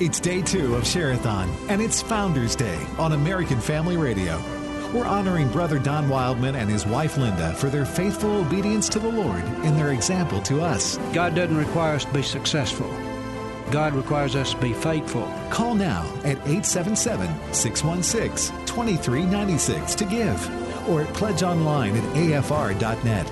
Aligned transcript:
It's 0.00 0.18
day 0.18 0.40
two 0.40 0.76
of 0.76 0.86
Share-a-thon, 0.86 1.50
and 1.68 1.82
it's 1.82 2.00
Founders 2.00 2.56
Day 2.56 2.86
on 2.96 3.12
American 3.12 3.60
Family 3.60 3.98
Radio. 3.98 4.38
We're 4.94 5.04
honoring 5.04 5.50
Brother 5.50 5.78
Don 5.78 6.08
Wildman 6.08 6.54
and 6.54 6.70
his 6.70 6.86
wife 6.86 7.18
Linda 7.18 7.52
for 7.52 7.68
their 7.68 7.84
faithful 7.84 8.36
obedience 8.36 8.88
to 8.88 8.98
the 8.98 9.10
Lord 9.10 9.44
and 9.62 9.76
their 9.76 9.92
example 9.92 10.40
to 10.44 10.62
us. 10.62 10.96
God 11.12 11.34
doesn't 11.34 11.54
require 11.54 11.96
us 11.96 12.06
to 12.06 12.12
be 12.14 12.22
successful. 12.22 12.88
God 13.70 13.92
requires 13.92 14.34
us 14.34 14.52
to 14.52 14.56
be 14.56 14.72
faithful. 14.72 15.30
Call 15.50 15.74
now 15.74 16.10
at 16.24 16.38
877 16.48 17.28
616 17.52 18.56
2396 18.64 19.94
to 19.96 20.04
give 20.06 20.88
or 20.88 21.02
at 21.02 21.12
pledge 21.12 21.42
online 21.42 21.94
at 21.94 22.04
afr.net. 22.14 23.30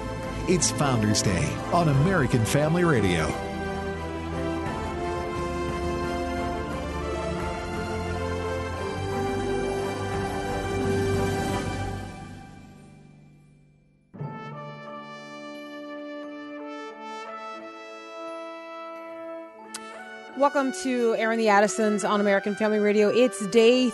It's 0.48 0.70
Founders 0.72 1.22
Day 1.22 1.50
on 1.72 1.88
American 1.88 2.44
Family 2.44 2.84
Radio. 2.84 3.47
Welcome 20.50 20.72
to 20.84 21.14
Aaron 21.18 21.38
the 21.38 21.50
Addisons 21.50 22.04
on 22.04 22.22
American 22.22 22.54
Family 22.54 22.78
Radio. 22.78 23.10
It's 23.10 23.46
day 23.48 23.92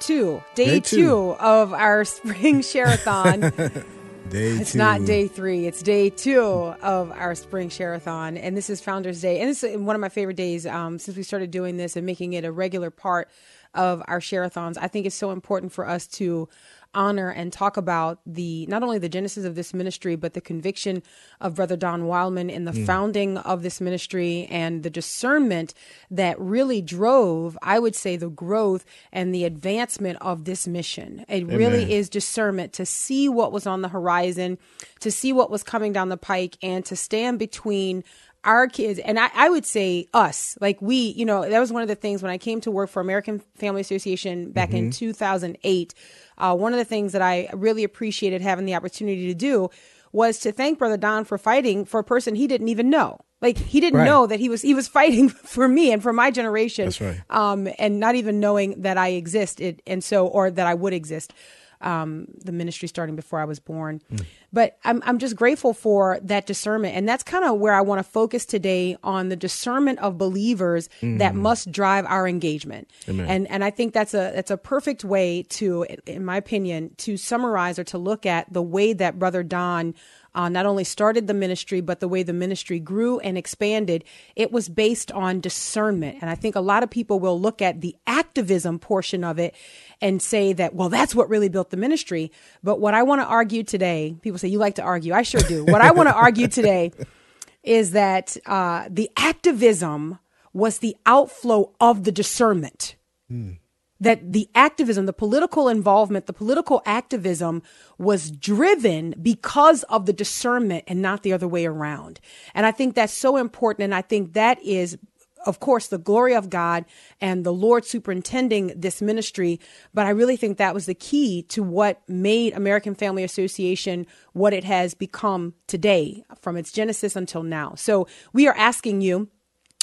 two, 0.00 0.42
day, 0.54 0.66
day 0.66 0.80
two. 0.80 0.96
two. 0.96 1.30
of 1.40 1.72
our 1.72 2.04
spring 2.04 2.60
share-a-thon. 2.60 3.40
day 4.28 4.50
it's 4.50 4.72
two. 4.72 4.78
not 4.78 5.06
day 5.06 5.28
three. 5.28 5.66
It's 5.66 5.82
day 5.82 6.10
two 6.10 6.42
of 6.42 7.10
our 7.12 7.34
spring 7.34 7.70
share-a-thon, 7.70 8.36
and 8.36 8.54
this 8.54 8.68
is 8.68 8.82
Founders 8.82 9.22
Day, 9.22 9.40
and 9.40 9.48
this 9.48 9.64
is 9.64 9.78
one 9.78 9.96
of 9.96 10.00
my 10.02 10.10
favorite 10.10 10.36
days 10.36 10.66
um, 10.66 10.98
since 10.98 11.16
we 11.16 11.22
started 11.22 11.50
doing 11.50 11.78
this 11.78 11.96
and 11.96 12.04
making 12.04 12.34
it 12.34 12.44
a 12.44 12.52
regular 12.52 12.90
part 12.90 13.30
of 13.72 14.02
our 14.08 14.20
share-a-thons. 14.20 14.76
I 14.76 14.88
think 14.88 15.06
it's 15.06 15.16
so 15.16 15.30
important 15.30 15.72
for 15.72 15.88
us 15.88 16.06
to 16.18 16.50
honor 16.94 17.30
and 17.30 17.52
talk 17.52 17.76
about 17.76 18.20
the 18.26 18.66
not 18.66 18.82
only 18.82 18.98
the 18.98 19.08
genesis 19.08 19.44
of 19.44 19.54
this 19.54 19.74
ministry, 19.74 20.16
but 20.16 20.34
the 20.34 20.40
conviction 20.40 21.02
of 21.40 21.54
Brother 21.54 21.76
Don 21.76 22.06
Wildman 22.06 22.50
in 22.50 22.64
the 22.64 22.72
mm. 22.72 22.86
founding 22.86 23.38
of 23.38 23.62
this 23.62 23.80
ministry 23.80 24.46
and 24.50 24.82
the 24.82 24.90
discernment 24.90 25.74
that 26.10 26.38
really 26.40 26.80
drove, 26.80 27.58
I 27.62 27.78
would 27.78 27.94
say, 27.94 28.16
the 28.16 28.30
growth 28.30 28.84
and 29.12 29.34
the 29.34 29.44
advancement 29.44 30.18
of 30.20 30.44
this 30.44 30.66
mission. 30.66 31.24
It 31.28 31.42
Amen. 31.42 31.56
really 31.56 31.92
is 31.92 32.08
discernment 32.08 32.72
to 32.74 32.86
see 32.86 33.28
what 33.28 33.52
was 33.52 33.66
on 33.66 33.82
the 33.82 33.88
horizon, 33.88 34.58
to 35.00 35.10
see 35.10 35.32
what 35.32 35.50
was 35.50 35.62
coming 35.62 35.92
down 35.92 36.08
the 36.08 36.16
pike, 36.16 36.56
and 36.62 36.84
to 36.86 36.96
stand 36.96 37.38
between 37.38 38.04
our 38.44 38.68
kids 38.68 38.98
and 39.00 39.18
I, 39.18 39.30
I, 39.34 39.50
would 39.50 39.66
say 39.66 40.06
us 40.14 40.56
like 40.60 40.80
we 40.80 40.96
you 40.96 41.24
know 41.24 41.48
that 41.48 41.58
was 41.58 41.72
one 41.72 41.82
of 41.82 41.88
the 41.88 41.96
things 41.96 42.22
when 42.22 42.30
i 42.30 42.38
came 42.38 42.60
to 42.60 42.70
work 42.70 42.88
for 42.88 43.00
american 43.00 43.40
family 43.56 43.80
association 43.80 44.52
back 44.52 44.68
mm-hmm. 44.68 44.86
in 44.86 44.90
2008 44.92 45.94
uh, 46.38 46.54
one 46.54 46.72
of 46.72 46.78
the 46.78 46.84
things 46.84 47.12
that 47.12 47.22
I 47.22 47.48
really 47.52 47.84
appreciated 47.84 48.40
having 48.40 48.64
the 48.64 48.74
opportunity 48.74 49.26
to 49.26 49.34
do 49.34 49.68
was 50.12 50.38
to 50.40 50.52
thank 50.52 50.78
Brother 50.78 50.96
Don 50.96 51.24
for 51.24 51.36
fighting 51.36 51.84
for 51.84 52.00
a 52.00 52.04
person 52.04 52.34
he 52.34 52.46
didn't 52.46 52.68
even 52.68 52.88
know. 52.88 53.18
Like 53.42 53.58
he 53.58 53.80
didn't 53.80 54.00
right. 54.00 54.06
know 54.06 54.26
that 54.26 54.40
he 54.40 54.48
was 54.48 54.62
he 54.62 54.74
was 54.74 54.88
fighting 54.88 55.28
for 55.28 55.68
me 55.68 55.92
and 55.92 56.02
for 56.02 56.12
my 56.12 56.30
generation. 56.30 56.86
That's 56.86 57.00
right. 57.00 57.20
Um, 57.28 57.68
and 57.78 58.00
not 58.00 58.14
even 58.14 58.40
knowing 58.40 58.82
that 58.82 58.96
I 58.96 59.08
existed 59.08 59.82
and 59.86 60.02
so 60.02 60.26
or 60.26 60.50
that 60.50 60.66
I 60.66 60.74
would 60.74 60.92
exist 60.92 61.34
um, 61.80 62.26
the 62.44 62.52
ministry 62.52 62.88
starting 62.88 63.16
before 63.16 63.40
I 63.40 63.44
was 63.44 63.60
born. 63.60 64.00
Mm. 64.12 64.24
But 64.52 64.78
I'm, 64.84 65.02
I'm 65.04 65.18
just 65.18 65.36
grateful 65.36 65.74
for 65.74 66.18
that 66.22 66.46
discernment. 66.46 66.96
And 66.96 67.08
that's 67.08 67.22
kind 67.22 67.44
of 67.44 67.58
where 67.58 67.74
I 67.74 67.80
want 67.80 67.98
to 67.98 68.02
focus 68.02 68.46
today 68.46 68.96
on 69.02 69.28
the 69.28 69.36
discernment 69.36 69.98
of 70.00 70.18
believers 70.18 70.88
mm. 71.00 71.18
that 71.18 71.34
must 71.34 71.70
drive 71.70 72.06
our 72.06 72.26
engagement. 72.26 72.90
Amen. 73.08 73.26
And, 73.28 73.50
and 73.50 73.64
I 73.64 73.70
think 73.70 73.92
that's 73.92 74.14
a, 74.14 74.32
that's 74.34 74.50
a 74.50 74.56
perfect 74.56 75.04
way 75.04 75.44
to, 75.50 75.86
in 76.06 76.24
my 76.24 76.36
opinion, 76.36 76.94
to 76.98 77.16
summarize 77.16 77.78
or 77.78 77.84
to 77.84 77.98
look 77.98 78.26
at 78.26 78.52
the 78.52 78.62
way 78.62 78.92
that 78.92 79.18
Brother 79.18 79.42
Don 79.42 79.94
uh, 80.34 80.48
not 80.48 80.66
only 80.66 80.84
started 80.84 81.26
the 81.26 81.34
ministry, 81.34 81.80
but 81.80 82.00
the 82.00 82.08
way 82.08 82.22
the 82.22 82.32
ministry 82.32 82.78
grew 82.78 83.18
and 83.20 83.38
expanded, 83.38 84.04
it 84.36 84.52
was 84.52 84.68
based 84.68 85.10
on 85.12 85.40
discernment. 85.40 86.18
And 86.20 86.30
I 86.30 86.34
think 86.34 86.54
a 86.54 86.60
lot 86.60 86.82
of 86.82 86.90
people 86.90 87.18
will 87.18 87.40
look 87.40 87.62
at 87.62 87.80
the 87.80 87.96
activism 88.06 88.78
portion 88.78 89.24
of 89.24 89.38
it 89.38 89.54
and 90.00 90.20
say 90.22 90.52
that, 90.52 90.74
well, 90.74 90.88
that's 90.88 91.14
what 91.14 91.28
really 91.28 91.48
built 91.48 91.70
the 91.70 91.76
ministry. 91.76 92.30
But 92.62 92.80
what 92.80 92.94
I 92.94 93.02
want 93.02 93.20
to 93.20 93.26
argue 93.26 93.62
today, 93.62 94.16
people 94.22 94.38
say, 94.38 94.48
you 94.48 94.58
like 94.58 94.76
to 94.76 94.82
argue. 94.82 95.12
I 95.12 95.22
sure 95.22 95.40
do. 95.40 95.64
what 95.64 95.80
I 95.80 95.90
want 95.92 96.08
to 96.08 96.14
argue 96.14 96.48
today 96.48 96.92
is 97.62 97.92
that 97.92 98.36
uh, 98.46 98.86
the 98.88 99.10
activism 99.16 100.18
was 100.52 100.78
the 100.78 100.96
outflow 101.06 101.72
of 101.80 102.04
the 102.04 102.12
discernment. 102.12 102.96
Mm 103.30 103.58
that 104.00 104.32
the 104.32 104.48
activism, 104.54 105.06
the 105.06 105.12
political 105.12 105.68
involvement, 105.68 106.26
the 106.26 106.32
political 106.32 106.82
activism 106.86 107.62
was 107.98 108.30
driven 108.30 109.14
because 109.20 109.82
of 109.84 110.06
the 110.06 110.12
discernment 110.12 110.84
and 110.86 111.02
not 111.02 111.22
the 111.22 111.32
other 111.32 111.48
way 111.48 111.66
around. 111.66 112.20
And 112.54 112.64
I 112.64 112.70
think 112.70 112.94
that's 112.94 113.12
so 113.12 113.36
important. 113.36 113.84
And 113.84 113.94
I 113.94 114.02
think 114.02 114.34
that 114.34 114.62
is 114.62 114.98
of 115.46 115.60
course, 115.60 115.86
the 115.86 115.98
glory 115.98 116.34
of 116.34 116.50
God 116.50 116.84
and 117.20 117.44
the 117.44 117.52
Lord 117.52 117.84
superintending 117.84 118.72
this 118.76 119.00
ministry. 119.00 119.60
But 119.94 120.06
I 120.06 120.10
really 120.10 120.36
think 120.36 120.58
that 120.58 120.74
was 120.74 120.86
the 120.86 120.94
key 120.94 121.42
to 121.44 121.62
what 121.62 122.02
made 122.08 122.54
American 122.54 122.94
Family 122.94 123.24
Association 123.24 124.06
what 124.32 124.52
it 124.52 124.64
has 124.64 124.94
become 124.94 125.54
today 125.66 126.24
from 126.40 126.56
its 126.56 126.72
genesis 126.72 127.16
until 127.16 127.42
now. 127.42 127.74
So 127.76 128.08
we 128.32 128.46
are 128.48 128.56
asking 128.56 129.00
you 129.00 129.28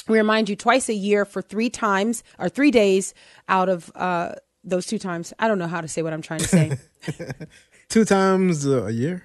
we 0.08 0.18
remind 0.18 0.48
you 0.48 0.56
twice 0.56 0.88
a 0.88 0.94
year 0.94 1.24
for 1.24 1.42
three 1.42 1.70
times 1.70 2.22
or 2.38 2.48
three 2.48 2.70
days 2.70 3.14
out 3.48 3.68
of 3.68 3.90
uh, 3.94 4.34
those 4.64 4.86
two 4.86 4.98
times. 4.98 5.32
I 5.38 5.48
don't 5.48 5.58
know 5.58 5.66
how 5.66 5.80
to 5.80 5.88
say 5.88 6.02
what 6.02 6.12
I'm 6.12 6.22
trying 6.22 6.40
to 6.40 6.48
say. 6.48 6.78
two 7.88 8.04
times 8.04 8.66
a 8.66 8.92
year? 8.92 9.24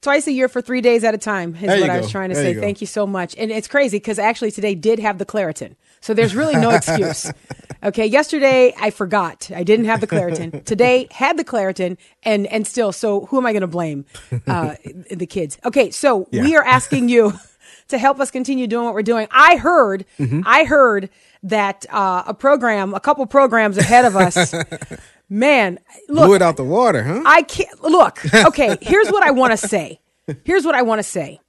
Twice 0.00 0.26
a 0.26 0.32
year 0.32 0.48
for 0.48 0.60
three 0.60 0.82
days 0.82 1.02
at 1.02 1.14
a 1.14 1.18
time 1.18 1.54
is 1.54 1.62
there 1.62 1.80
what 1.80 1.88
I 1.88 1.98
was 1.98 2.10
trying 2.10 2.28
to 2.28 2.34
there 2.34 2.44
say. 2.44 2.52
You 2.52 2.60
Thank 2.60 2.82
you 2.82 2.86
so 2.86 3.06
much. 3.06 3.34
And 3.38 3.50
it's 3.50 3.66
crazy 3.66 3.96
because 3.96 4.18
actually 4.18 4.50
today 4.50 4.74
did 4.74 4.98
have 4.98 5.16
the 5.16 5.24
Claritin. 5.24 5.76
So 6.02 6.12
there's 6.12 6.34
really 6.34 6.56
no 6.56 6.70
excuse. 6.70 7.30
Okay. 7.82 8.06
Yesterday 8.06 8.72
I 8.80 8.88
forgot. 8.88 9.50
I 9.54 9.62
didn't 9.62 9.84
have 9.84 10.00
the 10.00 10.06
Claritin. 10.06 10.64
Today 10.64 11.06
had 11.10 11.36
the 11.36 11.44
Claritin 11.44 11.98
and, 12.22 12.46
and 12.46 12.66
still. 12.66 12.92
So 12.92 13.26
who 13.26 13.36
am 13.36 13.44
I 13.44 13.52
going 13.52 13.60
to 13.60 13.66
blame? 13.66 14.06
Uh, 14.46 14.76
the 15.10 15.26
kids. 15.26 15.58
Okay. 15.66 15.90
So 15.90 16.26
yeah. 16.30 16.44
we 16.44 16.56
are 16.56 16.64
asking 16.64 17.10
you 17.10 17.34
to 17.88 17.98
help 17.98 18.20
us 18.20 18.30
continue 18.30 18.66
doing 18.66 18.84
what 18.84 18.94
we're 18.94 19.02
doing. 19.02 19.28
I 19.30 19.56
heard, 19.56 20.04
mm-hmm. 20.18 20.40
I 20.44 20.64
heard 20.64 21.10
that 21.42 21.86
uh, 21.90 22.24
a 22.26 22.34
program, 22.34 22.94
a 22.94 23.00
couple 23.00 23.24
programs 23.26 23.76
ahead 23.78 24.04
of 24.04 24.16
us. 24.16 24.54
man, 25.28 25.78
look, 26.08 26.26
blew 26.26 26.34
it 26.34 26.42
out 26.42 26.56
the 26.56 26.64
water, 26.64 27.02
huh? 27.02 27.22
I 27.24 27.42
can't 27.42 27.82
look. 27.82 28.24
Okay, 28.34 28.76
here's 28.80 29.10
what 29.10 29.22
I 29.22 29.30
want 29.30 29.52
to 29.52 29.56
say. 29.56 30.00
Here's 30.44 30.64
what 30.64 30.74
I 30.74 30.82
want 30.82 31.00
to 31.00 31.02
say. 31.02 31.40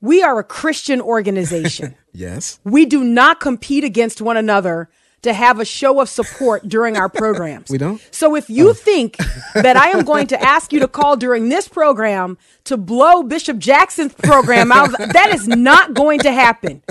We 0.00 0.22
are 0.22 0.38
a 0.38 0.44
Christian 0.44 1.00
organization. 1.00 1.96
yes. 2.12 2.60
We 2.64 2.86
do 2.86 3.02
not 3.02 3.40
compete 3.40 3.84
against 3.84 4.20
one 4.20 4.36
another 4.36 4.88
to 5.22 5.32
have 5.32 5.58
a 5.58 5.64
show 5.64 6.00
of 6.00 6.08
support 6.08 6.68
during 6.68 6.96
our 6.96 7.08
programs. 7.22 7.70
we 7.70 7.78
don't? 7.78 8.00
So 8.10 8.36
if 8.36 8.48
you 8.48 8.70
oh. 8.70 8.74
think 8.74 9.16
that 9.54 9.76
I 9.76 9.88
am 9.90 10.04
going 10.04 10.28
to 10.28 10.42
ask 10.42 10.72
you 10.72 10.80
to 10.80 10.88
call 10.88 11.16
during 11.16 11.48
this 11.48 11.68
program 11.68 12.38
to 12.64 12.76
blow 12.76 13.22
Bishop 13.22 13.58
Jackson's 13.58 14.14
program 14.14 14.72
out, 14.72 14.90
that 14.98 15.32
is 15.34 15.48
not 15.48 15.94
going 15.94 16.20
to 16.20 16.32
happen. 16.32 16.82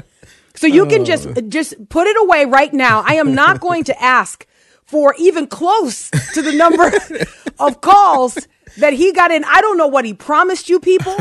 So 0.55 0.67
you 0.67 0.85
can 0.85 1.05
just 1.05 1.27
oh. 1.27 1.41
just 1.41 1.89
put 1.89 2.07
it 2.07 2.17
away 2.21 2.45
right 2.45 2.73
now. 2.73 3.03
I 3.05 3.15
am 3.15 3.35
not 3.35 3.59
going 3.59 3.83
to 3.85 4.01
ask 4.01 4.47
for 4.85 5.15
even 5.17 5.47
close 5.47 6.09
to 6.33 6.41
the 6.41 6.53
number 6.53 6.91
of 7.59 7.81
calls 7.81 8.47
that 8.77 8.93
he 8.93 9.11
got 9.11 9.31
in. 9.31 9.43
I 9.43 9.61
don't 9.61 9.77
know 9.77 9.87
what 9.87 10.05
he 10.05 10.13
promised 10.13 10.69
you 10.69 10.79
people. 10.79 11.15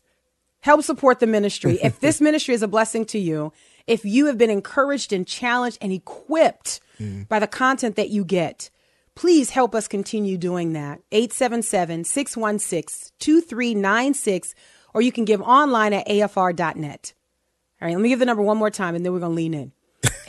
Help 0.61 0.83
support 0.83 1.19
the 1.19 1.27
ministry. 1.27 1.79
If 1.81 1.99
this 1.99 2.21
ministry 2.21 2.53
is 2.53 2.61
a 2.61 2.67
blessing 2.67 3.05
to 3.07 3.17
you, 3.19 3.51
if 3.87 4.05
you 4.05 4.27
have 4.27 4.37
been 4.37 4.49
encouraged 4.49 5.11
and 5.11 5.27
challenged 5.27 5.77
and 5.81 5.91
equipped 5.91 6.79
mm. 6.99 7.27
by 7.27 7.39
the 7.39 7.47
content 7.47 7.95
that 7.95 8.09
you 8.09 8.23
get, 8.23 8.69
please 9.15 9.49
help 9.49 9.75
us 9.75 9.87
continue 9.87 10.37
doing 10.37 10.73
that. 10.73 11.01
877 11.11 12.03
616 12.05 13.11
2396, 13.19 14.55
or 14.93 15.01
you 15.01 15.11
can 15.11 15.25
give 15.25 15.41
online 15.41 15.93
at 15.93 16.07
afr.net. 16.07 17.13
All 17.81 17.87
right, 17.87 17.95
let 17.95 18.01
me 18.01 18.09
give 18.09 18.19
the 18.19 18.25
number 18.25 18.43
one 18.43 18.57
more 18.57 18.69
time 18.69 18.95
and 18.95 19.05
then 19.05 19.11
we're 19.11 19.19
going 19.19 19.31
to 19.31 19.35
lean 19.35 19.53
in. 19.53 19.71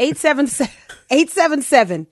877 1.10 2.06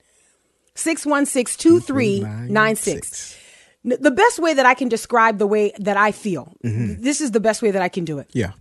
616 0.75 1.57
2396. 1.57 3.37
The 3.85 4.11
best 4.11 4.39
way 4.39 4.53
that 4.53 4.65
I 4.65 4.75
can 4.75 4.87
describe 4.87 5.39
the 5.39 5.47
way 5.47 5.73
that 5.79 5.97
I 5.97 6.13
feel, 6.13 6.53
this 6.61 7.19
is 7.19 7.31
the 7.31 7.41
best 7.41 7.61
way 7.61 7.71
that 7.71 7.81
I 7.81 7.89
can 7.89 8.05
do 8.05 8.19
it. 8.19 8.29
Yeah. 8.31 8.51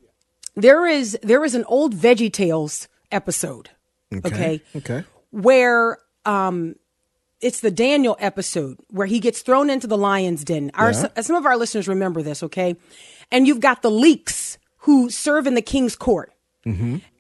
There 0.55 0.87
is 0.87 1.19
there 1.23 1.45
is 1.45 1.55
an 1.55 1.65
old 1.65 1.95
Veggie 1.95 2.33
Tales 2.33 2.89
episode, 3.11 3.71
okay, 4.25 4.61
Okay. 4.77 5.05
where 5.31 5.99
um 6.25 6.77
it's 7.41 7.61
the 7.61 7.71
Daniel 7.71 8.17
episode 8.21 8.79
where 8.89 9.07
he 9.07 9.19
gets 9.19 9.43
thrown 9.43 9.69
into 9.71 9.87
the 9.89 9.99
lion's 9.99 10.45
den. 10.45 10.71
Our, 10.75 10.93
Yeah. 10.93 11.21
Some 11.23 11.35
of 11.37 11.45
our 11.45 11.57
listeners 11.57 11.89
remember 11.89 12.23
this, 12.23 12.43
okay? 12.45 12.77
And 13.33 13.49
you've 13.49 13.59
got 13.61 13.83
the 13.83 13.91
leeks 13.91 14.59
who 14.79 15.11
serve 15.11 15.47
in 15.49 15.55
the 15.55 15.63
king's 15.63 15.97
court. 15.97 16.33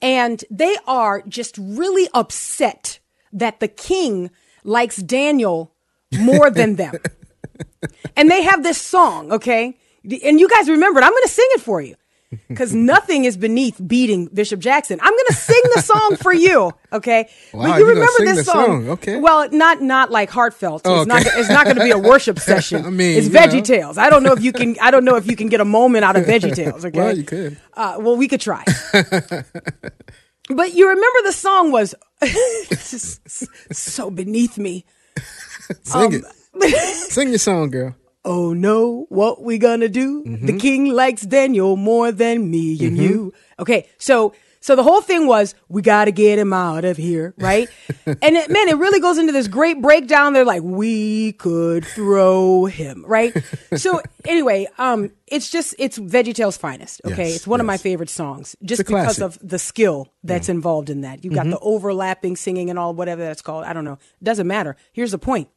And 0.00 0.44
they 0.50 0.76
are 0.86 1.22
just 1.26 1.58
really 1.58 2.08
upset 2.14 3.00
that 3.32 3.58
the 3.58 3.66
king 3.66 4.30
likes 4.62 4.96
Daniel 4.98 5.74
more 6.20 6.48
than 6.48 6.76
them. 6.82 6.94
and 8.16 8.30
they 8.30 8.42
have 8.44 8.62
this 8.62 8.80
song, 8.80 9.32
okay? 9.32 9.76
And 10.24 10.38
you 10.38 10.48
guys 10.48 10.68
remember 10.68 11.00
it. 11.00 11.04
I'm 11.04 11.10
going 11.10 11.22
to 11.24 11.28
sing 11.28 11.48
it 11.54 11.60
for 11.60 11.80
you 11.80 11.96
because 12.48 12.74
nothing 12.74 13.24
is 13.24 13.36
beneath 13.36 13.80
beating 13.86 14.26
Bishop 14.26 14.60
Jackson. 14.60 14.98
I'm 15.00 15.12
going 15.12 15.26
to 15.28 15.34
sing 15.34 15.60
the 15.74 15.82
song 15.82 16.16
for 16.16 16.32
you, 16.32 16.72
okay? 16.92 17.28
Wow, 17.52 17.64
but 17.64 17.78
you 17.78 17.88
remember 17.88 18.24
this 18.24 18.46
song. 18.46 18.64
song, 18.66 18.88
okay. 18.90 19.18
Well, 19.18 19.50
not 19.50 19.82
not 19.82 20.10
like 20.10 20.30
heartfelt. 20.30 20.82
Oh, 20.84 21.00
It's 21.00 21.06
not 21.06 21.22
it's 21.24 21.48
not 21.48 21.64
going 21.64 21.76
to 21.76 21.84
be 21.84 21.90
a 21.90 21.98
worship 21.98 22.38
session. 22.50 22.84
I 22.84 22.90
mean, 22.90 23.18
it's 23.18 23.28
Veggie 23.28 23.54
know. 23.54 23.60
Tales. 23.60 23.98
I 23.98 24.10
don't 24.10 24.22
know 24.22 24.32
if 24.32 24.42
you 24.42 24.52
can 24.52 24.76
I 24.80 24.90
don't 24.90 25.04
know 25.04 25.16
if 25.16 25.26
you 25.26 25.36
can 25.36 25.48
get 25.48 25.60
a 25.60 25.64
moment 25.64 26.04
out 26.04 26.16
of 26.16 26.24
Veggie 26.24 26.54
Tales, 26.62 26.84
okay? 26.84 26.98
Well, 26.98 27.16
you 27.16 27.24
could. 27.24 27.58
Uh, 27.74 27.96
well, 27.98 28.16
we 28.16 28.28
could 28.28 28.40
try. 28.40 28.64
but 28.92 30.74
you 30.74 30.88
remember 30.88 31.22
the 31.24 31.32
song 31.32 31.72
was 31.72 31.94
so 33.72 34.10
beneath 34.10 34.58
me. 34.58 34.84
Sing 35.82 36.12
it. 36.12 36.74
Sing 37.10 37.28
your 37.30 37.38
song, 37.38 37.70
girl. 37.70 37.94
Oh 38.24 38.52
no, 38.52 39.06
what 39.08 39.42
we 39.42 39.58
gonna 39.58 39.88
do? 39.88 40.22
Mm-hmm. 40.22 40.46
The 40.46 40.58
king 40.58 40.92
likes 40.92 41.22
Daniel 41.22 41.76
more 41.76 42.12
than 42.12 42.50
me 42.50 42.78
and 42.86 42.96
you. 42.96 43.32
Okay, 43.58 43.88
so 43.98 44.32
so 44.62 44.76
the 44.76 44.84
whole 44.84 45.00
thing 45.00 45.26
was 45.26 45.56
we 45.68 45.82
got 45.82 46.04
to 46.04 46.12
get 46.12 46.38
him 46.38 46.52
out 46.52 46.84
of 46.84 46.96
here, 46.96 47.34
right? 47.36 47.68
and 48.06 48.36
it, 48.36 48.48
man, 48.48 48.68
it 48.68 48.76
really 48.76 49.00
goes 49.00 49.18
into 49.18 49.32
this 49.32 49.48
great 49.48 49.82
breakdown. 49.82 50.34
They're 50.34 50.44
like, 50.44 50.62
we 50.62 51.32
could 51.32 51.84
throw 51.84 52.66
him, 52.66 53.04
right? 53.04 53.36
so 53.74 54.00
anyway, 54.24 54.68
um, 54.78 55.10
it's 55.26 55.50
just 55.50 55.74
it's 55.80 55.98
VeggieTales' 55.98 56.56
finest. 56.56 57.00
Okay, 57.04 57.30
Yes, 57.30 57.36
it's 57.36 57.46
one 57.46 57.58
of 57.58 57.66
my 57.66 57.76
favorite 57.76 58.08
songs, 58.08 58.54
just 58.62 58.86
because 58.86 59.20
of 59.20 59.36
the 59.42 59.58
skill 59.58 60.12
that's 60.22 60.48
involved 60.48 60.90
in 60.90 61.00
that. 61.00 61.24
You 61.24 61.32
got 61.32 61.46
the 61.46 61.58
overlapping 61.58 62.36
singing 62.36 62.70
and 62.70 62.78
all 62.78 62.94
whatever 62.94 63.22
that's 63.22 63.42
called. 63.42 63.64
I 63.64 63.72
don't 63.72 63.84
know. 63.84 63.98
Doesn't 64.22 64.46
matter. 64.46 64.76
Here's 64.92 65.10
the 65.10 65.18
point 65.18 65.48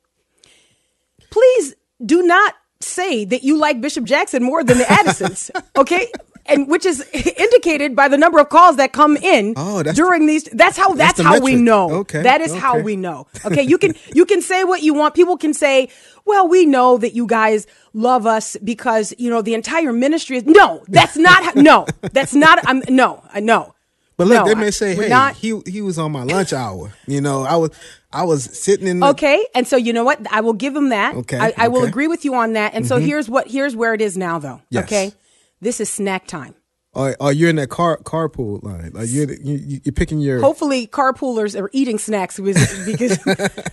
please 1.29 1.75
do 2.03 2.23
not 2.23 2.53
say 2.81 3.25
that 3.25 3.43
you 3.43 3.57
like 3.57 3.81
Bishop 3.81 4.03
Jackson 4.05 4.43
more 4.43 4.63
than 4.63 4.77
the 4.77 4.91
Addisons, 4.91 5.51
okay? 5.77 6.11
And 6.47 6.67
which 6.67 6.85
is 6.85 7.01
indicated 7.11 7.95
by 7.95 8.07
the 8.07 8.17
number 8.19 8.37
of 8.39 8.49
calls 8.49 8.75
that 8.75 8.91
come 8.93 9.17
in 9.17 9.55
Oh, 9.57 9.77
that's- 9.77 9.95
during 9.95 10.27
these. 10.27 10.43
That's 10.43 10.77
how. 10.77 10.93
That's, 10.93 11.17
the 11.17 11.23
how 11.23 11.39
we 11.39 11.55
know. 11.55 11.89
Okay, 12.01 12.21
That 12.21 12.39
is 12.41 12.53
how 12.53 12.77
we 12.79 12.95
know. 12.95 13.25
Okay, 13.45 13.63
you 13.63 13.79
can 13.79 13.95
you 14.13 14.25
can 14.25 14.41
say 14.43 14.63
what 14.63 14.83
you 14.83 14.93
want. 14.93 15.15
People 15.15 15.37
can 15.37 15.55
say, 15.55 15.89
"Well, 16.23 16.47
we 16.47 16.67
know 16.67 16.99
that 16.99 17.15
you 17.15 17.25
guys 17.25 17.65
love 17.93 18.27
us 18.27 18.57
because 18.63 19.11
you 19.17 19.31
know 19.31 19.41
the 19.41 19.55
entire 19.55 19.91
ministry 19.91 20.37
is." 20.37 20.45
No, 20.45 20.83
that's 20.87 21.17
not. 21.17 21.43
how- 21.43 21.53
No, 21.59 21.87
that's 22.11 22.35
not. 22.35 22.59
I'm 22.67 22.83
no. 22.89 23.15
Uh, 23.15 23.29
I 23.33 23.39
know. 23.39 23.73
But 24.15 24.27
look, 24.27 24.45
No, 24.45 24.53
they 24.53 24.53
may 24.53 24.69
say, 24.69 24.93
"Hey, 24.93 25.09
not- 25.09 25.35
he 25.35 25.59
he 25.65 25.81
was 25.81 25.97
on 25.97 26.11
my 26.11 26.23
lunch 26.25 26.53
hour." 26.53 26.93
You 27.07 27.21
know, 27.21 27.41
I 27.41 27.55
was 27.55 27.71
I 28.15 28.23
was 28.23 28.45
sitting 28.45 28.87
in. 28.87 28.99
The, 29.01 29.07
Okay, 29.07 29.45
and 29.53 29.67
so 29.67 29.75
you 29.75 29.93
know 29.93 30.03
what? 30.03 30.25
I 30.31 30.41
will 30.41 30.53
give 30.53 30.75
him 30.75 30.89
that. 30.89 31.15
Okay, 31.15 31.37
I, 31.37 31.53
I 31.57 31.67
will 31.67 31.83
agree 31.83 32.07
with 32.07 32.23
you 32.25 32.33
on 32.35 32.53
that. 32.53 32.73
And 32.73 32.87
so 32.87 32.95
mm-hmm. 32.95 33.05
here's 33.05 33.29
what 33.29 33.47
here's 33.47 33.75
where 33.75 33.93
it 33.93 34.01
is 34.01 34.17
now, 34.17 34.39
though. 34.39 34.61
Yes. 34.69 34.85
Okay, 34.85 35.13
this 35.61 35.79
is 35.79 35.89
snack 35.89 36.25
time. 36.25 36.55
Or, 36.93 37.13
or 37.19 37.33
you're 37.33 37.49
in 37.49 37.57
that 37.57 37.69
car 37.69 37.97
carpool 38.03 38.63
line. 38.63 38.91
Like 38.93 39.09
you're 39.09 39.29
you, 39.33 39.55
you- 39.55 39.81
you're 39.83 39.93
picking 39.93 40.19
your. 40.19 40.39
Hopefully, 40.39 40.87
carpoolers 40.87 41.59
are 41.59 41.69
eating 41.73 41.97
snacks 41.97 42.39
with, 42.39 42.55
because 42.85 43.17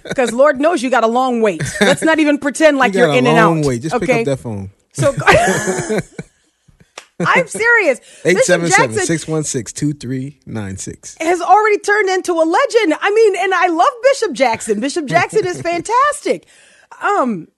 because 0.03 0.33
Lord 0.33 0.61
knows 0.61 0.83
you 0.83 0.91
got 0.91 1.05
a 1.05 1.09
long 1.09 1.41
wait. 1.41 1.63
Let's 1.81 2.03
not 2.03 2.19
even 2.19 2.39
pretend 2.39 2.79
like 2.79 2.95
you 2.95 3.05
are 3.05 3.17
in 3.17 3.25
long 3.25 3.37
and 3.37 3.65
out. 3.65 3.65
way. 3.65 3.79
Just 3.79 3.95
okay, 3.95 4.07
pick 4.07 4.17
up 4.17 4.25
that 4.25 4.43
phone. 4.43 4.71
so. 4.93 5.15
I'm 7.21 7.47
serious. 7.47 8.01
Bishop 8.25 8.27
877 8.49 8.71
Jackson 8.71 9.07
616 9.07 10.41
has 11.21 11.41
already 11.41 11.79
turned 11.79 12.09
into 12.09 12.33
a 12.33 12.43
legend. 12.45 12.95
I 13.01 13.11
mean, 13.11 13.37
and 13.39 13.55
I 13.55 13.69
love 13.69 13.89
Bishop 14.03 14.33
Jackson. 14.33 14.81
Bishop 14.81 15.07
Jackson 15.07 15.47
is 15.47 15.61
fantastic. 15.63 16.49
Um, 17.01 17.49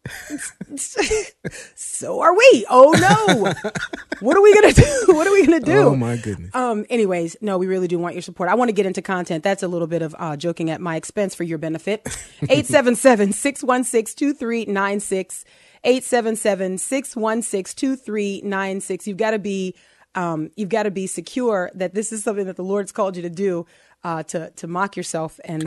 so 0.77 2.21
are 2.21 2.37
we. 2.37 2.67
Oh 2.71 2.93
no. 2.93 3.53
What 4.21 4.37
are 4.37 4.43
we 4.43 4.55
going 4.55 4.73
to 4.73 4.81
do? 4.81 5.05
What 5.15 5.27
are 5.27 5.33
we 5.33 5.47
going 5.47 5.61
to 5.61 5.67
do? 5.67 5.79
Oh 5.79 5.97
my 5.97 6.17
goodness. 6.17 6.55
Um, 6.55 6.87
anyways, 6.89 7.37
no, 7.41 7.59
we 7.59 7.67
really 7.67 7.89
do 7.89 7.99
want 7.99 8.15
your 8.15 8.23
support. 8.23 8.49
I 8.49 8.55
want 8.55 8.69
to 8.69 8.73
get 8.73 8.87
into 8.87 9.03
content. 9.03 9.43
That's 9.43 9.63
a 9.63 9.69
little 9.69 9.89
bit 9.89 10.03
of 10.03 10.15
uh, 10.19 10.37
joking 10.37 10.71
at 10.71 10.81
my 10.81 10.97
expense 10.97 11.35
for 11.35 11.45
your 11.45 11.59
benefit. 11.59 12.03
877 12.43 13.33
616 13.33 14.15
2396. 14.15 15.45
877 15.85 16.79
616 16.79 17.75
2396. 17.77 19.07
You've 19.07 19.17
got 19.17 19.33
to 19.33 19.39
be. 19.39 19.75
Um, 20.17 20.51
you've 20.57 20.69
got 20.69 20.85
to 20.85 20.93
be 20.93 21.09
secure 21.09 21.71
that 21.75 21.93
this 21.95 22.13
is 22.13 22.23
something 22.23 22.47
that 22.47 22.55
the 22.55 22.63
Lord's 22.63 22.93
called 22.93 23.17
you 23.17 23.23
to 23.23 23.31
do, 23.31 23.67
uh, 24.05 24.23
to 24.25 24.51
to 24.51 24.67
mock 24.69 24.97
yourself 24.97 25.41
and 25.45 25.63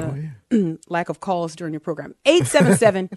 the 0.50 0.80
lack 0.88 1.10
of 1.10 1.20
calls 1.20 1.54
during 1.56 1.74
your 1.74 1.82
program. 1.82 2.16
877 2.26 3.10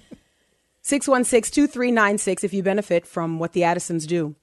616 0.82 1.52
2396 1.54 2.42
if 2.44 2.52
you 2.52 2.62
benefit 2.64 3.06
from 3.06 3.38
what 3.38 3.52
the 3.52 3.62
Addisons 3.62 4.06
do. 4.06 4.34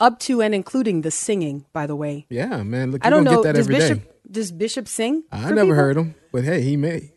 Up 0.00 0.18
to 0.20 0.40
and 0.42 0.54
including 0.54 1.02
the 1.02 1.10
singing, 1.10 1.66
by 1.72 1.86
the 1.86 1.94
way. 1.96 2.26
yeah, 2.30 2.62
man. 2.62 2.90
Look, 2.92 3.04
I 3.04 3.08
you 3.08 3.14
don't 3.14 3.24
don't 3.24 3.34
know. 3.34 3.42
get 3.42 3.52
that 3.52 3.58
Does 3.58 3.66
every 3.66 3.74
day. 3.78 3.88
Bishop 3.94 4.30
does 4.30 4.52
Bishop 4.52 4.88
sing? 4.88 5.24
I 5.30 5.50
never 5.50 5.60
people? 5.62 5.74
heard 5.74 5.96
him, 5.96 6.14
but 6.32 6.44
hey, 6.44 6.60
he 6.62 6.76
may. 6.76 7.12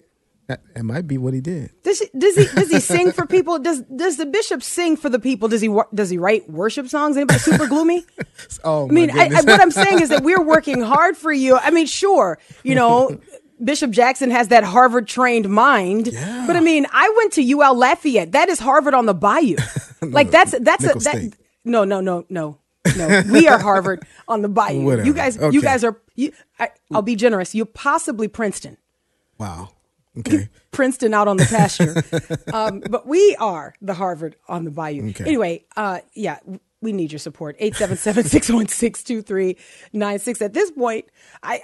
That, 0.52 0.62
that 0.76 0.84
might 0.84 1.08
be 1.08 1.18
what 1.18 1.34
he 1.34 1.40
did. 1.40 1.72
Does 1.82 2.00
he, 2.00 2.10
does 2.18 2.36
he 2.36 2.46
does 2.54 2.70
he 2.70 2.80
sing 2.82 3.14
for 3.14 3.26
people? 3.26 3.58
Does 3.58 3.82
does 3.84 4.18
the 4.18 4.26
bishop 4.26 4.62
sing 4.62 4.98
for 4.98 5.08
the 5.08 5.18
people? 5.20 5.48
Does 5.48 5.62
he 5.62 5.74
does 5.94 6.10
he 6.10 6.18
write 6.18 6.50
worship 6.50 6.90
songs? 6.90 7.16
Anybody 7.16 7.40
super 7.40 7.68
gloomy? 7.68 8.06
Oh, 8.66 8.88
I 8.90 8.92
mean, 8.92 9.12
I, 9.12 9.26
I, 9.28 9.42
what 9.42 9.62
I'm 9.62 9.72
saying 9.72 10.02
is 10.02 10.10
that 10.10 10.24
we're 10.24 10.42
working 10.44 10.82
hard 10.82 11.16
for 11.16 11.32
you. 11.32 11.58
I 11.58 11.72
mean, 11.72 11.86
sure, 11.86 12.38
you 12.64 12.76
know, 12.76 13.20
Bishop 13.64 13.92
Jackson 13.92 14.30
has 14.32 14.50
that 14.50 14.64
Harvard 14.64 15.08
trained 15.08 15.48
mind, 15.50 16.08
Yeah. 16.08 16.44
but 16.48 16.56
I 16.56 16.60
mean, 16.60 16.86
I 16.92 17.14
went 17.18 17.34
to 17.34 17.52
UL 17.54 17.76
Lafayette. 17.78 18.34
That 18.34 18.50
is 18.50 18.60
Harvard 18.60 18.94
on 18.94 19.06
the 19.06 19.14
Bayou. 19.14 19.56
like 20.02 20.32
that's 20.32 20.54
that's 20.60 20.84
a 20.84 20.88
that. 20.94 21.02
State. 21.02 21.36
No, 21.64 21.84
no, 21.86 22.02
no, 22.02 22.26
no. 22.30 22.58
No, 22.98 23.22
we 23.32 23.48
are 23.48 23.60
Harvard 23.60 24.06
on 24.28 24.42
the 24.42 24.50
Bayou. 24.50 24.82
Whatever. 24.84 25.08
You 25.08 25.14
guys, 25.14 25.38
you 25.38 25.62
guys 25.62 25.84
are. 25.84 26.02
You, 26.16 26.34
I, 26.60 26.70
I'll 26.92 27.04
be 27.04 27.16
generous. 27.16 27.54
You're 27.56 27.68
possibly 27.68 28.28
Princeton. 28.28 28.78
wow. 29.38 29.70
Okay. 30.20 30.50
Princeton 30.72 31.14
out 31.14 31.28
on 31.28 31.36
the 31.38 31.46
pasture. 31.46 32.04
um, 32.54 32.82
but 32.90 33.06
we 33.08 33.36
are 33.40 33.74
the 33.82 33.94
Harvard 33.94 34.36
on 34.48 34.64
the 34.66 34.72
Bayou. 34.72 35.12
Okay. 35.12 35.26
Anyway, 35.26 35.64
uh, 35.78 36.00
yeah, 36.14 36.40
we 36.82 36.92
need 36.92 37.12
your 37.12 37.20
support. 37.20 37.58
877-616-2396. 37.60 40.42
At 40.42 40.54
this 40.54 40.72
point, 40.72 41.06
I 41.42 41.62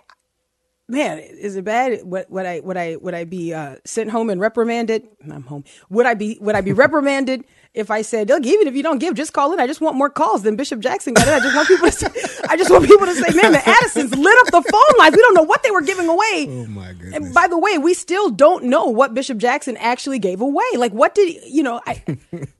man, 0.87 1.19
is 1.19 1.55
it 1.55 1.65
bad? 1.65 1.99
Would, 2.03 2.25
would 2.29 2.45
I 2.45 2.59
would 2.61 2.77
I 2.77 2.95
would 2.97 3.13
I 3.13 3.25
be 3.25 3.53
uh, 3.53 3.75
sent 3.85 4.09
home 4.09 4.29
and 4.29 4.39
reprimanded? 4.39 5.07
I'm 5.29 5.43
home. 5.43 5.63
Would 5.89 6.05
I 6.05 6.13
be 6.13 6.37
would 6.41 6.55
I 6.55 6.61
be 6.61 6.73
reprimanded 6.73 7.43
if 7.77 7.91
I 7.91 8.01
said, 8.01 8.29
look, 8.29 8.45
even 8.45 8.67
if 8.67 8.75
you 8.75 8.83
don't 8.83 8.97
give, 8.99 9.13
just 9.15 9.33
call 9.33 9.53
in. 9.53 9.59
I 9.59 9.67
just 9.67 9.79
want 9.81 9.95
more 9.95 10.09
calls 10.09 10.43
than 10.43 10.55
Bishop 10.55 10.79
Jackson 10.79 11.13
got. 11.13 11.27
It. 11.27 11.31
I 11.33 11.39
just 11.39 11.55
want 11.55 11.67
people 11.67 11.85
to 11.87 11.91
say, 11.91 12.07
I 12.49 12.57
just 12.57 12.69
want 12.71 12.85
people 12.85 13.05
to 13.05 13.13
say, 13.15 13.33
man, 13.35 13.51
the 13.51 13.61
Addisons 13.69 14.15
lit 14.15 14.37
up 14.39 14.47
the 14.47 14.69
phone 14.71 14.99
lines. 14.99 15.15
We 15.15 15.21
don't 15.21 15.33
know 15.35 15.43
what 15.43 15.63
they 15.63 15.71
were 15.71 15.81
giving 15.81 16.07
away. 16.09 16.47
Oh, 16.49 16.65
my 16.67 16.93
goodness. 16.93 17.13
And 17.15 17.33
by 17.33 17.47
the 17.47 17.57
way, 17.57 17.77
we 17.77 17.93
still 17.93 18.29
don't 18.29 18.65
know 18.65 18.85
what 18.85 19.13
Bishop 19.13 19.37
Jackson 19.37 19.77
actually 19.77 20.19
gave 20.19 20.41
away. 20.41 20.65
Like, 20.75 20.91
what 20.91 21.13
did 21.15 21.43
you 21.45 21.63
know? 21.63 21.81
I, 21.85 22.03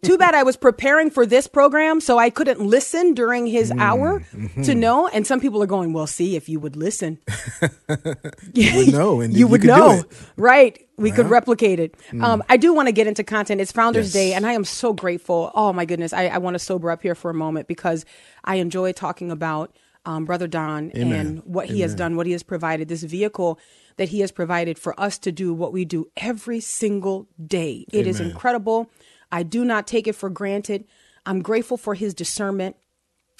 too 0.03 0.17
bad 0.17 0.35
I 0.35 0.43
was 0.43 0.55
preparing 0.55 1.09
for 1.09 1.25
this 1.25 1.47
program, 1.47 1.99
so 1.99 2.17
I 2.17 2.29
couldn't 2.29 2.59
listen 2.59 3.13
during 3.13 3.47
his 3.47 3.71
Mm, 3.71 3.81
hour 3.81 4.19
mm-hmm. 4.33 4.61
to 4.63 4.75
know. 4.75 5.07
And 5.07 5.27
some 5.27 5.39
people 5.39 5.61
are 5.61 5.67
going, 5.67 5.91
"Well, 5.93 6.07
see, 6.07 6.35
if 6.35 6.47
you 6.47 6.59
would 6.59 6.75
listen, 6.75 7.19
You 8.53 8.75
would 8.77 8.91
know, 8.93 9.21
and 9.21 9.33
you 9.33 9.39
you 9.39 9.47
would 9.47 9.63
know, 9.63 10.03
right? 10.37 10.86
We 10.97 11.11
could 11.11 11.29
replicate 11.29 11.79
it. 11.79 11.95
Mm. 12.09 12.23
Um, 12.23 12.43
I 12.49 12.57
do 12.57 12.73
want 12.73 12.87
to 12.87 12.91
get 12.91 13.05
into 13.05 13.23
content. 13.23 13.61
It's 13.61 13.71
Founders 13.71 14.07
Yes. 14.07 14.13
Day, 14.13 14.33
and 14.33 14.47
I 14.47 14.53
am 14.53 14.65
so 14.65 14.93
grateful. 14.93 15.51
Oh 15.53 15.71
my 15.71 15.85
goodness, 15.85 16.11
I, 16.11 16.27
I 16.27 16.39
want 16.39 16.55
to 16.55 16.59
sober 16.59 16.89
up 16.89 17.03
here 17.03 17.13
for 17.13 17.29
a 17.29 17.35
moment 17.35 17.67
because 17.67 18.03
I 18.43 18.55
enjoy 18.55 18.93
talking 18.93 19.29
about 19.29 19.75
um, 20.05 20.25
Brother 20.25 20.47
Don 20.47 20.91
Amen. 20.95 21.13
and 21.13 21.39
what 21.43 21.67
he 21.67 21.81
has 21.81 21.93
done, 21.93 22.15
what 22.15 22.25
he 22.25 22.31
has 22.31 22.41
provided, 22.41 22.87
this 22.87 23.03
vehicle 23.03 23.59
that 23.97 24.09
he 24.09 24.21
has 24.21 24.31
provided 24.31 24.79
for 24.79 24.99
us 24.99 25.17
to 25.19 25.31
do 25.31 25.53
what 25.53 25.71
we 25.73 25.85
do 25.85 26.09
every 26.17 26.59
single 26.59 27.27
day. 27.45 27.85
It 27.91 28.07
is 28.07 28.19
Amen. 28.19 28.31
incredible. 28.31 28.89
I 29.31 29.43
do 29.43 29.65
not 29.65 29.85
take 29.85 30.07
it 30.07 30.13
for 30.13 30.29
granted. 30.29 30.85
I'm 31.25 31.41
grateful 31.41 31.77
for 31.77 31.93
his 31.93 32.13
discernment. 32.13 32.75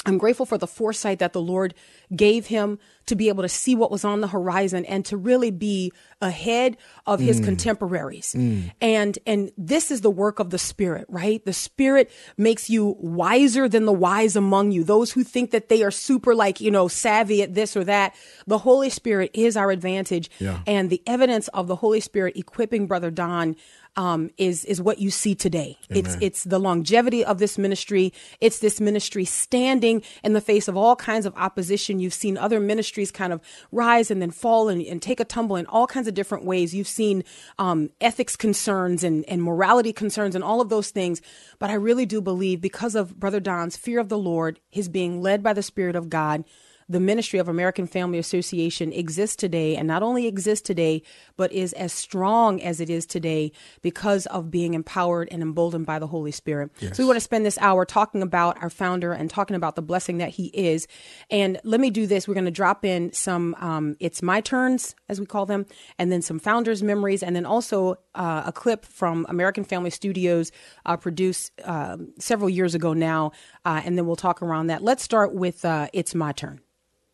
I'm 0.06 0.18
grateful 0.18 0.46
for 0.46 0.58
the 0.58 0.68
foresight 0.68 1.20
that 1.20 1.34
the 1.34 1.42
Lord 1.42 1.74
gave 2.16 2.48
him 2.48 2.80
to 3.08 3.16
be 3.16 3.30
able 3.30 3.42
to 3.42 3.50
see 3.50 3.75
what 3.75 3.89
was 3.89 4.06
on 4.06 4.22
the 4.22 4.27
horizon 4.27 4.86
and 4.86 5.04
to 5.06 5.18
really 5.18 5.50
be 5.50 5.92
ahead 6.22 6.77
of 7.06 7.20
his 7.20 7.42
mm. 7.42 7.46
contemporaries. 7.46 8.34
Mm. 8.38 8.72
And 8.80 9.20
and 9.25 9.51
this 9.58 9.92
is 9.92 10.01
the 10.01 10.12
work 10.12 10.39
of 10.39 10.50
the 10.51 10.58
spirit, 10.60 11.06
right? 11.10 11.44
The 11.44 11.54
spirit 11.54 12.12
makes 12.38 12.70
you 12.70 12.96
wiser 13.00 13.68
than 13.68 13.86
the 13.86 13.94
wise 13.94 14.36
among 14.36 14.72
you. 14.72 14.84
Those 14.84 15.12
who 15.12 15.24
think 15.24 15.51
that 15.51 15.68
they 15.68 15.84
are 15.84 15.92
super 15.92 16.36
like, 16.36 16.62
you 16.62 16.70
know, 16.70 16.88
savvy 16.88 17.42
at 17.42 17.54
this 17.54 17.75
or 17.75 17.84
that. 17.86 18.13
The 18.46 18.60
Holy 18.60 18.89
Spirit 18.89 19.32
is 19.34 19.58
our 19.58 19.72
advantage. 19.72 20.30
Yeah. 20.39 20.60
And 20.68 20.89
the 20.89 21.01
evidence 21.08 21.48
of 21.50 21.68
the 21.68 21.77
Holy 21.77 22.01
Spirit 22.01 22.38
equipping 22.38 22.88
Brother 22.88 23.10
Don 23.10 23.56
um, 23.98 24.30
is 24.38 24.63
is 24.66 24.80
what 24.80 25.00
you 25.00 25.10
see 25.10 25.36
today. 25.36 25.77
It's 25.89 26.16
it's 26.22 26.44
the 26.44 26.60
longevity 26.60 27.25
of 27.25 27.39
this 27.39 27.58
ministry. 27.58 28.13
It's 28.39 28.60
this 28.60 28.80
ministry 28.80 29.25
standing 29.25 30.04
in 30.24 30.34
the 30.34 30.42
face 30.42 30.68
of 30.68 30.77
all 30.77 30.96
kinds 30.96 31.25
of 31.25 31.36
opposition. 31.36 32.00
You've 32.00 32.13
seen 32.13 32.38
other 32.38 32.60
ministries 32.60 33.12
kind 33.12 33.34
of 33.34 33.42
rise 33.72 34.12
and 34.12 34.22
then 34.22 34.32
fall 34.32 34.70
and, 34.70 34.82
and 34.84 35.01
take 35.01 35.20
a 35.20 35.25
tumble 35.25 35.56
in 35.56 35.66
all 35.66 35.88
kinds 35.88 36.08
of 36.08 36.13
different 36.13 36.46
ways. 36.46 36.75
You've 36.75 36.88
seen 36.88 37.24
um, 37.58 37.89
ethics 38.00 38.36
concerns 38.36 39.04
and, 39.04 39.25
and 39.27 39.44
morality 39.44 39.92
concerns 39.92 40.36
and 40.36 40.44
all 40.44 40.62
of 40.62 40.70
those 40.70 40.92
things. 40.92 41.22
But 41.58 41.72
I 41.72 41.74
really 41.74 42.06
do 42.06 42.22
believe 42.22 42.62
because 42.62 42.94
of 42.94 43.20
Brother 43.20 43.39
Don's 43.39 43.75
fear 43.75 44.00
of 44.00 44.10
the 44.10 44.18
Lord, 44.18 44.60
his 44.70 44.88
being 44.88 45.22
led 45.22 45.42
by 45.42 45.54
the 45.54 45.63
Spirit 45.63 45.96
of 45.96 46.10
God, 46.10 46.46
the 46.89 47.00
ministry 47.00 47.39
of 47.39 47.48
American 47.48 47.88
Family 47.88 48.17
Association 48.17 48.94
exists 48.94 49.36
today 49.36 49.75
and 49.75 49.88
not 49.88 50.03
only 50.03 50.27
exists 50.27 50.65
today, 50.65 51.01
but 51.36 51.51
is 51.51 51.74
as 51.74 51.91
strong 51.91 52.62
as 52.62 52.79
it 52.79 52.89
is 52.89 53.06
today 53.06 53.51
because 53.82 54.25
of 54.27 54.50
being 54.50 54.74
empowered 54.74 55.27
and 55.32 55.41
emboldened 55.41 55.86
by 55.86 56.00
the 56.00 56.08
Holy 56.08 56.32
Spirit. 56.32 56.72
So 56.94 57.03
we 57.03 57.08
want 57.08 57.17
to 57.17 57.22
spend 57.22 57.46
this 57.46 57.58
hour 57.60 57.86
talking 57.86 58.22
about 58.22 58.62
our 58.62 58.70
founder 58.70 59.12
and 59.12 59.29
talking 59.29 59.56
about 59.56 59.75
the 59.75 59.82
blessing 59.82 60.20
that 60.20 60.29
he 60.29 60.46
is. 60.48 60.88
And 61.29 61.60
let 61.63 61.79
me 61.79 61.89
do 61.89 62.08
this. 62.08 62.27
We're 62.27 62.34
going 62.36 62.46
to 62.46 62.51
drop 62.51 62.86
in 62.86 63.12
some, 63.13 63.56
um, 63.60 63.96
it's 64.00 64.22
my 64.22 64.41
turns, 64.41 64.96
as 65.10 65.20
we 65.20 65.25
call 65.25 65.46
them, 65.46 65.65
and 66.00 66.12
then 66.12 66.22
some 66.22 66.39
founders' 66.39 66.84
memories, 66.84 67.22
and 67.22 67.36
then 67.36 67.46
also 67.46 67.96
uh, 68.15 68.44
a 68.46 68.51
clip 68.51 68.86
from 68.86 69.25
American 69.29 69.63
Family 69.63 69.89
Studios 69.89 70.51
uh, 70.86 70.98
produced 70.98 71.51
um 71.65 72.13
several 72.20 72.50
years 72.50 72.75
ago 72.75 72.94
now. 72.94 73.32
Uh, 73.65 73.82
and 73.84 73.98
then 73.98 74.06
we'll 74.06 74.15
talk 74.15 74.41
around 74.41 74.67
that. 74.67 74.84
Let's 74.84 75.03
start 75.03 75.34
with 75.34 75.65
uh, 75.65 75.88
It's 75.94 76.15
My 76.15 76.32
Turn. 76.32 76.62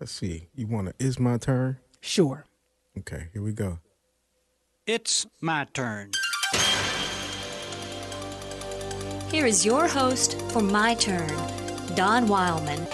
Let's 0.03 0.11
see. 0.11 0.49
You 0.53 0.67
want 0.67 0.89
to? 0.89 0.93
Is 1.05 1.17
my 1.17 1.37
turn? 1.37 1.77
Sure. 2.01 2.43
Okay, 2.99 3.27
here 3.31 3.41
we 3.41 3.53
go. 3.53 3.79
It's 4.85 5.25
my 5.39 5.65
turn. 5.73 6.11
Here 9.31 9.45
is 9.45 9.65
your 9.65 9.87
host 9.87 10.41
for 10.51 10.61
My 10.61 10.93
Turn, 10.95 11.31
Don 11.95 12.27
Wildman. 12.27 12.85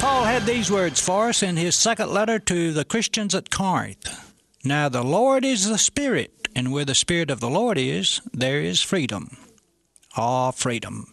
Paul 0.00 0.24
had 0.24 0.42
these 0.42 0.72
words 0.72 1.00
for 1.00 1.28
us 1.28 1.44
in 1.44 1.56
his 1.56 1.76
second 1.76 2.10
letter 2.10 2.40
to 2.40 2.72
the 2.72 2.84
Christians 2.84 3.32
at 3.32 3.48
Corinth. 3.48 4.34
Now 4.64 4.88
the 4.88 5.04
Lord 5.04 5.44
is 5.44 5.68
the 5.68 5.78
Spirit, 5.78 6.48
and 6.56 6.72
where 6.72 6.84
the 6.84 6.96
Spirit 6.96 7.30
of 7.30 7.38
the 7.38 7.48
Lord 7.48 7.78
is, 7.78 8.20
there 8.32 8.60
is 8.60 8.82
freedom. 8.82 9.36
Ah, 10.16 10.50
freedom. 10.50 11.12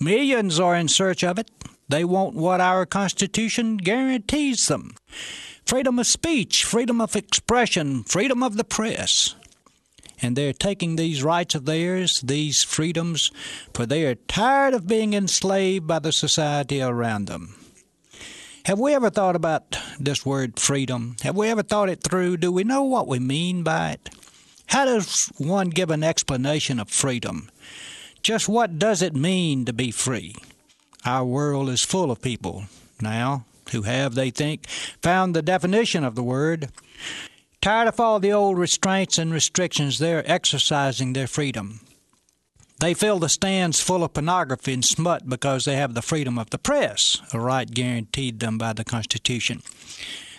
Millions 0.00 0.58
are 0.58 0.74
in 0.74 0.88
search 0.88 1.22
of 1.22 1.38
it. 1.38 1.48
They 1.88 2.04
want 2.04 2.34
what 2.34 2.60
our 2.60 2.84
Constitution 2.84 3.76
guarantees 3.76 4.66
them 4.66 4.94
freedom 5.64 5.98
of 5.98 6.06
speech, 6.06 6.64
freedom 6.64 7.00
of 7.00 7.16
expression, 7.16 8.04
freedom 8.04 8.42
of 8.42 8.56
the 8.56 8.64
press. 8.64 9.34
And 10.22 10.36
they're 10.36 10.52
taking 10.52 10.96
these 10.96 11.22
rights 11.22 11.54
of 11.54 11.64
theirs, 11.64 12.20
these 12.22 12.62
freedoms, 12.62 13.30
for 13.74 13.84
they 13.84 14.06
are 14.06 14.14
tired 14.14 14.74
of 14.74 14.86
being 14.86 15.12
enslaved 15.12 15.86
by 15.86 15.98
the 15.98 16.12
society 16.12 16.80
around 16.80 17.26
them. 17.26 17.54
Have 18.64 18.78
we 18.78 18.94
ever 18.94 19.10
thought 19.10 19.36
about 19.36 19.78
this 20.00 20.24
word 20.24 20.58
freedom? 20.58 21.16
Have 21.22 21.36
we 21.36 21.48
ever 21.48 21.62
thought 21.62 21.88
it 21.88 22.02
through? 22.02 22.38
Do 22.38 22.50
we 22.50 22.64
know 22.64 22.82
what 22.82 23.06
we 23.06 23.18
mean 23.18 23.62
by 23.62 23.90
it? 23.90 24.10
How 24.68 24.84
does 24.84 25.30
one 25.36 25.70
give 25.70 25.90
an 25.90 26.02
explanation 26.02 26.80
of 26.80 26.88
freedom? 26.88 27.50
Just 28.22 28.48
what 28.48 28.78
does 28.78 29.02
it 29.02 29.14
mean 29.14 29.64
to 29.66 29.72
be 29.72 29.90
free? 29.90 30.34
Our 31.06 31.24
world 31.24 31.68
is 31.68 31.84
full 31.84 32.10
of 32.10 32.20
people 32.20 32.64
now 33.00 33.44
who 33.70 33.82
have, 33.82 34.14
they 34.14 34.30
think, 34.30 34.66
found 34.68 35.34
the 35.34 35.42
definition 35.42 36.02
of 36.02 36.16
the 36.16 36.22
word. 36.22 36.70
Tired 37.62 37.88
of 37.88 38.00
all 38.00 38.18
the 38.18 38.32
old 38.32 38.58
restraints 38.58 39.16
and 39.16 39.32
restrictions, 39.32 39.98
they're 39.98 40.28
exercising 40.30 41.12
their 41.12 41.28
freedom. 41.28 41.80
They 42.80 42.92
fill 42.92 43.20
the 43.20 43.28
stands 43.28 43.80
full 43.80 44.04
of 44.04 44.14
pornography 44.14 44.72
and 44.72 44.84
smut 44.84 45.28
because 45.28 45.64
they 45.64 45.76
have 45.76 45.94
the 45.94 46.02
freedom 46.02 46.38
of 46.38 46.50
the 46.50 46.58
press, 46.58 47.20
a 47.32 47.40
right 47.40 47.70
guaranteed 47.70 48.40
them 48.40 48.58
by 48.58 48.72
the 48.72 48.84
Constitution. 48.84 49.62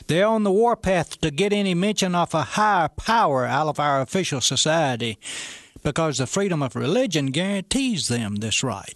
They're 0.08 0.28
on 0.28 0.44
the 0.44 0.52
warpath 0.52 1.20
to 1.22 1.32
get 1.32 1.52
any 1.52 1.74
mention 1.76 2.14
of 2.14 2.34
a 2.34 2.44
higher 2.44 2.90
power 2.90 3.46
out 3.46 3.68
of 3.68 3.80
our 3.80 4.02
official 4.02 4.42
society 4.42 5.18
because 5.84 6.18
the 6.18 6.28
freedom 6.28 6.62
of 6.62 6.76
religion 6.76 7.28
guarantees 7.28 8.08
them 8.08 8.36
this 8.36 8.64
right. 8.64 8.94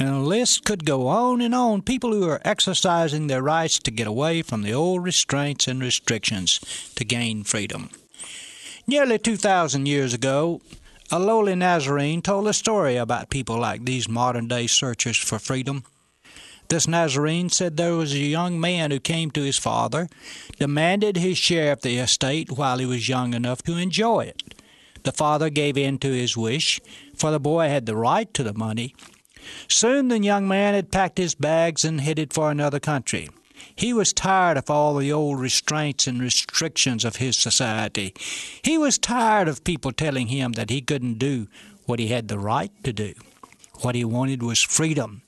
And 0.00 0.08
the 0.08 0.20
list 0.20 0.64
could 0.64 0.86
go 0.86 1.08
on 1.08 1.42
and 1.42 1.54
on. 1.54 1.82
People 1.82 2.12
who 2.12 2.26
are 2.26 2.40
exercising 2.42 3.26
their 3.26 3.42
rights 3.42 3.78
to 3.80 3.90
get 3.90 4.06
away 4.06 4.40
from 4.40 4.62
the 4.62 4.72
old 4.72 5.04
restraints 5.04 5.68
and 5.68 5.78
restrictions 5.78 6.58
to 6.96 7.04
gain 7.04 7.44
freedom. 7.44 7.90
Nearly 8.86 9.18
2,000 9.18 9.84
years 9.84 10.14
ago, 10.14 10.62
a 11.12 11.18
lowly 11.18 11.54
Nazarene 11.54 12.22
told 12.22 12.48
a 12.48 12.54
story 12.54 12.96
about 12.96 13.28
people 13.28 13.58
like 13.58 13.84
these 13.84 14.08
modern 14.08 14.48
day 14.48 14.66
searchers 14.66 15.18
for 15.18 15.38
freedom. 15.38 15.84
This 16.68 16.88
Nazarene 16.88 17.50
said 17.50 17.76
there 17.76 17.94
was 17.94 18.14
a 18.14 18.18
young 18.18 18.58
man 18.58 18.92
who 18.92 19.00
came 19.00 19.30
to 19.32 19.42
his 19.42 19.58
father, 19.58 20.08
demanded 20.58 21.18
his 21.18 21.36
share 21.36 21.72
of 21.72 21.82
the 21.82 21.98
estate 21.98 22.52
while 22.52 22.78
he 22.78 22.86
was 22.86 23.08
young 23.08 23.34
enough 23.34 23.62
to 23.64 23.76
enjoy 23.76 24.20
it. 24.20 24.54
The 25.02 25.12
father 25.12 25.50
gave 25.50 25.76
in 25.76 25.98
to 25.98 26.10
his 26.10 26.38
wish, 26.38 26.80
for 27.14 27.30
the 27.30 27.40
boy 27.40 27.68
had 27.68 27.84
the 27.84 27.96
right 27.96 28.32
to 28.32 28.42
the 28.42 28.54
money. 28.54 28.94
Soon 29.68 30.08
the 30.08 30.20
young 30.20 30.48
man 30.48 30.74
had 30.74 30.90
packed 30.92 31.18
his 31.18 31.34
bags 31.34 31.84
and 31.84 32.00
headed 32.00 32.32
for 32.32 32.50
another 32.50 32.80
country. 32.80 33.28
He 33.76 33.92
was 33.92 34.12
tired 34.12 34.56
of 34.56 34.70
all 34.70 34.96
the 34.96 35.12
old 35.12 35.38
restraints 35.38 36.06
and 36.06 36.20
restrictions 36.20 37.04
of 37.04 37.16
his 37.16 37.36
society. 37.36 38.14
He 38.62 38.78
was 38.78 38.98
tired 38.98 39.48
of 39.48 39.64
people 39.64 39.92
telling 39.92 40.28
him 40.28 40.52
that 40.52 40.70
he 40.70 40.80
couldn't 40.80 41.18
do 41.18 41.48
what 41.86 41.98
he 41.98 42.08
had 42.08 42.28
the 42.28 42.38
right 42.38 42.72
to 42.84 42.92
do. 42.92 43.14
What 43.80 43.94
he 43.94 44.04
wanted 44.04 44.42
was 44.42 44.60
freedom. 44.62 45.22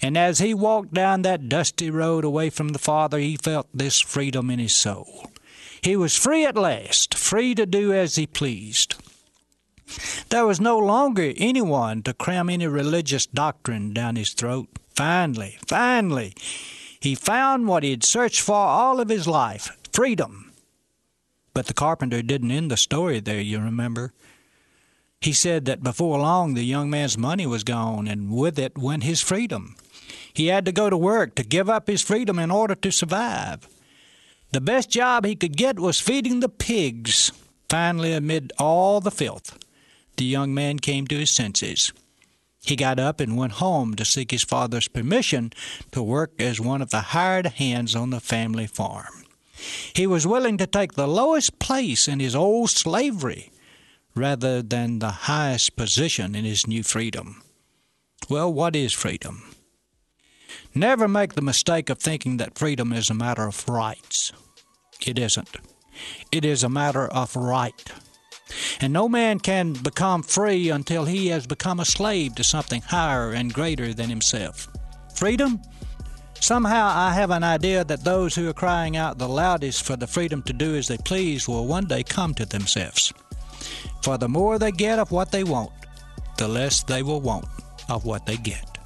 And 0.00 0.16
as 0.16 0.38
he 0.38 0.54
walked 0.54 0.94
down 0.94 1.22
that 1.22 1.48
dusty 1.48 1.90
road 1.90 2.24
away 2.24 2.50
from 2.50 2.70
the 2.70 2.78
Father, 2.78 3.18
he 3.18 3.36
felt 3.36 3.68
this 3.72 4.00
freedom 4.00 4.50
in 4.50 4.58
his 4.58 4.74
soul. 4.74 5.30
He 5.80 5.96
was 5.96 6.16
free 6.16 6.44
at 6.44 6.56
last, 6.56 7.14
free 7.14 7.54
to 7.54 7.66
do 7.66 7.92
as 7.92 8.16
he 8.16 8.26
pleased. 8.26 8.94
There 10.28 10.46
was 10.46 10.60
no 10.60 10.78
longer 10.78 11.32
anyone 11.36 12.02
to 12.02 12.14
cram 12.14 12.48
any 12.48 12.66
religious 12.66 13.26
doctrine 13.26 13.92
down 13.92 14.16
his 14.16 14.32
throat. 14.32 14.68
Finally, 14.94 15.58
finally, 15.66 16.34
he 17.00 17.14
found 17.14 17.66
what 17.66 17.82
he 17.82 17.90
had 17.90 18.04
searched 18.04 18.40
for 18.40 18.54
all 18.54 19.00
of 19.00 19.08
his 19.08 19.26
life 19.26 19.76
freedom. 19.92 20.52
But 21.54 21.66
the 21.66 21.74
carpenter 21.74 22.22
didn't 22.22 22.50
end 22.50 22.70
the 22.70 22.76
story 22.76 23.20
there, 23.20 23.40
you 23.40 23.58
remember. 23.58 24.12
He 25.20 25.32
said 25.32 25.66
that 25.66 25.82
before 25.82 26.18
long 26.18 26.54
the 26.54 26.64
young 26.64 26.90
man's 26.90 27.16
money 27.16 27.46
was 27.46 27.62
gone, 27.62 28.08
and 28.08 28.30
with 28.30 28.58
it 28.58 28.76
went 28.76 29.04
his 29.04 29.20
freedom. 29.20 29.76
He 30.32 30.46
had 30.46 30.64
to 30.64 30.72
go 30.72 30.90
to 30.90 30.96
work 30.96 31.34
to 31.36 31.44
give 31.44 31.68
up 31.68 31.86
his 31.86 32.02
freedom 32.02 32.38
in 32.38 32.50
order 32.50 32.74
to 32.74 32.90
survive. 32.90 33.68
The 34.52 34.60
best 34.60 34.90
job 34.90 35.24
he 35.24 35.36
could 35.36 35.56
get 35.56 35.78
was 35.78 36.00
feeding 36.00 36.40
the 36.40 36.48
pigs. 36.48 37.32
Finally, 37.68 38.12
amid 38.12 38.52
all 38.58 39.00
the 39.00 39.10
filth, 39.10 39.58
the 40.16 40.24
young 40.24 40.54
man 40.54 40.78
came 40.78 41.06
to 41.06 41.18
his 41.18 41.30
senses. 41.30 41.92
He 42.64 42.76
got 42.76 43.00
up 43.00 43.20
and 43.20 43.36
went 43.36 43.54
home 43.54 43.94
to 43.96 44.04
seek 44.04 44.30
his 44.30 44.44
father's 44.44 44.88
permission 44.88 45.52
to 45.90 46.02
work 46.02 46.32
as 46.38 46.60
one 46.60 46.80
of 46.80 46.90
the 46.90 47.00
hired 47.00 47.46
hands 47.46 47.96
on 47.96 48.10
the 48.10 48.20
family 48.20 48.66
farm. 48.66 49.24
He 49.94 50.06
was 50.06 50.26
willing 50.26 50.58
to 50.58 50.66
take 50.66 50.94
the 50.94 51.08
lowest 51.08 51.58
place 51.58 52.06
in 52.08 52.20
his 52.20 52.34
old 52.34 52.70
slavery 52.70 53.50
rather 54.14 54.62
than 54.62 54.98
the 54.98 55.10
highest 55.10 55.76
position 55.76 56.34
in 56.34 56.44
his 56.44 56.66
new 56.66 56.82
freedom. 56.82 57.42
Well, 58.28 58.52
what 58.52 58.76
is 58.76 58.92
freedom? 58.92 59.42
Never 60.74 61.08
make 61.08 61.34
the 61.34 61.42
mistake 61.42 61.90
of 61.90 61.98
thinking 61.98 62.36
that 62.36 62.58
freedom 62.58 62.92
is 62.92 63.10
a 63.10 63.14
matter 63.14 63.46
of 63.46 63.68
rights. 63.68 64.32
It 65.04 65.18
isn't. 65.18 65.56
It 66.30 66.44
is 66.44 66.62
a 66.62 66.68
matter 66.68 67.06
of 67.06 67.36
right. 67.36 67.92
And 68.80 68.92
no 68.92 69.08
man 69.08 69.38
can 69.38 69.72
become 69.72 70.22
free 70.22 70.70
until 70.70 71.04
he 71.04 71.28
has 71.28 71.46
become 71.46 71.80
a 71.80 71.84
slave 71.84 72.34
to 72.36 72.44
something 72.44 72.82
higher 72.82 73.32
and 73.32 73.52
greater 73.52 73.94
than 73.94 74.08
himself. 74.08 74.68
Freedom? 75.14 75.60
Somehow 76.34 76.90
I 76.92 77.14
have 77.14 77.30
an 77.30 77.44
idea 77.44 77.84
that 77.84 78.02
those 78.02 78.34
who 78.34 78.48
are 78.48 78.52
crying 78.54 78.96
out 78.96 79.18
the 79.18 79.28
loudest 79.28 79.84
for 79.84 79.94
the 79.94 80.08
freedom 80.08 80.42
to 80.42 80.52
do 80.52 80.74
as 80.74 80.88
they 80.88 80.98
please 80.98 81.46
will 81.46 81.66
one 81.66 81.86
day 81.86 82.02
come 82.02 82.34
to 82.34 82.44
themselves. 82.44 83.12
For 84.02 84.18
the 84.18 84.28
more 84.28 84.58
they 84.58 84.72
get 84.72 84.98
of 84.98 85.12
what 85.12 85.30
they 85.30 85.44
want, 85.44 85.70
the 86.38 86.48
less 86.48 86.82
they 86.82 87.02
will 87.02 87.20
want 87.20 87.46
of 87.88 88.04
what 88.04 88.26
they 88.26 88.36
get. 88.36 88.78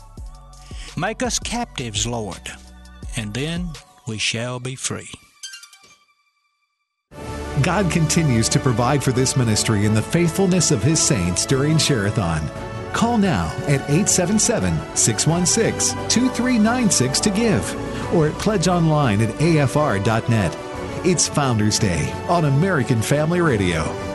Make 0.99 1.23
us 1.23 1.38
captives, 1.38 2.06
Lord, 2.06 2.52
and 3.16 3.32
then 3.32 3.70
we 4.06 4.18
shall 4.18 4.61
be 4.61 4.75
free. 4.75 5.08
God 7.62 7.90
continues 7.90 8.48
to 8.50 8.60
provide 8.60 9.02
for 9.02 9.12
this 9.12 9.36
ministry 9.36 9.86
in 9.86 9.94
the 9.94 10.02
faithfulness 10.02 10.70
of 10.70 10.82
his 10.82 11.00
saints 11.00 11.46
during 11.46 11.78
Share-a-thon. 11.78 12.42
Call 12.92 13.18
now 13.18 13.46
at 13.62 13.80
877 13.88 14.75
616 14.94 15.96
2396 16.08 17.20
to 17.20 17.30
give 17.30 18.14
or 18.14 18.30
pledge 18.32 18.68
online 18.68 19.22
at 19.22 19.34
afr.net. 19.36 20.56
It's 21.06 21.28
Founders 21.28 21.78
Day 21.78 22.12
on 22.28 22.44
American 22.44 23.00
Family 23.00 23.40
Radio. 23.40 24.06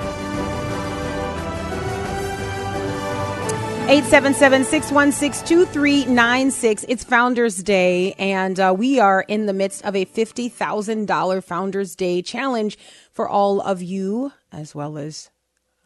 877-616-2396. 3.91 6.85
It's 6.87 7.03
Founders 7.03 7.61
Day, 7.61 8.13
and 8.13 8.57
uh, 8.57 8.73
we 8.77 9.01
are 9.01 9.25
in 9.27 9.47
the 9.47 9.53
midst 9.53 9.83
of 9.83 9.97
a 9.97 10.05
$50,000 10.05 11.43
Founders 11.43 11.93
Day 11.97 12.21
challenge 12.21 12.77
for 13.21 13.29
all 13.29 13.61
of 13.61 13.83
you, 13.83 14.33
as 14.51 14.73
well 14.73 14.97
as 14.97 15.29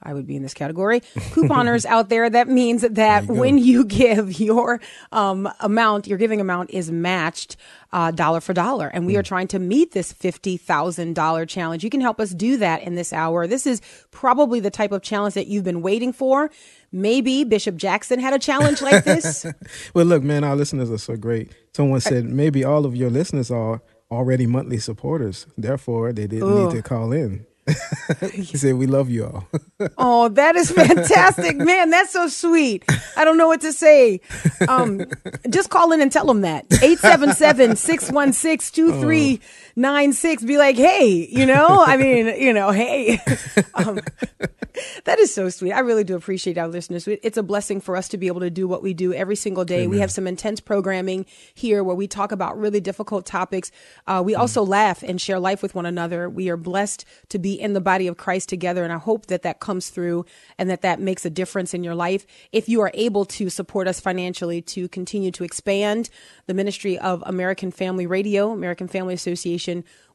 I 0.01 0.13
would 0.13 0.25
be 0.25 0.38
in 0.38 0.42
this 0.42 0.54
category, 0.54 1.01
couponers 1.01 1.86
out 1.96 2.08
there. 2.08 2.30
That 2.30 2.48
means 2.48 2.84
that 2.84 3.25
you 3.25 3.34
when 3.34 3.58
you 3.58 3.84
give 3.84 4.39
your 4.39 4.80
um, 5.12 5.50
amount, 5.60 6.08
your 6.08 6.18
giving 6.18 6.39
amount 6.39 6.70
is 6.70 6.89
matched 6.89 7.58
uh, 7.92 8.12
dollar 8.12 8.39
for 8.39 8.54
dollar. 8.54 8.88
And 8.88 9.06
we 9.06 9.15
mm. 9.15 9.20
are 9.20 9.24
trying 9.24 9.50
to 9.50 9.60
meet 9.60 9.92
this 9.92 10.13
$50,000 10.13 11.50
challenge. 11.50 11.84
You 11.84 11.89
can 11.89 12.00
help 12.00 12.22
us 12.22 12.30
do 12.30 12.56
that 12.56 12.84
in 12.84 12.96
this 12.96 13.12
hour. 13.12 13.48
This 13.48 13.68
is 13.68 13.82
probably 14.12 14.62
the 14.62 14.72
type 14.72 14.94
of 14.94 15.01
challenge 15.01 15.34
that 15.34 15.48
you've 15.48 15.65
been 15.65 15.82
waiting 15.82 16.13
for. 16.13 16.50
Maybe 16.94 17.44
Bishop 17.44 17.75
Jackson 17.75 18.18
had 18.18 18.34
a 18.34 18.39
challenge 18.39 18.82
like 18.82 19.04
this. 19.04 19.46
well, 19.94 20.06
look, 20.06 20.24
man, 20.24 20.46
our 20.46 20.56
listeners 20.56 20.89
are 20.89 20.98
so 20.98 21.18
great. 21.18 21.51
Someone 21.74 22.00
said 22.00 22.24
maybe 22.24 22.63
all 22.63 22.86
of 22.86 22.96
your 22.96 23.10
listeners 23.10 23.51
are 23.51 23.82
already 24.12 24.45
monthly 24.45 24.77
supporters. 24.77 25.47
Therefore, 25.57 26.13
they 26.13 26.27
didn't 26.27 26.55
need 26.55 26.75
to 26.75 26.81
call 26.81 27.12
in. 27.12 27.45
he 28.31 28.43
said, 28.57 28.75
"We 28.75 28.85
love 28.85 29.09
you 29.09 29.25
all." 29.25 29.47
oh, 29.97 30.29
that 30.29 30.55
is 30.55 30.71
fantastic, 30.71 31.57
man! 31.57 31.89
That's 31.89 32.12
so 32.12 32.27
sweet. 32.27 32.85
I 33.17 33.25
don't 33.25 33.38
know 33.38 33.47
what 33.47 33.62
to 33.62 33.74
say. 33.74 34.21
Um, 34.67 35.01
just 35.50 35.69
call 35.69 35.91
in 35.91 36.01
and 36.01 36.12
tell 36.12 36.25
them 36.25 36.41
that 36.41 36.65
877-616-2396. 39.77 40.48
Be 40.48 40.58
like, 40.58 40.75
hey, 40.75 41.27
you 41.29 41.46
know, 41.46 41.84
I 41.86 41.98
mean, 41.98 42.27
you 42.39 42.53
know, 42.53 42.72
hey. 42.72 43.20
Um, 43.74 44.00
that 45.03 45.20
is 45.20 45.34
so 45.34 45.50
sweet. 45.50 45.72
I 45.74 45.79
really 45.79 46.03
do 46.03 46.15
appreciate 46.15 46.58
our 46.58 46.67
listeners. 46.67 47.08
It's 47.08 47.38
a 47.38 47.44
blessing 47.44 47.82
for 47.82 47.96
us 47.96 48.08
to 48.10 48.17
be 48.17 48.27
able 48.27 48.41
to 48.41 48.50
do 48.50 48.67
what 48.67 48.82
we 48.82 48.94
do 48.94 49.13
every 49.13 49.36
single 49.36 49.65
day. 49.65 49.79
Amen. 49.79 49.89
We 49.89 50.00
have 50.00 50.12
some 50.12 50.27
intense 50.27 50.60
programming 50.60 51.25
here 51.53 51.84
where 51.84 51.96
we 51.96 52.08
talk 52.08 52.32
about 52.32 52.58
really 52.58 52.79
difficult 52.79 53.25
topics. 53.25 53.72
Uh, 54.08 54.22
we 54.25 54.34
mm. 54.34 54.39
also 54.39 54.63
laugh 54.63 55.03
and 55.03 55.20
share 55.20 55.39
life 55.39 55.62
with 55.62 55.75
one 55.75 55.86
another. 55.86 56.29
We 56.29 56.50
are 56.50 56.58
blessed 56.58 57.05
to 57.29 57.39
be 57.39 57.60
in 57.60 57.74
the 57.74 57.82
body 57.82 58.08
of 58.08 58.17
Christ 58.17 58.50
together. 58.50 58.84
And 58.84 58.94
I 58.94 58.98
hope 58.98 59.27
that 59.27 59.41
that 59.44 59.60
comes 59.60 59.89
through 59.89 60.25
and 60.58 60.70
that 60.70 60.82
that 60.82 61.00
makes 61.00 61.25
a 61.25 61.29
difference 61.29 61.74
in 61.74 61.84
your 61.84 61.96
life. 61.96 62.25
If 62.51 62.70
you 62.70 62.82
are 62.82 62.91
able 62.94 63.25
to 63.25 63.50
support 63.50 63.88
us 63.88 64.00
financially 64.00 64.62
to 64.62 64.88
continue 64.88 65.32
to 65.32 65.44
expand 65.44 66.10
the 66.48 66.53
ministry 66.53 66.98
of 66.98 67.24
American 67.25 67.72
Family 67.72 68.08
Radio, 68.08 68.51
American 68.51 68.88
Family 68.88 69.13
Association, 69.13 69.64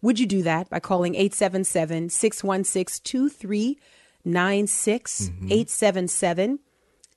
would 0.03 0.19
you 0.19 0.27
do 0.27 0.43
that 0.43 0.69
by 0.71 0.81
calling 0.81 1.15
877 1.15 2.09
616 2.09 3.01
2396 3.05 5.21
mm-hmm. 5.21 5.47
877 5.47 6.59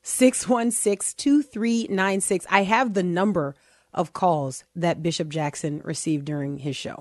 616 0.03 1.15
2396. 1.17 2.45
I 2.49 2.63
have 2.63 2.93
the 2.93 3.03
number 3.03 3.55
of 3.93 4.13
calls 4.13 4.63
that 4.75 5.01
Bishop 5.01 5.29
Jackson 5.29 5.81
received 5.83 6.25
during 6.25 6.57
his 6.57 6.75
show. 6.75 6.97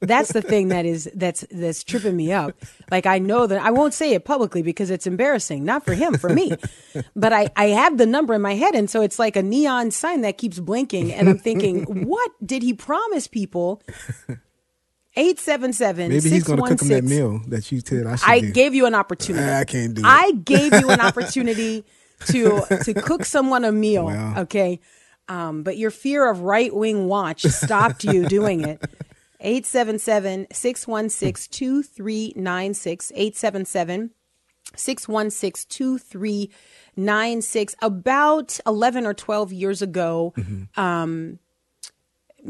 that's 0.00 0.32
the 0.32 0.42
thing 0.42 0.68
that 0.68 0.84
is 0.84 1.10
that's 1.14 1.44
that's 1.50 1.82
tripping 1.82 2.16
me 2.16 2.32
up. 2.32 2.54
Like 2.90 3.06
I 3.06 3.18
know 3.18 3.46
that 3.46 3.60
I 3.60 3.70
won't 3.70 3.94
say 3.94 4.14
it 4.14 4.24
publicly 4.24 4.62
because 4.62 4.90
it's 4.90 5.06
embarrassing, 5.06 5.64
not 5.64 5.84
for 5.84 5.94
him, 5.94 6.14
for 6.14 6.28
me. 6.28 6.52
but 7.16 7.32
I 7.32 7.48
I 7.56 7.66
have 7.66 7.98
the 7.98 8.06
number 8.06 8.34
in 8.34 8.42
my 8.42 8.54
head, 8.54 8.74
and 8.74 8.88
so 8.88 9.02
it's 9.02 9.18
like 9.18 9.36
a 9.36 9.42
neon 9.42 9.90
sign 9.90 10.22
that 10.22 10.38
keeps 10.38 10.58
blinking, 10.58 11.12
and 11.12 11.28
I'm 11.28 11.38
thinking, 11.38 11.84
what 12.06 12.30
did 12.44 12.62
he 12.62 12.74
promise 12.74 13.26
people? 13.26 13.82
877 15.18 16.08
Maybe 16.08 16.30
he's 16.30 16.44
going 16.44 16.62
to 16.62 16.68
cook 16.68 16.82
him 16.82 16.88
that 16.88 17.02
meal 17.02 17.40
that 17.48 17.72
you 17.72 17.80
said 17.80 18.06
I 18.06 18.16
should 18.16 18.28
I 18.28 18.40
do. 18.40 18.52
gave 18.52 18.72
you 18.72 18.86
an 18.86 18.94
opportunity. 18.94 19.52
I 19.52 19.64
can't 19.64 19.94
do 19.94 20.02
it. 20.02 20.06
I 20.06 20.30
gave 20.30 20.72
you 20.72 20.90
an 20.90 21.00
opportunity 21.08 21.84
to 22.26 22.62
to 22.84 22.94
cook 22.94 23.24
someone 23.24 23.64
a 23.64 23.72
meal, 23.72 24.04
wow. 24.04 24.42
okay? 24.42 24.78
Um, 25.28 25.64
but 25.64 25.76
your 25.76 25.90
fear 25.90 26.30
of 26.30 26.40
right 26.40 26.72
wing 26.72 27.08
watch 27.08 27.42
stopped 27.42 28.04
you 28.04 28.28
doing 28.28 28.60
it. 28.60 28.80
877 29.40 30.46
616 30.52 31.50
2396. 31.50 33.12
877 33.12 34.10
616 34.76 35.66
2396. 35.68 37.74
About 37.82 38.60
11 38.66 39.06
or 39.06 39.14
12 39.14 39.52
years 39.52 39.82
ago, 39.82 40.32
mm-hmm. 40.36 40.80
um, 40.80 41.40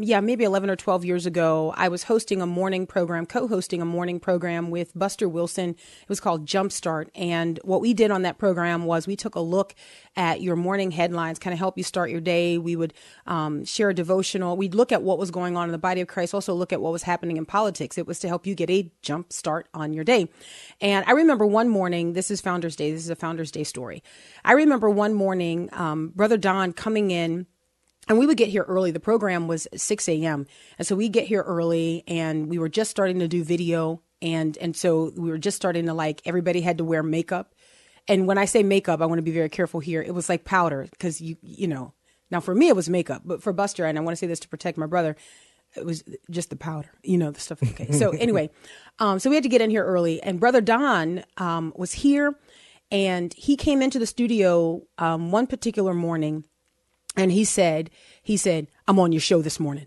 yeah, 0.03 0.21
maybe 0.21 0.45
11 0.45 0.71
or 0.71 0.77
12 0.77 1.05
years 1.05 1.27
ago, 1.27 1.75
I 1.77 1.89
was 1.89 2.05
hosting 2.05 2.41
a 2.41 2.47
morning 2.47 2.87
program, 2.87 3.27
co 3.27 3.49
hosting 3.49 3.83
a 3.83 3.85
morning 3.85 4.21
program 4.21 4.71
with 4.71 4.93
Buster 4.97 5.29
Wilson. 5.29 5.71
It 5.71 6.09
was 6.09 6.21
called 6.21 6.47
Jumpstart. 6.47 7.09
And 7.15 7.59
what 7.65 7.81
we 7.81 7.95
did 7.95 8.11
on 8.11 8.23
that 8.23 8.39
program 8.39 8.85
was 8.85 9.07
we 9.07 9.17
took 9.17 9.35
a 9.35 9.41
look 9.41 9.75
at 10.17 10.41
your 10.41 10.57
morning 10.57 10.91
headlines, 10.91 11.39
kind 11.39 11.53
of 11.53 11.59
help 11.59 11.77
you 11.77 11.85
start 11.85 12.11
your 12.11 12.21
day. 12.21 12.59
We 12.59 12.77
would 12.77 12.95
um, 13.27 13.65
share 13.65 13.91
a 13.91 13.95
devotional. 13.95 14.57
We'd 14.57 14.75
look 14.75 14.93
at 14.93 15.03
what 15.03 15.19
was 15.19 15.31
going 15.31 15.57
on 15.57 15.69
in 15.69 15.73
the 15.73 15.79
body 15.79 16.01
of 16.01 16.09
Christ, 16.09 16.35
also 16.35 16.55
look 16.55 16.73
at 16.73 16.81
what 16.81 16.93
was 16.93 17.03
happening 17.03 17.37
in 17.37 17.47
politics. 17.47 17.99
It 17.99 18.07
was 18.07 18.19
to 18.21 18.29
help 18.29 18.47
you 18.47 18.55
get 18.55 18.71
a 18.71 18.91
jump 19.03 19.33
start 19.33 19.69
on 19.75 19.93
your 19.93 20.05
day. 20.05 20.29
And 20.81 21.05
I 21.07 21.13
remember 21.13 21.47
one 21.47 21.69
morning, 21.69 22.13
this 22.13 22.31
is 22.31 22.41
Founders 22.41 22.77
Day, 22.77 22.91
this 22.93 23.03
is 23.03 23.11
a 23.11 23.17
Founders 23.17 23.51
Day 23.51 23.65
story. 23.65 24.03
I 24.45 24.53
remember 24.53 24.91
one 24.91 25.15
morning, 25.15 25.69
um, 25.73 26.13
Brother 26.15 26.37
Don 26.37 26.73
coming 26.73 27.11
in 27.11 27.47
and 28.09 28.19
we 28.19 28.27
would 28.27 28.37
get 28.37 28.49
here 28.49 28.63
early. 28.63 28.91
The 28.91 29.01
program 29.01 29.49
was 29.49 29.69
6 29.75 30.09
a.m. 30.09 30.47
And 30.79 30.87
so 30.87 30.97
we 30.97 31.09
get 31.09 31.27
here 31.27 31.43
early 31.43 32.05
and 32.07 32.49
we 32.49 32.59
were 32.59 32.69
just 32.69 32.91
starting 32.91 33.19
to 33.19 33.29
do 33.29 33.45
video. 33.45 34.03
And, 34.23 34.57
and 34.59 34.77
so 34.77 35.13
we 35.17 35.31
were 35.31 35.39
just 35.39 35.57
starting 35.57 35.87
to 35.87 35.95
like, 35.95 36.23
everybody 36.25 36.61
had 36.61 36.79
to 36.79 36.85
wear 36.85 37.03
makeup. 37.03 37.55
And 38.09 38.27
when 38.27 38.39
I 38.39 38.47
say 38.47 38.63
makeup, 38.63 39.03
I 39.03 39.07
want 39.07 39.19
to 39.19 39.23
be 39.23 39.31
very 39.31 39.51
careful 39.51 39.81
here. 39.81 40.03
It 40.03 40.15
was 40.15 40.29
like 40.29 40.45
powder 40.45 40.87
because 40.91 41.21
you, 41.21 41.37
you 41.43 41.69
know, 41.69 41.93
now 42.31 42.41
for 42.41 42.55
me, 42.55 42.69
it 42.69 42.77
was 42.77 42.89
makeup, 42.89 43.23
but 43.25 43.43
for 43.43 43.53
Buster, 43.53 43.85
and 43.85 43.99
I 43.99 44.01
want 44.01 44.13
to 44.13 44.17
say 44.17 44.27
this 44.27 44.41
to 44.41 44.49
protect 44.49 44.79
my 44.79 44.87
brother, 44.87 45.17
it 45.77 45.85
was 45.85 46.03
just 46.31 46.51
the 46.51 46.57
powder, 46.57 46.91
you 47.03 47.19
know, 47.19 47.31
the 47.31 47.41
stuff. 47.41 47.63
Okay. 47.63 47.93
So 47.93 48.11
anyway, 48.19 48.51
um, 48.99 49.19
so 49.19 49.29
we 49.29 49.37
had 49.37 49.43
to 49.43 49.51
get 49.51 49.61
in 49.61 49.71
here 49.71 49.85
early 49.85 50.23
and 50.23 50.41
brother 50.41 50.63
Don, 50.63 51.25
um, 51.37 51.73
was 51.77 51.93
here 51.93 52.39
and 52.91 53.35
he 53.35 53.57
came 53.57 53.83
into 53.83 53.99
the 53.99 54.07
studio, 54.07 54.83
um, 54.97 55.31
one 55.31 55.47
particular 55.47 55.93
morning 55.93 56.45
and 57.17 57.33
he 57.33 57.45
said, 57.45 57.91
he 58.23 58.37
said, 58.37 58.69
I'm 58.87 58.99
on 58.99 59.13
your 59.13 59.21
show 59.21 59.43
this 59.43 59.59
morning. 59.61 59.87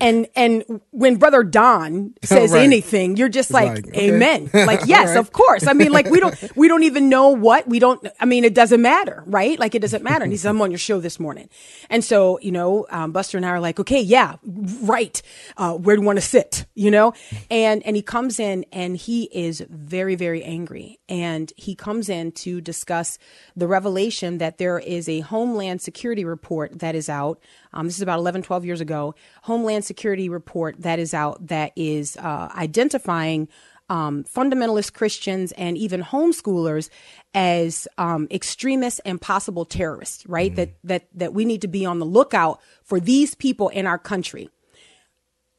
and 0.06 0.26
and 0.34 0.80
when 0.90 1.16
brother 1.16 1.42
don 1.42 2.14
says 2.22 2.52
right. 2.52 2.62
anything 2.62 3.16
you're 3.16 3.28
just 3.28 3.50
like, 3.50 3.74
like 3.74 3.88
okay. 3.88 4.12
amen. 4.12 4.50
Like 4.70 4.86
yes 4.86 5.08
right. 5.08 5.16
of 5.16 5.32
course. 5.32 5.66
I 5.66 5.72
mean 5.72 5.90
like 5.90 6.10
we 6.10 6.20
don't 6.20 6.36
we 6.56 6.68
don't 6.68 6.82
even 6.84 7.08
know 7.08 7.30
what 7.30 7.66
we 7.66 7.78
don't 7.78 8.06
i 8.20 8.24
mean 8.24 8.44
it 8.44 8.54
doesn't 8.54 8.82
matter 8.82 9.22
right? 9.26 9.58
Like 9.58 9.74
it 9.74 9.80
doesn't 9.80 10.02
matter. 10.02 10.24
And 10.24 10.32
he 10.32 10.36
said 10.36 10.50
i'm 10.50 10.60
on 10.60 10.70
your 10.70 10.78
show 10.78 11.00
this 11.00 11.18
morning. 11.18 11.48
And 11.88 12.04
so 12.04 12.38
you 12.40 12.52
know 12.52 12.86
um, 12.90 13.12
buster 13.12 13.36
and 13.36 13.46
i 13.46 13.50
are 13.50 13.60
like 13.60 13.80
okay 13.80 14.00
yeah 14.00 14.36
right. 14.82 15.20
Uh, 15.56 15.74
where 15.74 15.96
do 15.96 16.02
you 16.02 16.06
want 16.06 16.18
to 16.18 16.24
sit? 16.24 16.66
You 16.74 16.90
know? 16.90 17.14
And 17.50 17.84
and 17.86 17.96
he 17.96 18.02
comes 18.02 18.38
in 18.38 18.64
and 18.72 18.96
he 18.96 19.24
is 19.32 19.64
very 19.68 20.14
very 20.14 20.42
angry. 20.42 20.98
And 21.08 21.52
he 21.56 21.74
comes 21.74 22.08
in 22.08 22.32
to 22.32 22.60
discuss 22.60 23.18
the 23.56 23.66
revelation 23.66 24.38
that 24.38 24.58
there 24.58 24.78
is 24.78 25.08
a 25.08 25.20
homeland 25.20 25.82
security 25.82 26.24
report 26.24 26.78
that 26.78 26.94
is 26.94 27.08
out 27.08 27.40
um, 27.72 27.86
this 27.86 27.96
is 27.96 28.02
about 28.02 28.18
11, 28.18 28.42
12 28.42 28.64
years 28.64 28.80
ago. 28.80 29.14
Homeland 29.42 29.84
Security 29.84 30.28
report 30.28 30.80
that 30.80 30.98
is 30.98 31.14
out 31.14 31.46
that 31.48 31.72
is 31.76 32.16
uh, 32.16 32.50
identifying 32.54 33.48
um, 33.88 34.24
fundamentalist 34.24 34.92
Christians 34.92 35.52
and 35.52 35.76
even 35.76 36.02
homeschoolers 36.02 36.90
as 37.34 37.88
um, 37.98 38.28
extremists 38.30 39.00
and 39.00 39.20
possible 39.20 39.64
terrorists. 39.64 40.26
Right? 40.26 40.50
Mm-hmm. 40.50 40.56
That 40.56 40.74
that 40.84 41.08
that 41.14 41.34
we 41.34 41.44
need 41.44 41.62
to 41.62 41.68
be 41.68 41.84
on 41.86 41.98
the 41.98 42.06
lookout 42.06 42.60
for 42.82 43.00
these 43.00 43.34
people 43.34 43.68
in 43.68 43.86
our 43.86 43.98
country 43.98 44.48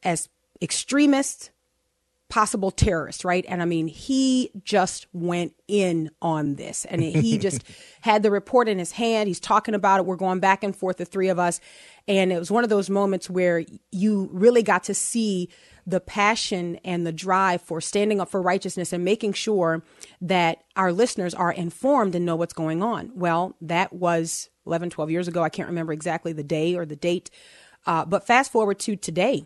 as 0.02 0.28
extremists, 0.60 1.50
possible 2.32 2.70
terrorist, 2.70 3.26
right? 3.26 3.44
And 3.46 3.60
I 3.60 3.66
mean, 3.66 3.88
he 3.88 4.52
just 4.64 5.06
went 5.12 5.52
in 5.68 6.10
on 6.22 6.54
this 6.54 6.86
and 6.86 7.02
he 7.02 7.36
just 7.46 7.62
had 8.00 8.22
the 8.22 8.30
report 8.30 8.70
in 8.70 8.78
his 8.78 8.92
hand. 8.92 9.28
He's 9.28 9.38
talking 9.38 9.74
about 9.74 10.00
it. 10.00 10.06
We're 10.06 10.16
going 10.16 10.40
back 10.40 10.64
and 10.64 10.74
forth, 10.74 10.96
the 10.96 11.04
three 11.04 11.28
of 11.28 11.38
us. 11.38 11.60
And 12.08 12.32
it 12.32 12.38
was 12.38 12.50
one 12.50 12.64
of 12.64 12.70
those 12.70 12.88
moments 12.88 13.28
where 13.28 13.62
you 13.90 14.30
really 14.32 14.62
got 14.62 14.84
to 14.84 14.94
see 14.94 15.50
the 15.86 16.00
passion 16.00 16.76
and 16.84 17.06
the 17.06 17.12
drive 17.12 17.60
for 17.60 17.82
standing 17.82 18.18
up 18.18 18.30
for 18.30 18.40
righteousness 18.40 18.94
and 18.94 19.04
making 19.04 19.34
sure 19.34 19.84
that 20.22 20.64
our 20.74 20.90
listeners 20.90 21.34
are 21.34 21.52
informed 21.52 22.14
and 22.14 22.24
know 22.24 22.36
what's 22.36 22.54
going 22.54 22.82
on. 22.82 23.10
Well, 23.14 23.56
that 23.60 23.92
was 23.92 24.48
11, 24.66 24.88
12 24.88 25.10
years 25.10 25.28
ago. 25.28 25.42
I 25.42 25.50
can't 25.50 25.68
remember 25.68 25.92
exactly 25.92 26.32
the 26.32 26.42
day 26.42 26.76
or 26.76 26.86
the 26.86 26.96
date. 26.96 27.28
Uh, 27.84 28.06
but 28.06 28.26
fast 28.26 28.50
forward 28.50 28.78
to 28.78 28.96
today 28.96 29.44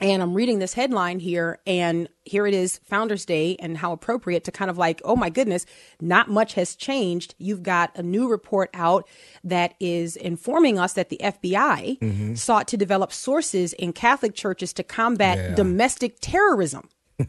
and 0.00 0.22
I'm 0.22 0.34
reading 0.34 0.58
this 0.60 0.74
headline 0.74 1.18
here, 1.18 1.58
and 1.66 2.08
here 2.24 2.46
it 2.46 2.54
is, 2.54 2.78
Founders 2.84 3.24
Day, 3.24 3.56
and 3.58 3.76
how 3.76 3.90
appropriate 3.92 4.44
to 4.44 4.52
kind 4.52 4.70
of 4.70 4.78
like, 4.78 5.00
oh 5.04 5.16
my 5.16 5.28
goodness, 5.28 5.66
not 6.00 6.28
much 6.30 6.54
has 6.54 6.76
changed. 6.76 7.34
You've 7.38 7.62
got 7.64 7.96
a 7.98 8.02
new 8.02 8.28
report 8.28 8.70
out 8.74 9.08
that 9.42 9.74
is 9.80 10.14
informing 10.16 10.78
us 10.78 10.92
that 10.92 11.08
the 11.08 11.18
FBI 11.22 11.98
Mm-hmm. 11.98 12.34
sought 12.36 12.68
to 12.68 12.76
develop 12.76 13.12
sources 13.12 13.72
in 13.72 13.92
Catholic 13.92 14.34
churches 14.34 14.72
to 14.74 14.82
combat 14.84 15.36
Yeah. 15.38 15.54
domestic 15.56 16.18
terrorism. 16.20 16.88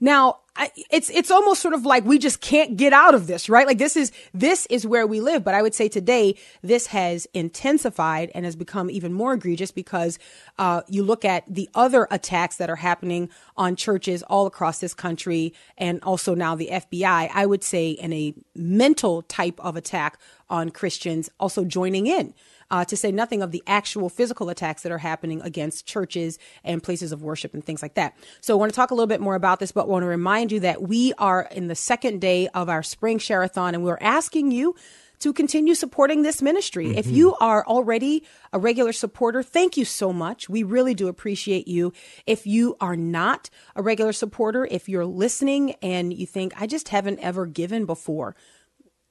Now, 0.00 0.40
I, 0.54 0.70
it's 0.90 1.08
it's 1.08 1.30
almost 1.30 1.62
sort 1.62 1.72
of 1.72 1.86
like 1.86 2.04
we 2.04 2.18
just 2.18 2.42
can't 2.42 2.76
get 2.76 2.92
out 2.92 3.14
of 3.14 3.26
this, 3.26 3.48
right? 3.48 3.66
Like 3.66 3.78
this 3.78 3.96
is 3.96 4.12
this 4.34 4.66
is 4.66 4.86
where 4.86 5.06
we 5.06 5.20
live. 5.20 5.44
But 5.44 5.54
I 5.54 5.62
would 5.62 5.74
say 5.74 5.88
today 5.88 6.34
this 6.60 6.88
has 6.88 7.26
intensified 7.32 8.30
and 8.34 8.44
has 8.44 8.54
become 8.54 8.90
even 8.90 9.14
more 9.14 9.32
egregious 9.32 9.70
because 9.70 10.18
uh, 10.58 10.82
you 10.88 11.04
look 11.04 11.24
at 11.24 11.44
the 11.52 11.70
other 11.74 12.06
attacks 12.10 12.56
that 12.56 12.68
are 12.68 12.76
happening 12.76 13.30
on 13.56 13.76
churches 13.76 14.22
all 14.24 14.46
across 14.46 14.78
this 14.80 14.92
country, 14.92 15.54
and 15.78 16.02
also 16.02 16.34
now 16.34 16.54
the 16.54 16.68
FBI. 16.70 17.30
I 17.32 17.46
would 17.46 17.64
say 17.64 17.90
in 17.90 18.12
a 18.12 18.34
mental 18.54 19.22
type 19.22 19.58
of 19.58 19.76
attack 19.76 20.18
on 20.50 20.68
Christians, 20.68 21.30
also 21.40 21.64
joining 21.64 22.06
in 22.06 22.34
uh, 22.72 22.84
to 22.86 22.96
say 22.96 23.12
nothing 23.12 23.42
of 23.42 23.52
the 23.52 23.62
actual 23.66 24.08
physical 24.08 24.48
attacks 24.48 24.82
that 24.82 24.90
are 24.90 24.98
happening 24.98 25.40
against 25.42 25.86
churches 25.86 26.38
and 26.64 26.82
places 26.82 27.12
of 27.12 27.22
worship 27.22 27.54
and 27.54 27.62
things 27.64 27.82
like 27.82 27.94
that. 27.94 28.16
So 28.40 28.54
I 28.54 28.58
want 28.58 28.72
to 28.72 28.76
talk 28.76 28.90
a 28.90 28.94
little 28.94 29.06
bit 29.06 29.20
more 29.20 29.36
about 29.36 29.60
this, 29.60 29.70
but 29.70 29.88
want 29.88 30.02
to 30.02 30.08
remind 30.08 30.50
you 30.50 30.60
that 30.60 30.82
we 30.82 31.12
are 31.18 31.48
in 31.52 31.68
the 31.68 31.74
second 31.74 32.20
day 32.20 32.48
of 32.48 32.68
our 32.68 32.82
spring 32.82 33.18
share-a-thon 33.18 33.74
and 33.74 33.84
we're 33.84 33.98
asking 34.00 34.50
you 34.50 34.74
to 35.18 35.32
continue 35.32 35.76
supporting 35.76 36.22
this 36.22 36.42
ministry. 36.42 36.96
If 36.96 37.06
you 37.06 37.36
are 37.36 37.64
already 37.64 38.24
a 38.52 38.58
regular 38.58 38.92
supporter, 38.92 39.40
thank 39.44 39.76
you 39.76 39.84
so 39.84 40.12
much. 40.12 40.48
We 40.48 40.64
really 40.64 40.94
do 40.94 41.06
appreciate 41.06 41.68
you. 41.68 41.92
If 42.26 42.44
you 42.44 42.76
are 42.80 42.96
not 42.96 43.48
a 43.76 43.82
regular 43.82 44.12
supporter, 44.12 44.66
if 44.68 44.88
you're 44.88 45.06
listening 45.06 45.76
and 45.80 46.12
you 46.12 46.26
think, 46.26 46.60
I 46.60 46.66
just 46.66 46.88
haven't 46.88 47.20
ever 47.20 47.46
given 47.46 47.86
before, 47.86 48.34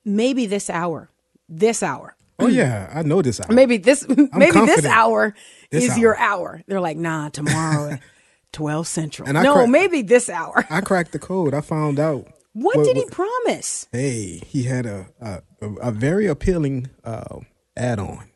maybe 0.03 0.47
this 0.47 0.69
hour, 0.69 1.09
this 1.47 1.81
hour, 1.81 2.17
Oh 2.41 2.47
yeah, 2.47 2.91
I 2.93 3.03
know 3.03 3.21
this. 3.21 3.39
Out. 3.39 3.49
maybe 3.49 3.77
this 3.77 4.07
maybe 4.33 4.59
this 4.65 4.85
hour 4.85 5.33
This 5.69 5.85
is 5.85 5.91
hour. 5.91 5.97
your 5.97 6.17
hour. 6.17 6.61
They're 6.67 6.81
like, 6.81 6.97
nah, 6.97 7.29
tomorrow 7.29 7.91
at 7.91 8.01
twelve 8.51 8.87
central. 8.87 9.27
And 9.27 9.37
I 9.37 9.43
no, 9.43 9.67
maybe 9.67 10.01
this 10.01 10.29
hour. 10.29 10.65
I 10.69 10.81
cracked 10.81 11.11
the 11.11 11.19
code. 11.19 11.53
I 11.53 11.61
found 11.61 11.99
out. 11.99 12.27
What 12.53 12.83
did 12.83 12.97
he 12.97 13.05
promise? 13.05 13.87
Hey, 13.91 14.41
he 14.45 14.63
had 14.63 14.85
a 14.85 15.07
a, 15.21 15.41
a, 15.61 15.91
very 15.91 16.27
appealing 16.27 16.89
uh, 17.05 17.39
add-on, 17.77 18.29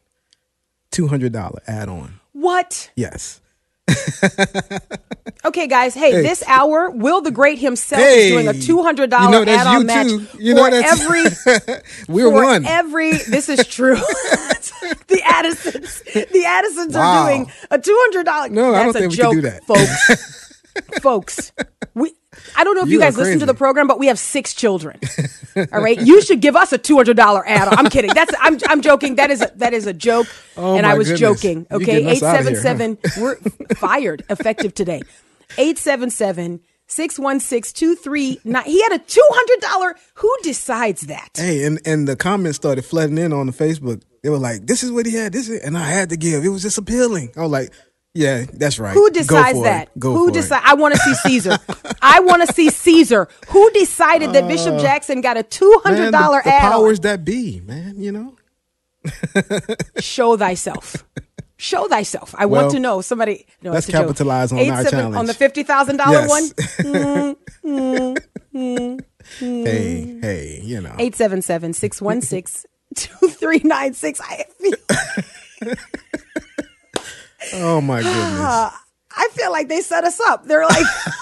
two 0.90 1.08
hundred 1.08 1.34
dollar 1.34 1.62
add-on. 1.68 2.22
What? 2.32 2.92
Yes. 2.96 3.42
Okay, 5.44 5.68
guys. 5.68 5.94
Hey, 5.94 6.12
Hey. 6.12 6.22
this 6.24 6.44
hour, 6.48 6.90
Will 6.90 7.22
the 7.22 7.30
Great 7.30 7.60
himself 7.60 8.02
Hey, 8.02 8.26
is 8.28 8.32
doing 8.32 8.48
a 8.48 8.54
two 8.54 8.82
hundred 8.82 9.04
you 9.04 9.08
dollar 9.18 9.46
know 9.46 9.52
add-on 9.52 9.82
you 9.82 9.86
match 9.86 10.08
too. 10.08 10.28
You 10.40 10.54
know 10.56 10.64
for 10.66 10.72
that's- 10.72 11.02
every 11.02 11.84
We're 12.08 12.32
for 12.32 12.44
one. 12.44 12.66
every. 12.66 13.12
This 13.12 13.48
is 13.50 13.66
true. 13.68 13.96
the 15.08 15.22
Addisons, 15.24 16.02
the 16.02 16.44
Addisons 16.46 16.96
are 16.96 17.28
doing 17.28 17.52
a 17.70 17.78
two 17.78 17.96
hundred 18.02 18.26
dollar. 18.26 18.50
No, 18.50 18.74
I 18.74 18.86
That's 18.86 18.94
don't 18.94 18.96
a 18.96 19.00
think 19.00 19.12
we 19.12 19.18
joke, 19.18 19.32
can 19.34 19.42
do 19.42 19.50
that. 19.50 19.64
folks. 19.66 21.02
folks, 21.02 21.52
we. 21.94 22.12
I 22.56 22.64
don't 22.64 22.76
know 22.76 22.82
if 22.82 22.88
you, 22.88 22.94
You 22.94 23.00
guys 23.00 23.18
listen 23.18 23.40
to 23.40 23.46
the 23.46 23.54
program, 23.54 23.88
but 23.88 24.00
we 24.00 24.08
have 24.08 24.20
six 24.20 24.54
children. 24.54 25.00
All 25.74 25.82
right, 25.82 26.00
you 26.00 26.22
should 26.22 26.42
give 26.42 26.56
us 26.56 26.72
a 26.74 26.78
two 26.78 26.96
hundred 26.96 27.18
dollar 27.18 27.48
add-on. 27.48 27.78
I'm 27.78 27.90
kidding. 27.90 28.14
That's 28.14 28.34
I'm 28.40 28.58
I'm 28.68 28.82
joking. 28.82 29.16
That 29.16 29.32
is 29.32 29.42
a, 29.42 29.52
that 29.56 29.74
is 29.74 29.88
a 29.88 29.94
joke, 29.94 30.28
Oh, 30.58 30.76
and 30.78 30.86
I 30.86 30.96
was 30.96 31.08
goodness. 31.08 31.20
joking. 31.42 31.68
Okay, 31.72 32.06
eight 32.08 32.20
seven 32.20 32.56
seven. 32.56 32.98
We're 33.20 33.36
fired 33.76 34.24
effective 34.30 34.74
today. 34.74 35.02
877 35.58 36.60
616 36.88 37.74
239. 37.74 38.64
He 38.66 38.82
had 38.84 38.94
a 38.94 39.00
$200. 39.00 39.94
Who 40.16 40.36
decides 40.44 41.02
that? 41.02 41.30
Hey, 41.36 41.64
and 41.66 41.80
and 41.86 42.08
the 42.08 42.16
comments 42.16 42.58
started 42.58 42.84
flooding 42.86 43.18
in 43.18 43.32
on 43.34 43.48
the 43.48 43.54
Facebook. 43.54 44.02
They 44.24 44.30
were 44.30 44.38
like, 44.40 44.66
"This 44.68 44.84
is 44.84 44.92
what 44.92 45.06
he 45.06 45.14
had. 45.14 45.34
This 45.34 45.50
is," 45.50 45.62
and 45.62 45.78
I 45.78 45.86
had 45.90 46.10
to 46.10 46.18
give. 46.18 46.44
It 46.44 46.50
was 46.50 46.62
just 46.64 46.78
appealing. 46.78 47.32
I 47.38 47.42
was 47.42 47.52
like, 47.52 47.72
"Yeah, 48.16 48.46
that's 48.52 48.80
right." 48.80 48.94
Who 48.94 49.10
decides 49.12 49.62
that? 49.62 49.90
Go 50.00 50.14
Who 50.14 50.32
decide? 50.32 50.62
I 50.66 50.74
want 50.74 50.96
to 50.96 51.00
see 51.02 51.14
Caesar. 51.14 51.58
I 52.02 52.22
want 52.22 52.48
to 52.48 52.54
see 52.54 52.70
Caesar. 52.72 53.28
Who 53.50 53.70
decided 53.72 54.34
that 54.34 54.48
Bishop 54.48 54.74
uh, 54.76 54.80
Jackson 54.80 55.22
got 55.22 55.38
a 55.38 55.44
two 55.44 55.80
hundred 55.84 56.10
dollar 56.12 56.12
Man, 56.12 56.12
the, 56.12 56.18
dollar 56.18 56.42
the 56.44 56.54
add? 56.54 56.72
powers 56.72 57.00
that 57.02 57.24
be, 57.24 57.60
man. 57.60 58.02
You 58.02 58.12
know. 58.12 58.36
Show 60.00 60.36
thyself. 60.38 61.06
Show 61.58 61.88
thyself. 61.88 62.34
I 62.38 62.48
Well, 62.48 62.64
want 62.64 62.74
to 62.74 62.80
know. 62.80 63.02
Somebody. 63.02 63.46
No, 63.62 63.72
let's 63.72 63.86
joke. 63.88 64.08
capitalize 64.08 64.52
on 64.52 64.58
Eight 64.60 64.72
our 64.72 64.84
seven- 64.84 65.00
challenge. 65.00 65.16
on 65.18 65.26
the 65.28 65.34
fifty 65.36 65.64
thousand 65.64 65.98
dollar 65.98 66.26
Yes. 66.26 66.30
one. 66.30 67.36
Mm, 67.66 68.18
mm, 68.54 69.00
mm, 69.40 69.66
hey, 69.66 70.20
hey, 70.22 70.62
you 70.64 70.80
know. 70.82 70.94
877 71.00 71.74
616 71.74 72.70
2396. 72.96 74.22
I 74.22 74.46
feel. 74.60 75.76
Oh 77.54 77.82
my 77.82 78.02
goodness. 78.02 78.74
I 79.18 79.30
feel 79.32 79.50
like 79.52 79.70
they 79.70 79.80
set 79.80 80.04
us 80.04 80.20
up. 80.20 80.46
They're 80.46 80.66
like, 80.66 80.86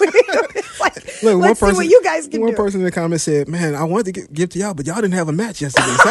like 0.80 1.22
Look, 1.22 1.34
one 1.34 1.40
let's 1.40 1.60
person, 1.60 1.76
see 1.76 1.78
what 1.78 1.86
you 1.86 2.02
guys 2.02 2.26
can 2.26 2.40
one 2.40 2.50
do. 2.50 2.56
person 2.56 2.80
in 2.80 2.84
the 2.84 2.90
comments 2.90 3.22
said, 3.22 3.46
"Man, 3.48 3.76
I 3.76 3.84
wanted 3.84 4.14
to 4.14 4.22
gi- 4.22 4.32
give 4.32 4.48
to 4.50 4.58
y'all, 4.58 4.74
but 4.74 4.84
y'all 4.84 4.96
didn't 4.96 5.12
have 5.14 5.28
a 5.28 5.32
match 5.32 5.62
yesterday." 5.62 5.94
So 6.02 6.10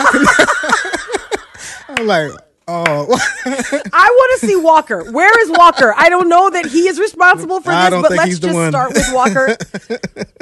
I'm 1.89 2.07
like, 2.07 2.31
"Oh, 2.69 3.19
I 3.45 4.09
want 4.09 4.39
to 4.39 4.47
see 4.47 4.55
Walker. 4.55 5.11
Where 5.11 5.41
is 5.43 5.51
Walker? 5.51 5.93
I 5.97 6.07
don't 6.07 6.29
know 6.29 6.49
that 6.49 6.65
he 6.67 6.87
is 6.87 6.99
responsible 6.99 7.59
for 7.59 7.71
this, 7.71 7.89
but 7.89 8.11
let's 8.11 8.39
just 8.39 8.55
one. 8.55 8.71
start 8.71 8.93
with 8.93 9.13
Walker, 9.13 9.57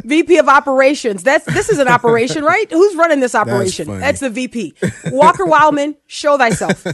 VP 0.04 0.38
of 0.38 0.48
Operations. 0.48 1.24
That's 1.24 1.46
this 1.46 1.70
is 1.70 1.80
an 1.80 1.88
operation, 1.88 2.44
right? 2.44 2.72
Who's 2.72 2.96
running 2.96 3.20
this 3.20 3.34
operation? 3.34 3.88
funny. 3.88 4.00
That's 4.00 4.20
the 4.20 4.30
VP. 4.30 4.76
Walker 5.08 5.46
Wildman, 5.46 5.96
show 6.06 6.38
thyself. 6.38 6.86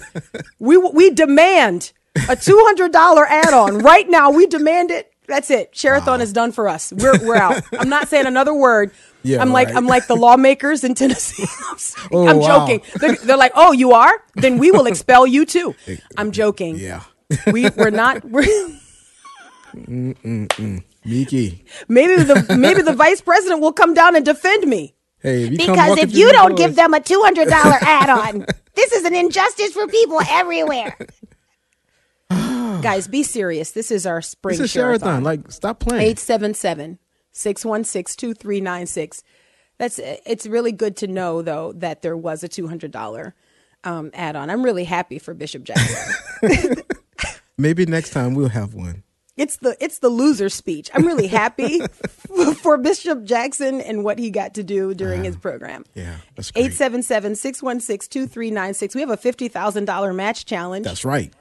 We 0.60 0.78
we 0.78 1.10
demand 1.10 1.92
a 2.30 2.36
two 2.36 2.58
hundred 2.66 2.92
dollar 2.92 3.26
add 3.26 3.54
on 3.54 3.80
right 3.80 4.10
now. 4.10 4.32
We 4.32 4.48
demand 4.48 4.92
it. 4.92 5.12
That's 5.28 5.52
it. 5.52 5.76
Share-a-thon 5.76 6.22
is 6.22 6.32
done 6.32 6.54
for 6.54 6.70
us. 6.70 6.94
We're 6.94 7.18
we're 7.26 7.36
out. 7.36 7.62
I'm 7.78 7.90
not 7.90 8.08
saying 8.08 8.26
another 8.28 8.54
word. 8.54 8.92
Yeah, 9.24 9.42
I'm 9.42 9.52
like 9.52 9.68
right. 9.68 9.76
I'm 9.78 9.86
like 9.86 10.08
the 10.08 10.16
lawmakers 10.16 10.84
in 10.86 10.96
Tennessee. 10.96 11.44
I'm. 11.70 11.78
Oh, 12.14 12.28
I'm 12.28 12.40
wow. 12.40 12.48
joking. 12.68 12.82
They're, 12.96 13.16
they're 13.18 13.38
like, 13.38 13.52
oh, 13.56 13.74
you 13.74 13.92
are? 13.92 14.24
Then 14.36 14.58
we 14.58 14.72
will 14.72 14.86
expel 14.88 15.28
you 15.28 15.46
too. 15.46 15.76
I'm 16.18 16.32
joking. 16.32 16.78
yeah, 16.78 17.04
We 17.52 17.70
we're 17.72 17.90
not. 17.90 18.24
We're, 18.30 18.46
Miki. 21.06 21.64
maybe 21.88 22.24
the 22.24 22.56
maybe 22.58 22.82
the 22.82 22.94
vice 22.94 23.22
president 23.22 23.62
will 23.62 23.74
come 23.74 23.94
down 23.94 24.16
and 24.16 24.26
defend 24.26 24.66
me. 24.68 24.96
Hey, 25.20 25.44
if 25.44 25.58
Because 25.58 25.98
if 25.98 26.14
you 26.16 26.32
don't 26.32 26.52
doors- 26.56 26.60
give 26.60 26.76
them 26.76 26.94
a 26.94 27.00
$200 27.00 27.48
add 27.52 28.10
on, 28.10 28.46
this 28.76 28.92
is 28.92 29.04
an 29.04 29.16
injustice 29.16 29.72
for 29.74 29.88
people 29.88 30.20
everywhere. 30.30 30.96
Guys, 32.82 33.08
be 33.08 33.24
serious. 33.24 33.72
This 33.72 33.92
is 33.92 34.06
our 34.06 34.22
spring 34.22 34.56
it's 34.56 34.64
a 34.64 34.68
share 34.68 34.84
share-a-thon. 34.84 35.24
Like, 35.24 35.52
stop 35.52 35.80
playing. 35.80 36.02
877 36.02 37.00
616 37.32 38.16
2396. 38.18 39.24
That's 39.78 40.00
it's 40.00 40.48
really 40.48 40.72
good 40.72 40.98
to 40.98 41.08
know 41.08 41.42
though 41.42 41.72
that 41.74 42.02
there 42.02 42.18
was 42.18 42.44
a 42.44 42.50
$200 42.50 43.34
um, 43.84 44.12
add-on. 44.14 44.50
I'm 44.50 44.64
really 44.64 44.86
happy 44.86 45.20
for 45.20 45.34
Bishop 45.34 45.64
Jackson. 45.64 46.14
Maybe 47.58 47.86
next 47.86 48.12
time 48.12 48.34
we'll 48.34 48.50
have 48.50 48.74
one. 48.74 49.04
it's 49.36 49.58
the 49.58 49.78
it's 49.80 50.00
the 50.00 50.10
loser 50.10 50.50
speech. 50.50 50.90
I'm 50.94 51.06
really 51.06 51.28
happy 51.28 51.82
for 52.62 52.78
Bishop 52.78 53.24
Jackson 53.24 53.82
and 53.82 54.04
what 54.04 54.18
he 54.18 54.32
got 54.32 54.56
to 54.56 54.64
do 54.64 54.96
during 54.96 55.24
his 55.24 55.36
program. 55.38 55.86
Yeah, 55.94 56.18
that's 56.36 56.52
great. 56.52 56.66
877 56.66 57.36
616 57.36 58.10
2396. 58.10 58.96
We 58.96 59.02
have 59.02 59.10
a 59.12 59.18
$50,000 59.18 60.16
match 60.16 60.46
challenge. 60.46 60.86
That's 60.86 61.06
right. 61.06 61.34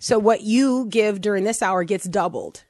So 0.00 0.18
what 0.18 0.42
you 0.42 0.86
give 0.86 1.20
during 1.20 1.44
this 1.44 1.62
hour 1.62 1.84
gets 1.84 2.04
doubled. 2.04 2.64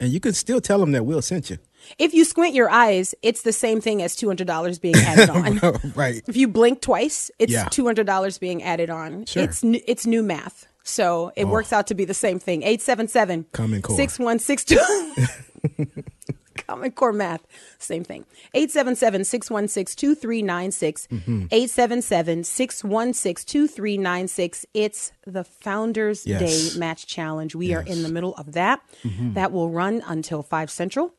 And 0.00 0.12
you 0.12 0.20
can 0.20 0.32
still 0.32 0.60
tell 0.60 0.78
them 0.78 0.92
that 0.92 1.04
Will 1.04 1.22
sent 1.22 1.50
you. 1.50 1.58
If 1.98 2.12
you 2.12 2.24
squint 2.24 2.54
your 2.54 2.68
eyes, 2.68 3.14
it's 3.22 3.42
the 3.42 3.52
same 3.52 3.80
thing 3.80 4.02
as 4.02 4.16
$200 4.16 4.80
being 4.80 4.96
added 4.96 5.30
on. 5.62 5.92
right. 5.94 6.22
If 6.26 6.36
you 6.36 6.48
blink 6.48 6.80
twice, 6.80 7.30
it's 7.38 7.52
yeah. 7.52 7.66
$200 7.66 8.40
being 8.40 8.62
added 8.62 8.90
on. 8.90 9.24
Sure. 9.26 9.42
It's 9.44 9.62
new, 9.62 9.80
it's 9.86 10.06
new 10.06 10.22
math. 10.22 10.66
So 10.82 11.32
it 11.36 11.44
oh. 11.44 11.48
works 11.48 11.72
out 11.72 11.86
to 11.88 11.94
be 11.94 12.04
the 12.04 12.14
same 12.14 12.38
thing. 12.38 12.62
877 12.62 13.46
Comment 13.52 13.82
call 13.82 13.96
six 13.96 14.18
one 14.18 14.38
six 14.38 14.64
two. 14.64 14.78
Common 16.56 16.90
Core 16.92 17.12
math, 17.12 17.46
same 17.78 18.04
thing. 18.04 18.24
877 18.54 19.24
616 19.24 19.96
2396. 19.96 21.06
Mm-hmm. 21.08 21.46
877 21.50 22.44
616 22.44 23.44
2396. 23.46 24.66
It's 24.74 25.12
the 25.26 25.44
Founders 25.44 26.26
Yes. 26.26 26.72
Day 26.72 26.78
Match 26.78 27.06
Challenge. 27.06 27.54
We 27.54 27.74
are 27.74 27.82
in 27.82 28.02
the 28.02 28.08
middle 28.08 28.34
of 28.34 28.52
that. 28.52 28.80
Mm-hmm. 29.02 29.34
That 29.34 29.52
will 29.52 29.70
run 29.70 30.02
until 30.06 30.42
5 30.42 30.70
Central. 30.70 31.14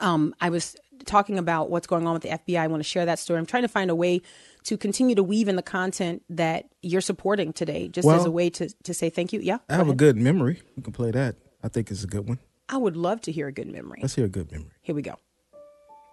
Um, 0.00 0.34
I 0.40 0.50
was 0.50 0.76
talking 1.04 1.38
about 1.38 1.70
what's 1.70 1.86
going 1.86 2.06
on 2.06 2.14
with 2.14 2.22
the 2.22 2.30
FBI. 2.30 2.58
I 2.58 2.66
want 2.66 2.80
to 2.82 2.88
share 2.88 3.06
that 3.06 3.18
story. 3.18 3.38
I'm 3.38 3.46
trying 3.46 3.62
to 3.62 3.68
find 3.68 3.90
a 3.90 3.94
way 3.94 4.22
to 4.64 4.76
continue 4.76 5.14
to 5.14 5.22
weave 5.22 5.46
in 5.46 5.54
the 5.54 5.62
content 5.62 6.22
that 6.30 6.64
you're 6.82 7.00
supporting 7.00 7.52
today, 7.52 7.86
just 7.86 8.08
as 8.08 8.24
a 8.24 8.30
way 8.30 8.50
to, 8.50 8.68
to 8.82 8.92
say 8.94 9.08
thank 9.10 9.32
you. 9.32 9.38
Yeah. 9.40 9.58
I 9.68 9.76
have 9.76 9.88
a 9.88 9.94
good 9.94 10.16
memory. 10.16 10.62
We 10.76 10.82
can 10.82 10.92
play 10.92 11.12
that. 11.12 11.36
I 11.62 11.68
think 11.68 11.90
it's 11.92 12.02
a 12.02 12.08
good 12.08 12.26
one. 12.28 12.38
I 12.68 12.76
would 12.76 12.96
love 12.96 13.20
to 13.22 13.32
hear 13.32 13.46
a 13.46 13.52
good 13.52 13.68
memory. 13.70 14.00
Let's 14.02 14.16
hear 14.16 14.24
a 14.24 14.28
good 14.28 14.50
memory. 14.50 14.70
Here 14.82 14.94
we 14.94 15.02
go. 15.02 15.16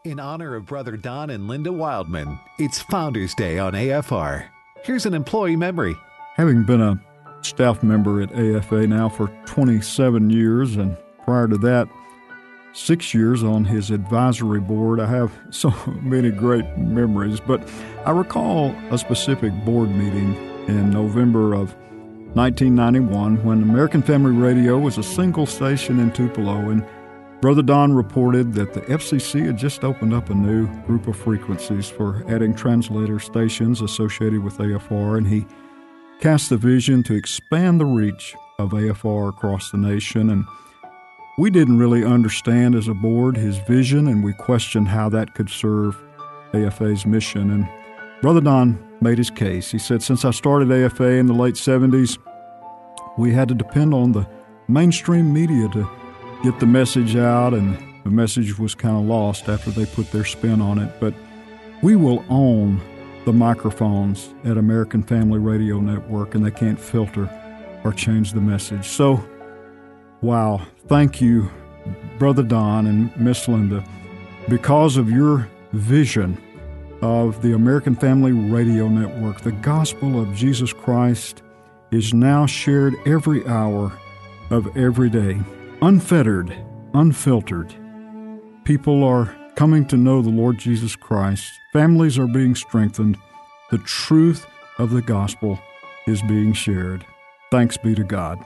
In 0.05 0.19
honor 0.19 0.55
of 0.55 0.65
Brother 0.65 0.97
Don 0.97 1.29
and 1.29 1.47
Linda 1.47 1.71
Wildman, 1.71 2.39
it's 2.59 2.81
Founders 2.83 3.33
Day 3.33 3.57
on 3.57 3.73
AFR. 3.73 4.45
Here's 4.83 5.05
an 5.05 5.13
employee 5.13 5.55
memory. 5.55 5.95
Having 6.35 6.63
been 6.65 6.81
a 6.81 7.01
staff 7.41 7.81
member 7.81 8.21
at 8.21 8.31
AFA 8.33 8.85
now 8.85 9.09
for 9.09 9.29
27 9.45 10.29
years, 10.29 10.75
and 10.75 10.97
prior 11.23 11.47
to 11.47 11.57
that, 11.59 11.87
six 12.73 13.13
years 13.13 13.43
on 13.43 13.65
his 13.65 13.91
advisory 13.91 14.59
board, 14.59 14.99
I 14.99 15.07
have 15.07 15.31
so 15.49 15.73
many 16.01 16.29
great 16.29 16.77
memories. 16.77 17.39
But 17.39 17.67
I 18.05 18.11
recall 18.11 18.75
a 18.91 18.97
specific 18.97 19.53
board 19.65 19.89
meeting 19.89 20.35
in 20.67 20.91
November 20.91 21.55
of 21.55 21.75
1991 22.35 23.43
when 23.43 23.61
American 23.61 24.01
Family 24.01 24.31
Radio 24.31 24.79
was 24.79 24.97
a 24.97 25.03
single 25.03 25.45
station 25.45 25.99
in 25.99 26.11
Tupelo, 26.11 26.69
and 26.69 26.83
Brother 27.41 27.61
Don 27.61 27.93
reported 27.93 28.53
that 28.53 28.73
the 28.73 28.81
FCC 28.81 29.45
had 29.45 29.57
just 29.57 29.83
opened 29.83 30.15
up 30.15 30.31
a 30.31 30.33
new 30.33 30.65
group 30.85 31.07
of 31.07 31.15
frequencies 31.15 31.89
for 31.89 32.23
adding 32.27 32.55
translator 32.55 33.19
stations 33.19 33.81
associated 33.81 34.43
with 34.43 34.57
AFR, 34.57 35.17
and 35.17 35.27
he 35.27 35.45
cast 36.21 36.49
the 36.49 36.57
vision 36.57 37.03
to 37.03 37.13
expand 37.13 37.79
the 37.79 37.85
reach 37.85 38.33
of 38.57 38.71
AFR 38.71 39.29
across 39.29 39.69
the 39.69 39.77
nation. 39.77 40.31
And 40.31 40.45
we 41.37 41.51
didn't 41.51 41.77
really 41.77 42.03
understand 42.03 42.73
as 42.73 42.87
a 42.87 42.95
board 42.95 43.37
his 43.37 43.57
vision, 43.57 44.07
and 44.07 44.23
we 44.23 44.33
questioned 44.33 44.87
how 44.87 45.09
that 45.09 45.35
could 45.35 45.51
serve 45.51 46.01
AFA's 46.53 47.05
mission. 47.05 47.51
And 47.51 47.82
Brother 48.23 48.39
Don 48.39 48.79
made 49.01 49.17
his 49.17 49.29
case. 49.29 49.69
He 49.69 49.77
said, 49.77 50.01
Since 50.01 50.23
I 50.23 50.31
started 50.31 50.71
AFA 50.71 51.09
in 51.09 51.25
the 51.25 51.33
late 51.33 51.55
70s, 51.55 52.17
we 53.17 53.33
had 53.33 53.49
to 53.49 53.53
depend 53.53 53.93
on 53.93 54.13
the 54.13 54.25
mainstream 54.69 55.33
media 55.33 55.67
to 55.67 55.89
get 56.41 56.57
the 56.61 56.65
message 56.65 57.17
out, 57.17 57.53
and 57.53 57.77
the 58.05 58.09
message 58.09 58.57
was 58.57 58.75
kind 58.75 58.95
of 58.95 59.03
lost 59.03 59.49
after 59.49 59.71
they 59.71 59.85
put 59.85 60.09
their 60.13 60.23
spin 60.23 60.61
on 60.61 60.79
it. 60.79 61.01
But 61.01 61.13
we 61.81 61.97
will 61.97 62.23
own 62.29 62.79
the 63.25 63.33
microphones 63.33 64.33
at 64.45 64.57
American 64.57 65.03
Family 65.03 65.39
Radio 65.39 65.81
Network, 65.81 66.33
and 66.33 66.45
they 66.45 66.51
can't 66.51 66.79
filter 66.79 67.29
or 67.83 67.91
change 67.91 68.31
the 68.31 68.39
message. 68.39 68.87
So, 68.87 69.21
wow, 70.21 70.65
thank 70.87 71.19
you, 71.19 71.51
Brother 72.19 72.43
Don 72.43 72.87
and 72.87 73.13
Miss 73.17 73.49
Linda, 73.49 73.83
because 74.47 74.95
of 74.95 75.11
your 75.11 75.49
vision 75.73 76.41
of 77.03 77.41
the 77.41 77.53
American 77.53 77.95
Family 77.95 78.31
Radio 78.31 78.87
Network. 78.87 79.41
The 79.41 79.51
gospel 79.51 80.21
of 80.21 80.33
Jesus 80.33 80.71
Christ 80.71 81.43
is 81.91 82.13
now 82.13 82.45
shared 82.45 82.95
every 83.05 83.45
hour 83.45 83.91
of 84.49 84.77
every 84.77 85.09
day, 85.09 85.37
unfettered, 85.81 86.55
unfiltered. 86.93 87.75
People 88.63 89.03
are 89.03 89.35
coming 89.55 89.85
to 89.87 89.97
know 89.97 90.21
the 90.21 90.29
Lord 90.29 90.57
Jesus 90.57 90.95
Christ. 90.95 91.51
Families 91.73 92.17
are 92.17 92.27
being 92.27 92.55
strengthened. 92.55 93.17
The 93.69 93.79
truth 93.79 94.47
of 94.77 94.91
the 94.91 95.01
gospel 95.01 95.59
is 96.07 96.21
being 96.21 96.53
shared. 96.53 97.05
Thanks 97.51 97.75
be 97.75 97.95
to 97.95 98.05
God. 98.05 98.39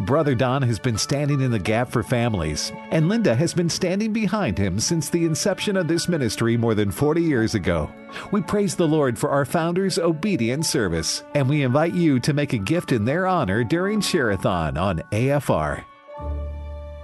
Brother 0.00 0.34
Don 0.34 0.60
has 0.60 0.78
been 0.78 0.98
standing 0.98 1.40
in 1.40 1.50
the 1.50 1.58
gap 1.58 1.90
for 1.90 2.02
families, 2.02 2.70
and 2.90 3.08
Linda 3.08 3.34
has 3.34 3.54
been 3.54 3.70
standing 3.70 4.12
behind 4.12 4.58
him 4.58 4.78
since 4.78 5.08
the 5.08 5.24
inception 5.24 5.74
of 5.74 5.88
this 5.88 6.06
ministry 6.06 6.58
more 6.58 6.74
than 6.74 6.90
40 6.90 7.22
years 7.22 7.54
ago. 7.54 7.90
We 8.30 8.42
praise 8.42 8.76
the 8.76 8.86
Lord 8.86 9.18
for 9.18 9.30
our 9.30 9.46
founders' 9.46 9.98
obedient 9.98 10.66
service, 10.66 11.24
and 11.34 11.48
we 11.48 11.62
invite 11.62 11.94
you 11.94 12.20
to 12.20 12.34
make 12.34 12.52
a 12.52 12.58
gift 12.58 12.92
in 12.92 13.06
their 13.06 13.26
honor 13.26 13.64
during 13.64 14.02
Share-a-thon 14.02 14.76
on 14.76 14.98
AFR. 15.12 15.84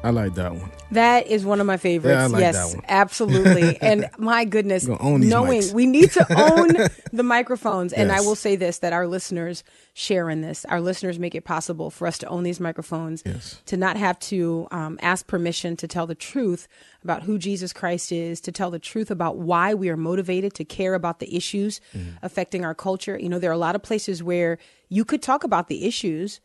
I 0.05 0.11
like 0.11 0.35
that 0.35 0.55
one. 0.55 0.71
That 0.91 1.27
is 1.29 1.45
one 1.47 1.61
of 1.61 1.67
my 1.67 1.77
favorites. 1.77 2.15
Yeah, 2.17 2.25
I 2.25 2.27
like 2.27 2.41
yes, 2.41 2.55
that 2.73 2.77
one. 2.77 2.85
absolutely. 2.89 3.79
and 3.81 4.11
my 4.19 4.45
goodness, 4.45 4.87
We're 4.87 4.97
gonna 4.97 5.11
own 5.11 5.21
these 5.21 5.31
knowing 5.31 5.61
mics. 5.61 5.73
we 5.73 5.87
need 5.87 6.11
to 6.13 6.27
own 6.53 6.89
the 7.13 7.23
microphones. 7.23 7.93
And 7.93 8.11
I 8.13 8.21
will 8.21 8.35
say 8.35 8.57
this 8.57 8.79
that 8.79 8.93
our 8.93 9.07
listeners 9.07 9.63
share 9.95 10.29
in 10.29 10.41
this. 10.41 10.65
Our 10.67 10.81
listeners 10.81 11.19
make 11.19 11.35
it 11.35 11.45
possible 11.45 11.89
for 11.91 12.07
us 12.07 12.19
to 12.19 12.27
own 12.29 12.43
these 12.43 12.59
microphones, 12.61 13.23
Yes. 13.25 13.61
to 13.67 13.77
not 13.77 13.97
have 13.97 14.19
to 14.21 14.67
um, 14.71 14.99
ask 15.03 15.27
permission 15.27 15.77
to 15.77 15.87
tell 15.89 16.07
the 16.07 16.15
truth 16.15 16.67
about 17.05 17.23
who 17.23 17.39
Jesus 17.39 17.73
Christ 17.73 18.11
is, 18.13 18.41
to 18.43 18.53
tell 18.53 18.71
the 18.71 18.79
truth 18.79 19.11
about 19.11 19.39
why 19.39 19.73
we 19.75 19.89
are 19.89 19.97
motivated 19.97 20.53
to 20.55 20.65
care 20.65 20.95
about 20.95 21.21
the 21.21 21.37
issues 21.37 21.81
Mm. 21.97 22.15
affecting 22.23 22.65
our 22.65 22.75
culture. 22.75 23.19
You 23.19 23.29
know, 23.29 23.39
there 23.39 23.51
are 23.51 23.55
a 23.55 23.59
lot 23.59 23.75
of 23.75 23.83
places 23.83 24.23
where 24.23 24.59
you 24.89 25.05
could 25.05 25.23
talk 25.23 25.45
about 25.45 25.69
the 25.69 25.85
issues 25.87 26.41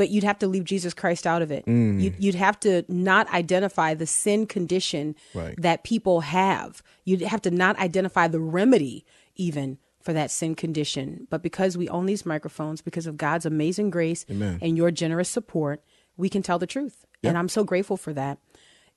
but 0.00 0.08
you'd 0.08 0.24
have 0.24 0.38
to 0.38 0.46
leave 0.46 0.64
Jesus 0.64 0.94
Christ 0.94 1.26
out 1.26 1.42
of 1.42 1.50
it. 1.50 1.66
Mm. 1.66 2.00
You'd, 2.00 2.14
you'd 2.18 2.34
have 2.34 2.58
to 2.60 2.86
not 2.88 3.28
identify 3.34 3.92
the 3.92 4.06
sin 4.06 4.46
condition 4.46 5.14
Right. 5.34 5.54
that 5.60 5.84
people 5.84 6.22
have. 6.22 6.82
You'd 7.04 7.20
have 7.20 7.42
to 7.42 7.50
not 7.50 7.78
identify 7.78 8.26
the 8.26 8.40
remedy 8.40 9.04
even 9.36 9.76
for 10.00 10.14
that 10.14 10.30
sin 10.30 10.54
condition. 10.54 11.26
But 11.28 11.42
because 11.42 11.76
we 11.76 11.86
own 11.90 12.06
these 12.06 12.24
microphones, 12.24 12.80
because 12.80 13.06
of 13.06 13.18
God's 13.18 13.44
amazing 13.44 13.90
grace 13.90 14.24
Amen. 14.30 14.58
and 14.62 14.74
your 14.74 14.90
generous 14.90 15.28
support, 15.28 15.82
we 16.16 16.30
can 16.30 16.40
tell 16.42 16.58
the 16.58 16.66
truth. 16.66 17.04
And 17.22 17.36
I'm 17.36 17.50
so 17.50 17.62
grateful 17.62 17.98
for 17.98 18.14
that. 18.14 18.38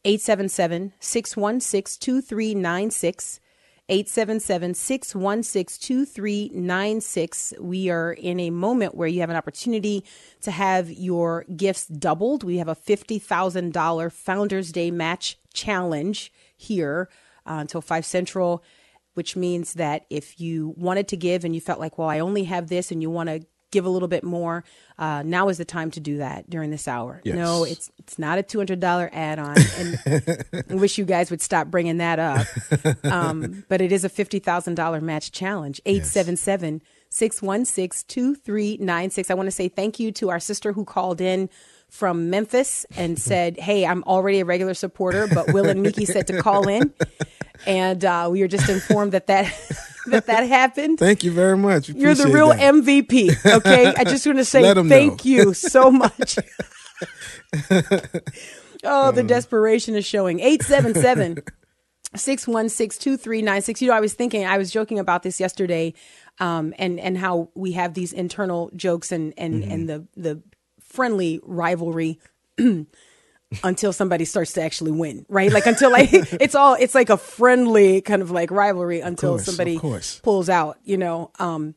877 0.06 0.94
616 1.02 2.00
2396. 2.00 3.42
877 3.90 4.76
616 4.76 5.78
2396. 5.80 7.54
We 7.60 7.90
are 7.90 8.14
in 8.14 8.40
a 8.40 8.50
moment 8.50 8.96
where 8.96 9.10
you 9.10 9.20
have 9.20 9.30
an 9.30 9.36
opportunity 9.36 10.06
to 10.42 10.52
have 10.52 10.90
your 10.90 11.44
gifts 11.56 11.88
doubled. 11.88 12.44
We 12.44 12.58
have 12.58 12.70
a 12.70 12.76
$50,000 12.76 14.12
Founders 14.12 14.72
Day 14.72 14.90
match 14.90 15.38
challenge 15.54 16.32
here 16.56 17.10
uh, 17.46 17.56
until 17.56 17.82
5 17.82 18.06
Central, 18.06 18.64
which 19.16 19.36
means 19.36 19.74
that 19.74 20.06
if 20.10 20.40
you 20.40 20.74
wanted 20.78 21.10
to 21.10 21.18
give 21.18 21.44
and 21.44 21.54
you 21.54 21.60
felt 21.60 21.80
like, 21.82 21.98
well, 21.98 22.10
I 22.10 22.20
only 22.20 22.46
have 22.46 22.70
this 22.70 22.90
and 22.90 23.02
you 23.02 23.10
want 23.10 23.28
to 23.30 23.46
give 23.74 23.86
a 23.86 23.90
little 23.90 24.08
bit 24.08 24.24
more, 24.24 24.64
uh, 24.98 25.24
now 25.26 25.50
is 25.50 25.58
the 25.58 25.66
time 25.66 25.92
to 25.92 26.00
do 26.00 26.18
that 26.20 26.50
during 26.50 26.70
this 26.70 26.88
hour. 26.88 27.20
Yes. 27.26 27.36
No, 27.36 27.66
it's 27.66 27.92
it's 27.98 28.18
not 28.18 28.38
a 28.38 28.44
two 28.44 28.60
hundred 28.60 28.80
dollar 28.80 29.10
add 29.12 29.40
on, 29.40 29.58
and 29.78 30.00
I 30.70 30.76
wish 30.76 30.98
you 30.98 31.06
guys 31.06 31.30
would 31.32 31.42
stop 31.42 31.68
bringing 31.68 31.98
that 31.98 32.20
up. 32.20 32.48
Um, 33.04 33.66
but 33.68 33.82
it 33.82 33.92
is 33.92 34.06
a 34.06 34.10
fifty 34.10 34.40
thousand 34.40 34.76
dollar 34.76 35.02
match 35.02 35.32
challenge. 35.32 35.82
Eight 35.86 36.06
seven 36.06 36.38
seven 36.38 36.82
six 37.10 37.42
one 37.42 37.66
six 37.66 38.04
two 38.04 38.36
three 38.36 38.78
nine 38.80 39.10
six. 39.10 39.30
I 39.30 39.34
want 39.34 39.48
to 39.48 39.52
say 39.52 39.68
thank 39.68 40.00
you 40.00 40.12
to 40.14 40.30
our 40.30 40.40
sister 40.40 40.72
who 40.72 40.86
called 40.86 41.20
in 41.20 41.50
from 41.90 42.30
Memphis 42.30 42.86
and 42.96 43.18
said, 43.30 43.60
"Hey, 43.60 43.86
I'm 43.86 44.04
already 44.04 44.40
a 44.40 44.46
regular 44.46 44.76
supporter, 44.76 45.28
but 45.28 45.52
Will 45.54 45.68
and 45.68 45.82
Miki 45.82 46.06
said 46.06 46.28
to 46.28 46.42
call 46.42 46.68
in." 46.68 46.94
And 47.66 48.04
uh, 48.04 48.28
we 48.32 48.42
were 48.42 48.48
just 48.48 48.68
informed 48.68 49.14
that 49.14 49.28
that 49.28 49.46
that 50.08 50.26
that 50.28 50.48
happened. 50.48 51.00
Thank 51.00 51.24
you 51.24 51.32
very 51.32 51.58
much. 51.58 51.90
You're 51.90 52.16
the 52.16 52.28
real 52.28 52.50
that. 52.50 52.60
MVP. 52.60 53.46
Okay, 53.46 53.94
I 53.98 54.04
just 54.04 54.26
want 54.26 54.40
to 54.40 54.46
say 54.46 54.62
thank 54.74 55.26
know. 55.26 55.32
you 55.32 55.54
so 55.54 55.92
much. 55.92 56.38
oh, 58.84 59.12
the 59.12 59.24
desperation 59.26 59.96
is 59.96 60.06
showing. 60.06 60.40
877 60.40 61.44
616 62.16 63.02
2396. 63.02 63.82
You 63.82 63.88
know, 63.90 63.94
I 63.94 64.00
was 64.00 64.14
thinking, 64.14 64.46
I 64.46 64.58
was 64.58 64.72
joking 64.72 65.00
about 65.00 65.24
this 65.24 65.40
yesterday, 65.40 65.94
um, 66.40 66.74
and, 66.78 67.00
and 67.00 67.18
how 67.18 67.50
we 67.56 67.74
have 67.74 67.94
these 67.94 68.14
internal 68.14 68.72
jokes 68.76 69.12
and, 69.12 69.34
and, 69.38 69.64
and 69.64 69.90
the, 69.90 70.08
the 70.16 70.42
friendly 70.82 71.40
rivalry 71.44 72.20
until 73.64 73.94
somebody 73.94 74.26
starts 74.26 74.54
to 74.54 74.62
actually 74.62 74.92
win, 74.92 75.26
right? 75.30 75.52
Like 75.52 75.66
until 75.66 75.92
like 75.92 76.10
it's 76.14 76.56
all 76.56 76.76
it's 76.76 76.96
like 76.96 77.10
a 77.10 77.18
friendly 77.18 78.02
kind 78.02 78.22
of 78.22 78.32
like 78.32 78.52
rivalry 78.52 79.02
until 79.02 79.34
course, 79.34 79.46
somebody 79.46 79.80
pulls 80.24 80.50
out, 80.50 80.78
you 80.84 80.98
know, 80.98 81.32
um, 81.40 81.76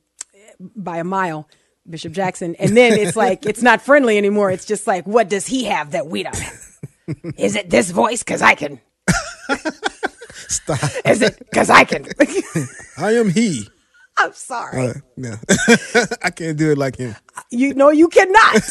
by 0.58 0.98
a 0.98 1.04
mile, 1.04 1.48
Bishop 1.88 2.12
Jackson, 2.12 2.54
and 2.56 2.76
then 2.76 2.98
it's 2.98 3.16
like 3.16 3.46
it's 3.46 3.62
not 3.62 3.82
friendly 3.82 4.18
anymore. 4.18 4.50
It's 4.50 4.64
just 4.64 4.86
like, 4.86 5.06
what 5.06 5.28
does 5.28 5.46
he 5.46 5.64
have 5.64 5.92
that 5.92 6.06
we 6.06 6.22
don't 6.22 6.38
have? 6.38 6.62
Is 7.36 7.54
it 7.56 7.70
this 7.70 7.90
voice? 7.90 8.22
Because 8.22 8.42
I 8.42 8.54
can. 8.54 8.80
Stop. 10.48 10.78
Is 11.04 11.22
it 11.22 11.38
because 11.38 11.70
I 11.70 11.84
can? 11.84 12.06
I 12.98 13.12
am 13.12 13.30
he. 13.30 13.68
I'm 14.18 14.32
sorry. 14.32 14.88
Uh, 14.88 14.94
no, 15.16 15.34
I 16.22 16.30
can't 16.30 16.56
do 16.56 16.72
it 16.72 16.78
like 16.78 16.96
him. 16.96 17.14
You 17.50 17.74
know 17.74 17.90
you 17.90 18.08
cannot. 18.08 18.62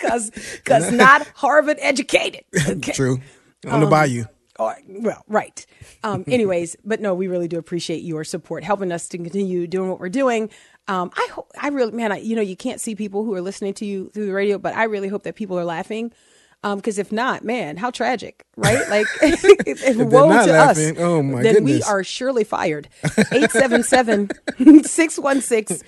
Because 0.00 0.30
because 0.30 0.90
not 0.92 1.26
Harvard 1.34 1.78
educated. 1.80 2.44
Okay. 2.68 2.92
True. 2.92 3.20
On 3.66 3.80
the 3.80 3.86
bayou. 3.86 4.24
Or, 4.58 4.76
well, 4.86 5.24
right. 5.26 5.64
Um, 6.04 6.24
anyways, 6.26 6.76
but 6.84 7.00
no, 7.00 7.14
we 7.14 7.28
really 7.28 7.48
do 7.48 7.58
appreciate 7.58 8.02
your 8.02 8.24
support, 8.24 8.62
helping 8.62 8.92
us 8.92 9.08
to 9.08 9.18
continue 9.18 9.66
doing 9.66 9.88
what 9.88 9.98
we're 9.98 10.10
doing. 10.10 10.50
Um, 10.86 11.10
I 11.16 11.28
hope, 11.32 11.50
I 11.60 11.68
really, 11.68 11.92
man, 11.92 12.12
I, 12.12 12.18
you 12.18 12.36
know, 12.36 12.42
you 12.42 12.56
can't 12.56 12.80
see 12.80 12.94
people 12.94 13.24
who 13.24 13.34
are 13.34 13.40
listening 13.40 13.74
to 13.74 13.86
you 13.86 14.10
through 14.10 14.26
the 14.26 14.32
radio, 14.32 14.58
but 14.58 14.74
I 14.76 14.84
really 14.84 15.08
hope 15.08 15.22
that 15.22 15.34
people 15.34 15.58
are 15.58 15.64
laughing. 15.64 16.12
Um, 16.62 16.76
because 16.76 16.98
if 16.98 17.10
not, 17.10 17.42
man, 17.42 17.78
how 17.78 17.90
tragic, 17.90 18.44
right? 18.56 18.86
Like, 18.90 19.06
if, 19.22 19.96
woe 19.96 20.28
to 20.28 20.52
laughing, 20.52 20.96
us. 20.96 21.02
oh 21.02 21.22
my 21.22 21.42
goodness. 21.42 21.54
then 21.54 21.64
we 21.64 21.82
are 21.82 22.04
surely 22.04 22.44
fired. 22.44 22.88
877 23.04 24.30
616 24.84 25.80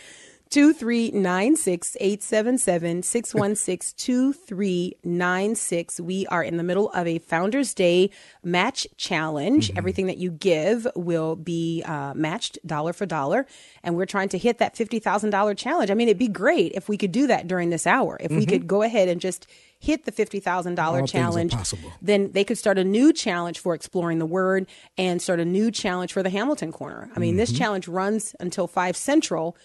2396 0.52 1.96
877 1.98 3.02
616 3.02 3.94
2396. 3.96 6.00
We 6.00 6.26
are 6.26 6.42
in 6.42 6.58
the 6.58 6.62
middle 6.62 6.90
of 6.90 7.06
a 7.06 7.18
Founders 7.20 7.72
Day 7.72 8.10
match 8.44 8.86
challenge. 8.98 9.68
Mm-hmm. 9.68 9.78
Everything 9.78 10.06
that 10.08 10.18
you 10.18 10.30
give 10.30 10.86
will 10.94 11.36
be 11.36 11.82
uh, 11.86 12.12
matched 12.14 12.58
dollar 12.66 12.92
for 12.92 13.06
dollar. 13.06 13.46
And 13.82 13.96
we're 13.96 14.04
trying 14.04 14.28
to 14.28 14.36
hit 14.38 14.58
that 14.58 14.74
$50,000 14.74 15.56
challenge. 15.56 15.90
I 15.90 15.94
mean, 15.94 16.08
it'd 16.08 16.18
be 16.18 16.28
great 16.28 16.72
if 16.74 16.86
we 16.86 16.98
could 16.98 17.12
do 17.12 17.26
that 17.28 17.48
during 17.48 17.70
this 17.70 17.86
hour. 17.86 18.18
If 18.20 18.30
we 18.30 18.44
could 18.44 18.66
go 18.66 18.82
ahead 18.82 19.08
and 19.08 19.22
just 19.22 19.46
hit 19.80 20.04
the 20.04 20.12
$50,000 20.12 20.42
Mm-hmm. 20.42 20.78
All 20.80 20.96
things 20.98 21.10
are 21.10 21.18
challenge, 21.18 21.54
then 22.02 22.30
they 22.32 22.44
could 22.44 22.58
start 22.58 22.76
a 22.76 22.84
new 22.84 23.14
challenge 23.14 23.58
for 23.58 23.74
exploring 23.74 24.18
the 24.18 24.26
word 24.26 24.66
and 24.98 25.22
start 25.22 25.40
a 25.40 25.46
new 25.46 25.70
challenge 25.70 26.12
for 26.12 26.22
the 26.22 26.28
Hamilton 26.30 26.72
Corner. 26.72 27.08
I 27.16 27.18
mean, 27.18 27.36
this 27.36 27.52
Mm-hmm. 27.52 27.58
challenge 27.58 27.88
runs 27.88 28.36
until 28.38 28.66
5 28.66 28.96
Central. 28.98 29.56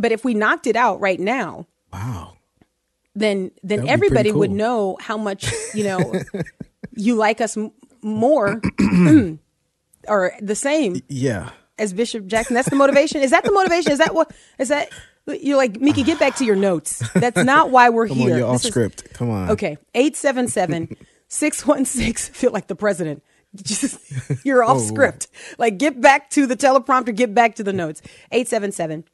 But 0.00 0.12
if 0.12 0.24
we 0.24 0.34
knocked 0.34 0.66
it 0.66 0.76
out 0.76 1.00
right 1.00 1.18
now, 1.20 1.66
Wow. 1.92 2.34
then 3.14 3.50
then 3.62 3.78
That'd 3.80 3.90
everybody 3.90 4.30
pretty 4.30 4.38
would 4.38 4.50
know 4.52 4.96
how 5.00 5.16
much 5.16 5.50
you 5.74 5.84
know 5.84 6.12
you 6.96 7.14
like 7.16 7.40
us 7.40 7.56
m- 7.56 7.72
more 8.02 8.60
or 10.08 10.32
the 10.40 10.54
same 10.54 11.00
Yeah. 11.08 11.50
as 11.78 11.92
Bishop 11.92 12.26
Jackson. 12.26 12.54
That's 12.54 12.70
the 12.70 12.76
motivation. 12.76 13.20
Is 13.22 13.30
that 13.32 13.42
the 13.44 13.52
motivation? 13.52 13.92
Is 13.92 13.98
that 13.98 14.14
what? 14.14 14.30
Is 14.58 14.68
that 14.68 14.88
you're 15.26 15.56
like 15.56 15.80
Miki? 15.80 16.02
Get 16.04 16.18
back 16.18 16.36
to 16.36 16.44
your 16.44 16.56
notes. 16.56 17.02
That's 17.14 17.42
not 17.44 17.70
why 17.70 17.88
we're 17.90 18.08
Come 18.08 18.16
here. 18.18 18.32
on, 18.34 18.38
you're 18.38 18.48
off 18.48 18.64
is- 18.64 18.70
script. 18.70 19.12
Come 19.14 19.30
on. 19.30 19.50
Okay, 19.50 19.76
877-616. 19.94 22.30
Feel 22.30 22.52
like 22.52 22.66
the 22.66 22.76
president. 22.76 23.22
Just 23.54 23.98
you're 24.44 24.62
off 24.62 24.76
Oh. 24.78 24.80
script. 24.80 25.26
Like 25.58 25.78
get 25.78 26.00
back 26.00 26.30
to 26.30 26.46
the 26.46 26.56
teleprompter. 26.56 27.14
Get 27.14 27.34
back 27.34 27.54
to 27.56 27.64
the 27.64 27.72
notes. 27.72 28.00
877. 28.32 29.04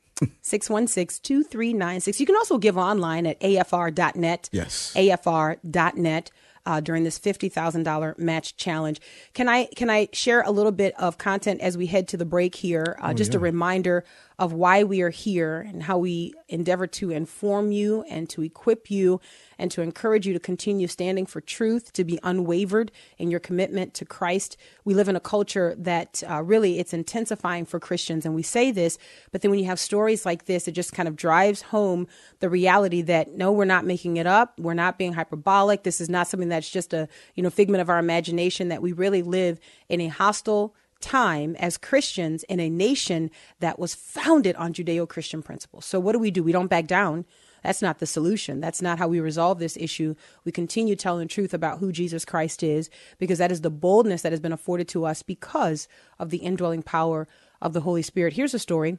616-2396. 0.43 2.21
You 2.21 2.27
can 2.27 2.37
also 2.37 2.59
give 2.59 2.77
online 2.77 3.27
at 3.27 3.41
afr.net. 3.41 4.49
Yes. 4.53 4.93
afr.net 4.95 6.31
uh, 6.67 6.81
during 6.81 7.05
this 7.05 7.19
$50,000 7.19 8.19
match 8.19 8.57
challenge. 8.57 9.01
Can 9.33 9.49
I 9.49 9.67
can 9.77 9.91
I 9.91 10.09
share 10.13 10.43
a 10.43 10.51
little 10.51 10.73
bit 10.73 10.95
of 10.99 11.19
content 11.19 11.61
as 11.61 11.77
we 11.77 11.87
head 11.87 12.09
to 12.09 12.17
the 12.17 12.25
break 12.25 12.55
here? 12.55 12.97
Uh, 13.01 13.13
just 13.13 13.35
a 13.35 13.39
reminder 13.39 14.05
of 14.39 14.53
why 14.53 14.83
we 14.83 15.01
are 15.01 15.11
here 15.11 15.61
and 15.61 15.85
how 15.85 15.99
we 15.99 16.35
endeavor 16.49 16.87
to 16.87 17.11
inform 17.11 17.71
you 17.71 18.03
and 18.09 18.29
to 18.29 18.43
equip 18.43 18.91
you 18.91 19.21
and 19.59 19.71
to 19.71 19.83
encourage 19.83 20.27
you 20.27 20.33
to 20.33 20.41
continue 20.41 20.89
standing 20.89 21.25
for 21.25 21.41
truth, 21.41 21.93
to 21.93 22.05
be 22.05 22.19
unwavered 22.23 22.91
in 23.19 23.31
your 23.31 23.39
commitment 23.39 23.95
to 23.95 24.05
Christ. 24.05 24.57
We 24.85 24.95
live 24.95 25.09
in 25.09 25.15
a 25.15 25.21
culture 25.21 25.75
that 25.79 26.23
uh, 26.29 26.43
really 26.43 26.81
it's 26.81 26.93
intensifying 26.93 27.65
for 27.65 27.79
Christians, 27.79 28.27
and 28.27 28.35
we 28.35 28.43
say 28.43 28.73
this, 28.73 28.99
but 29.31 29.43
then 29.43 29.51
when 29.51 29.61
you 29.61 29.67
have 29.67 29.79
stories 29.79 30.27
like 30.27 30.47
this, 30.47 30.67
it 30.67 30.73
just 30.73 30.93
kind 30.93 31.09
of 31.09 31.15
drives 31.17 31.63
home 31.63 32.09
the 32.41 32.51
reality 32.51 33.03
that 33.03 33.33
no, 33.33 33.53
we're 33.53 33.65
not 33.65 33.85
making 33.85 34.17
it 34.17 34.27
up, 34.27 34.59
we're 34.59 34.75
not 34.75 34.99
being 34.99 35.13
hyperbolic. 35.13 35.85
This 35.85 36.01
is 36.01 36.09
not 36.09 36.27
something 36.27 36.49
that's 36.49 36.71
just 36.71 36.93
a 36.93 37.09
you 37.35 37.43
know 37.43 37.51
figment 37.51 37.81
of 37.81 37.89
our 37.89 37.99
imagination. 37.99 38.69
That 38.69 38.83
we 38.83 38.93
really 38.93 39.23
live 39.23 39.61
in 39.89 40.01
a 40.01 40.09
hostile 40.09 40.75
time 41.05 41.55
as 41.57 41.77
Christians 41.77 42.43
in 42.45 42.59
a 42.59 42.71
nation 42.71 43.31
that 43.61 43.79
was 43.79 43.95
founded 43.95 44.57
on 44.57 44.73
Judeo 44.73 45.07
Christian 45.07 45.43
principles. 45.43 45.85
So, 45.85 46.01
what 46.01 46.13
do 46.13 46.19
we 46.19 46.31
do? 46.31 46.43
We 46.43 46.53
don't 46.53 46.69
back 46.69 46.87
down. 46.87 47.27
That's 47.63 47.83
not 47.83 47.99
the 47.99 48.07
solution. 48.07 48.61
That's 48.61 48.83
not 48.83 48.99
how 48.99 49.09
we 49.09 49.21
resolve 49.21 49.59
this 49.59 49.77
issue. 49.77 50.15
We 50.45 50.53
continue 50.53 50.97
telling 50.97 51.27
the 51.27 51.33
truth 51.33 51.55
about 51.55 51.79
who 51.79 51.93
Jesus 51.93 52.25
Christ 52.25 52.63
is 52.63 52.91
because 53.19 53.39
that 53.39 53.53
is 53.53 53.63
the 53.63 53.71
boldness 53.71 54.23
that 54.23 54.33
has 54.33 54.41
been 54.41 54.53
afforded 54.53 54.89
to 54.89 55.05
us 55.05 55.23
because 55.23 55.89
of 56.19 56.31
the 56.31 56.39
indwelling 56.39 56.83
power 56.83 57.27
of 57.63 57.73
the 57.73 57.81
Holy 57.81 58.03
Spirit. 58.03 58.35
Here's 58.35 58.55
a 58.55 58.59
story. 58.59 58.99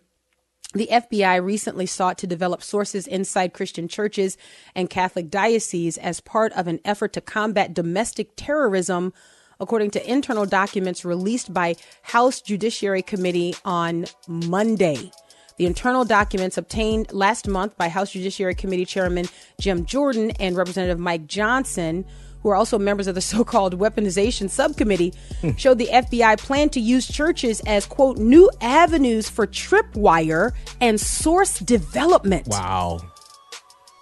The 0.73 0.89
FBI 0.91 1.41
recently 1.41 1.85
sought 1.85 2.17
to 2.17 2.27
develop 2.27 2.61
sources 2.61 3.07
inside 3.07 3.53
Christian 3.53 3.87
churches 3.87 4.37
and 4.73 4.89
Catholic 4.89 5.29
dioceses 5.29 5.97
as 5.97 6.19
part 6.19 6.51
of 6.53 6.67
an 6.67 6.79
effort 6.83 7.13
to 7.13 7.21
combat 7.21 7.73
domestic 7.73 8.31
terrorism, 8.35 9.13
according 9.59 9.91
to 9.91 10.11
internal 10.11 10.45
documents 10.45 11.05
released 11.05 11.53
by 11.53 11.75
House 12.01 12.41
Judiciary 12.41 13.01
Committee 13.01 13.55
on 13.63 14.05
Monday. 14.27 15.11
The 15.57 15.65
internal 15.65 16.03
documents 16.03 16.57
obtained 16.57 17.13
last 17.13 17.47
month 17.47 17.77
by 17.77 17.87
House 17.87 18.11
Judiciary 18.11 18.55
Committee 18.55 18.85
Chairman 18.85 19.25
Jim 19.59 19.85
Jordan 19.85 20.31
and 20.31 20.57
Representative 20.57 20.99
Mike 20.99 21.27
Johnson, 21.27 22.05
who 22.43 22.49
are 22.49 22.55
also 22.55 22.77
members 22.77 23.07
of 23.07 23.15
the 23.15 23.21
so 23.33 23.45
called 23.45 23.79
weaponization 23.79 24.49
subcommittee, 24.49 25.13
hmm. 25.41 25.51
showed 25.51 25.77
the 25.77 25.87
FBI 25.87 26.37
plan 26.37 26.69
to 26.69 26.81
use 26.81 27.07
churches 27.07 27.61
as, 27.61 27.85
quote, 27.85 28.17
new 28.17 28.49
avenues 28.59 29.29
for 29.29 29.47
tripwire 29.47 30.51
and 30.81 30.99
source 30.99 31.59
development. 31.59 32.47
Wow. 32.47 32.99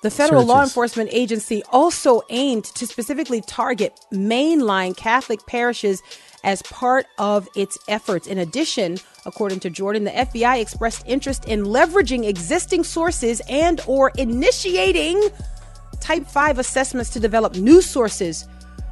The 0.03 0.11
federal 0.11 0.45
law 0.45 0.61
enforcement 0.61 1.09
agency 1.13 1.63
also 1.71 2.23
aimed 2.29 2.65
to 2.65 2.85
specifically 2.85 3.39
target 3.39 3.97
mainline 4.11 4.97
Catholic 4.97 5.45
parishes 5.47 6.03
as 6.43 6.61
part 6.63 7.05
of 7.17 7.47
its 7.55 7.77
efforts. 7.87 8.27
In 8.27 8.37
addition, 8.37 8.97
according 9.25 9.61
to 9.61 9.69
Jordan, 9.69 10.03
the 10.03 10.11
FBI 10.11 10.59
expressed 10.59 11.03
interest 11.07 11.45
in 11.45 11.63
leveraging 11.63 12.27
existing 12.27 12.83
sources 12.83 13.41
and 13.47 13.79
or 13.87 14.11
initiating 14.17 15.21
type 16.01 16.27
5 16.27 16.59
assessments 16.59 17.09
to 17.11 17.21
develop 17.21 17.55
new 17.55 17.81
sources 17.81 18.45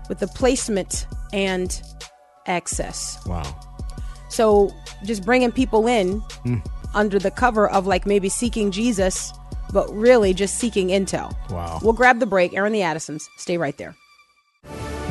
with 0.07 0.19
the 0.19 0.27
placement 0.27 1.07
and 1.33 1.81
access. 2.47 3.19
Wow. 3.25 3.59
So 4.29 4.71
just 5.03 5.25
bringing 5.25 5.51
people 5.51 5.87
in 5.87 6.19
hmm. 6.43 6.59
under 6.95 7.19
the 7.19 7.31
cover 7.31 7.69
of 7.69 7.85
like 7.85 8.05
maybe 8.05 8.29
seeking 8.29 8.71
Jesus, 8.71 9.33
but 9.73 9.91
really 9.93 10.33
just 10.33 10.57
seeking 10.57 10.89
intel. 10.89 11.35
Wow. 11.49 11.79
We'll 11.81 11.93
grab 11.93 12.19
the 12.19 12.25
break. 12.25 12.53
Aaron 12.53 12.73
the 12.73 12.81
Addisons, 12.81 13.29
stay 13.37 13.57
right 13.57 13.77
there. 13.77 13.95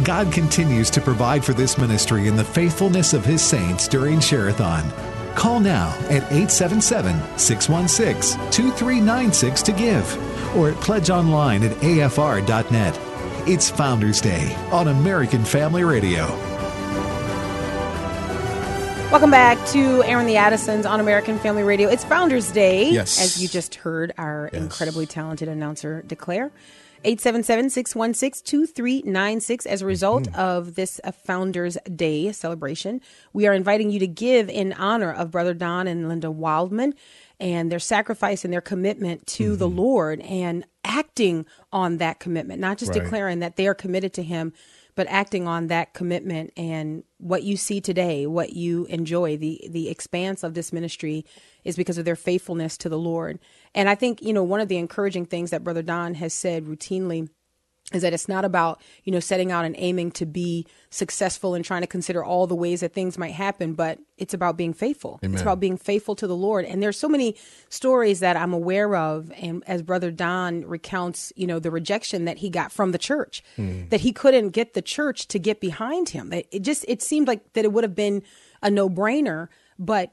God 0.04 0.32
continues 0.32 0.90
to 0.90 1.00
provide 1.00 1.44
for 1.44 1.52
this 1.52 1.76
ministry 1.76 2.26
in 2.26 2.36
the 2.36 2.44
faithfulness 2.44 3.12
of 3.12 3.24
his 3.24 3.42
saints 3.42 3.86
during 3.86 4.18
Share-a-thon. 4.20 4.90
Call 5.34 5.60
now 5.60 5.90
at 6.04 6.24
877 6.32 7.38
616 7.38 8.40
2396 8.50 9.62
to 9.62 9.72
give 9.72 10.56
or 10.56 10.70
at 10.70 10.76
pledge 10.76 11.10
online 11.10 11.62
at 11.62 11.76
afr.net. 11.78 13.00
It's 13.46 13.70
Founders 13.70 14.20
Day 14.20 14.54
on 14.70 14.88
American 14.88 15.44
Family 15.44 15.84
Radio. 15.84 16.49
Welcome 19.10 19.30
back 19.32 19.58
to 19.70 20.04
Aaron 20.04 20.26
the 20.26 20.36
Addisons 20.36 20.86
on 20.86 21.00
American 21.00 21.36
Family 21.40 21.64
Radio. 21.64 21.88
It's 21.88 22.04
Founders 22.04 22.52
Day, 22.52 22.90
Yes. 22.90 23.20
as 23.20 23.42
you 23.42 23.48
just 23.48 23.74
heard 23.74 24.12
our 24.16 24.48
Yes. 24.52 24.62
incredibly 24.62 25.04
talented 25.06 25.48
announcer 25.48 26.02
declare. 26.06 26.52
877-616-2396 27.04 29.66
as 29.66 29.82
a 29.82 29.86
result 29.86 30.24
Mm-hmm. 30.24 30.40
of 30.40 30.74
this 30.76 31.00
uh, 31.02 31.10
Founders 31.26 31.76
Day 31.94 32.30
celebration. 32.30 33.00
We 33.32 33.48
are 33.48 33.52
inviting 33.54 33.90
you 33.90 33.98
to 33.98 34.06
give 34.06 34.48
in 34.48 34.72
honor 34.74 35.12
of 35.12 35.32
Brother 35.32 35.54
Don 35.54 35.88
and 35.88 36.08
Linda 36.08 36.30
Wildman 36.30 36.94
and 37.40 37.72
their 37.72 37.78
sacrifice 37.80 38.44
and 38.44 38.52
their 38.52 38.60
commitment 38.60 39.26
to 39.28 39.56
the 39.56 39.66
Mm-hmm. 39.68 39.78
Lord 39.78 40.20
and 40.20 40.64
acting 40.84 41.46
on 41.72 41.96
that 41.98 42.20
commitment, 42.20 42.60
not 42.60 42.78
just 42.78 42.92
Right. 42.92 43.02
declaring 43.02 43.40
that 43.40 43.56
they 43.56 43.66
are 43.66 43.74
committed 43.74 44.12
to 44.14 44.22
him, 44.22 44.52
but 44.94 45.06
acting 45.08 45.46
on 45.46 45.68
that 45.68 45.94
commitment 45.94 46.52
and 46.56 47.04
what 47.18 47.42
you 47.42 47.56
see 47.56 47.80
today, 47.80 48.26
what 48.26 48.52
you 48.52 48.86
enjoy, 48.86 49.36
the 49.36 49.66
the 49.70 49.88
expanse 49.88 50.42
of 50.42 50.54
this 50.54 50.72
ministry 50.72 51.24
is 51.64 51.76
because 51.76 51.98
of 51.98 52.04
their 52.04 52.16
faithfulness 52.16 52.76
to 52.78 52.88
the 52.88 52.98
Lord. 52.98 53.38
And 53.74 53.88
I 53.88 53.94
think, 53.94 54.22
you 54.22 54.32
know, 54.32 54.42
one 54.42 54.60
of 54.60 54.68
the 54.68 54.78
encouraging 54.78 55.26
things 55.26 55.50
that 55.50 55.64
Brother 55.64 55.82
Don 55.82 56.14
has 56.14 56.32
said 56.32 56.64
routinely 56.64 57.28
is 57.92 58.02
that 58.02 58.12
it's 58.12 58.28
not 58.28 58.44
about, 58.44 58.80
you 59.04 59.12
know, 59.12 59.20
setting 59.20 59.50
out 59.50 59.64
and 59.64 59.74
aiming 59.78 60.12
to 60.12 60.26
be 60.26 60.66
successful 60.90 61.54
and 61.54 61.64
trying 61.64 61.80
to 61.80 61.86
consider 61.86 62.24
all 62.24 62.46
the 62.46 62.54
ways 62.54 62.80
that 62.80 62.94
things 62.94 63.18
might 63.18 63.32
happen, 63.32 63.74
but 63.74 63.98
it's 64.16 64.34
about 64.34 64.56
being 64.56 64.72
faithful. 64.72 65.18
It's 65.22 65.42
about 65.42 65.60
being 65.60 65.76
faithful 65.76 66.14
to 66.16 66.26
the 66.26 66.36
Lord. 66.36 66.64
And 66.64 66.82
there's 66.82 66.98
so 66.98 67.08
many 67.08 67.36
stories 67.68 68.20
that 68.20 68.36
I'm 68.36 68.52
aware 68.52 68.94
of 68.94 69.32
and 69.36 69.64
as 69.66 69.82
Brother 69.82 70.10
Don 70.10 70.64
recounts, 70.66 71.32
you 71.36 71.46
know, 71.46 71.58
the 71.58 71.70
rejection 71.70 72.26
that 72.26 72.38
he 72.38 72.50
got 72.50 72.70
from 72.70 72.92
the 72.92 72.98
church, 72.98 73.42
hmm. 73.56 73.88
that 73.88 74.00
he 74.00 74.12
couldn't 74.12 74.50
get 74.50 74.74
the 74.74 74.82
church 74.82 75.26
to 75.28 75.38
get 75.38 75.60
behind 75.60 76.10
him. 76.10 76.32
It 76.32 76.62
just 76.62 76.84
it 76.86 77.02
seemed 77.02 77.26
like 77.26 77.52
that 77.54 77.64
it 77.64 77.72
would 77.72 77.84
have 77.84 77.94
been 77.94 78.22
a 78.62 78.70
no-brainer, 78.70 79.48
but 79.78 80.12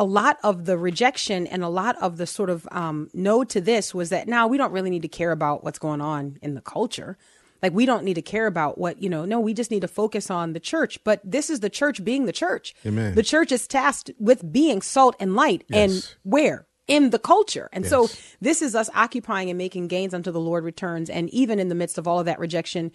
a 0.00 0.04
lot 0.04 0.38
of 0.42 0.64
the 0.64 0.78
rejection 0.78 1.46
and 1.46 1.62
a 1.62 1.68
lot 1.68 1.94
of 2.00 2.16
the 2.16 2.26
sort 2.26 2.48
of 2.48 2.66
um, 2.72 3.10
no 3.12 3.44
to 3.44 3.60
this 3.60 3.94
was 3.94 4.08
that 4.08 4.26
now 4.26 4.46
we 4.46 4.56
don't 4.56 4.72
really 4.72 4.88
need 4.88 5.02
to 5.02 5.08
care 5.08 5.30
about 5.30 5.62
what's 5.62 5.78
going 5.78 6.00
on 6.00 6.38
in 6.40 6.54
the 6.54 6.62
culture. 6.62 7.18
Like 7.62 7.74
we 7.74 7.84
don't 7.84 8.02
need 8.02 8.14
to 8.14 8.22
care 8.22 8.46
about 8.46 8.78
what, 8.78 9.02
you 9.02 9.10
know, 9.10 9.26
no, 9.26 9.38
we 9.40 9.52
just 9.52 9.70
need 9.70 9.82
to 9.82 9.88
focus 9.88 10.30
on 10.30 10.54
the 10.54 10.58
church. 10.58 10.98
But 11.04 11.20
this 11.22 11.50
is 11.50 11.60
the 11.60 11.68
church 11.68 12.02
being 12.02 12.24
the 12.24 12.32
church. 12.32 12.74
Amen. 12.86 13.14
The 13.14 13.22
church 13.22 13.52
is 13.52 13.68
tasked 13.68 14.10
with 14.18 14.50
being 14.50 14.80
salt 14.80 15.16
and 15.20 15.36
light. 15.36 15.64
And 15.70 16.16
where? 16.22 16.66
In 16.88 17.10
the 17.10 17.18
culture. 17.18 17.68
And 17.70 17.84
so 17.84 18.08
this 18.40 18.62
is 18.62 18.74
us 18.74 18.88
occupying 18.94 19.50
and 19.50 19.58
making 19.58 19.88
gains 19.88 20.14
until 20.14 20.32
the 20.32 20.40
Lord 20.40 20.64
returns. 20.64 21.10
And 21.10 21.28
even 21.28 21.58
in 21.58 21.68
the 21.68 21.74
midst 21.74 21.98
of 21.98 22.08
all 22.08 22.18
of 22.18 22.24
that 22.24 22.38
rejection, 22.38 22.90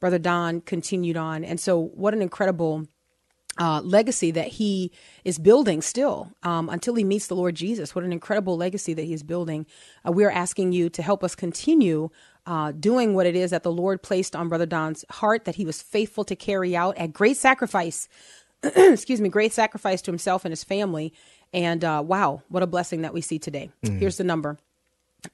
Brother 0.00 0.18
Don 0.18 0.62
continued 0.62 1.18
on. 1.18 1.44
And 1.44 1.60
so 1.60 1.78
what 1.78 2.14
an 2.14 2.22
incredible 2.22 2.86
uh, 3.58 3.80
legacy 3.82 4.30
that 4.30 4.48
he 4.48 4.92
is 5.24 5.38
building 5.38 5.80
still 5.82 6.32
um, 6.42 6.68
until 6.68 6.94
he 6.94 7.04
meets 7.04 7.26
the 7.26 7.36
Lord 7.36 7.54
Jesus. 7.54 7.94
What 7.94 8.04
an 8.04 8.12
incredible 8.12 8.56
legacy 8.56 8.94
that 8.94 9.04
he 9.04 9.12
is 9.12 9.22
building. 9.22 9.66
Uh, 10.06 10.12
we 10.12 10.24
are 10.24 10.30
asking 10.30 10.72
you 10.72 10.88
to 10.90 11.02
help 11.02 11.24
us 11.24 11.34
continue 11.34 12.10
uh, 12.46 12.72
doing 12.72 13.14
what 13.14 13.26
it 13.26 13.34
is 13.34 13.50
that 13.50 13.62
the 13.62 13.72
Lord 13.72 14.02
placed 14.02 14.36
on 14.36 14.48
Brother 14.48 14.66
Don's 14.66 15.04
heart 15.10 15.44
that 15.44 15.56
he 15.56 15.64
was 15.64 15.82
faithful 15.82 16.24
to 16.24 16.36
carry 16.36 16.76
out 16.76 16.96
at 16.96 17.12
great 17.12 17.36
sacrifice. 17.36 18.08
excuse 18.62 19.20
me, 19.20 19.28
great 19.28 19.52
sacrifice 19.52 20.00
to 20.02 20.10
himself 20.10 20.44
and 20.44 20.52
his 20.52 20.64
family. 20.64 21.12
And 21.52 21.84
uh, 21.84 22.02
wow, 22.04 22.42
what 22.48 22.62
a 22.62 22.66
blessing 22.66 23.02
that 23.02 23.14
we 23.14 23.20
see 23.20 23.38
today. 23.38 23.70
Here's 23.82 24.16
the 24.16 24.24
number 24.24 24.58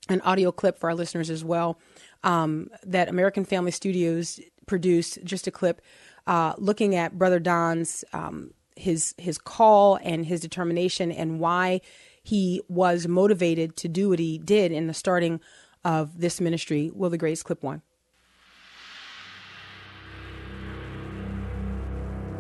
an 0.09 0.21
audio 0.21 0.51
clip 0.51 0.80
for 0.80 0.89
our 0.89 0.95
listeners 0.95 1.30
as 1.30 1.43
well, 1.43 1.78
um, 2.23 2.69
that 2.84 3.09
American 3.09 3.45
Family 3.45 3.69
Studios 3.71 4.39
produced, 4.68 5.20
just 5.24 5.47
a 5.47 5.51
clip, 5.51 5.82
uh, 6.28 6.53
looking 6.57 6.95
at 6.95 7.18
Brother 7.18 7.39
Don's, 7.39 8.03
um, 8.13 8.51
his, 8.76 9.15
his 9.18 9.39
call 9.39 9.97
and 10.03 10.26
his 10.26 10.39
determination 10.41 11.11
and 11.11 11.39
why 11.39 11.82
he 12.22 12.61
was 12.68 13.07
motivated 13.07 13.76
to 13.78 13.88
do 13.88 14.09
what 14.09 14.20
he 14.20 14.38
did 14.38 14.72
in 14.72 14.88
the 14.88 14.93
starting 14.93 15.39
of 15.84 16.20
this 16.20 16.39
ministry. 16.39 16.91
Will 16.93 17.09
the 17.09 17.18
Grace 17.18 17.41
clip 17.41 17.63
one? 17.63 17.82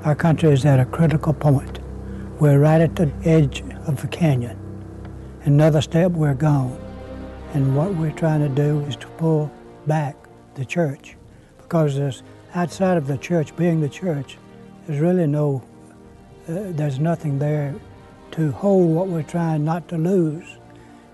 Our 0.03 0.15
country 0.15 0.51
is 0.51 0.63
at 0.65 0.79
a 0.79 0.85
critical 0.85 1.33
point. 1.33 1.79
We're 2.39 2.59
right 2.59 2.81
at 2.81 2.95
the 2.95 3.11
edge 3.25 3.63
of 3.87 3.99
the 4.01 4.07
canyon. 4.07 4.59
Another 5.41 5.81
step, 5.81 6.11
we're 6.11 6.35
gone. 6.35 6.79
And 7.53 7.75
what 7.75 7.95
we're 7.95 8.11
trying 8.11 8.41
to 8.41 8.49
do 8.49 8.81
is 8.81 8.95
to 8.97 9.07
pull 9.07 9.51
back 9.87 10.15
the 10.53 10.63
church 10.63 11.16
because 11.67 11.97
there's, 11.97 12.23
outside 12.55 12.95
of 12.95 13.07
the 13.07 13.17
church, 13.17 13.53
being 13.57 13.81
the 13.81 13.89
church, 13.89 14.37
there's 14.85 15.01
really 15.01 15.27
no, 15.27 15.61
uh, 16.47 16.71
there's 16.71 16.97
nothing 16.97 17.39
there 17.39 17.75
to 18.31 18.53
hold 18.53 18.95
what 18.95 19.07
we're 19.07 19.21
trying 19.21 19.65
not 19.65 19.89
to 19.89 19.97
lose. 19.97 20.45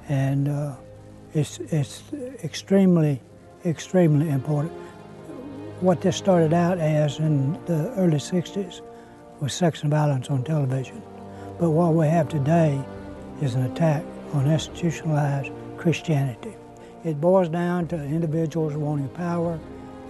And 0.10 0.47
uh, 0.47 0.76
it's, 1.34 1.58
it's 1.58 2.04
extremely, 2.43 3.20
extremely 3.66 4.30
important 4.30 4.74
what 5.82 6.01
this 6.01 6.16
started 6.16 6.54
out 6.54 6.78
as 6.78 7.18
in 7.18 7.54
the 7.66 7.91
early 7.97 8.18
60s 8.18 8.82
was 9.39 9.54
sex 9.54 9.82
and 9.82 9.89
violence 9.89 10.30
on 10.30 10.43
television. 10.43 11.01
But 11.60 11.72
what 11.72 11.95
we 11.95 12.06
have 12.06 12.30
today 12.30 12.80
is 13.41 13.56
an 13.56 13.64
attack 13.64 14.04
on 14.34 14.49
institutionalized 14.49 15.51
Christianity. 15.78 16.54
It 17.04 17.20
boils 17.20 17.49
down 17.49 17.88
to 17.88 17.95
individuals 17.95 18.76
wanting 18.76 19.10
power 19.10 19.60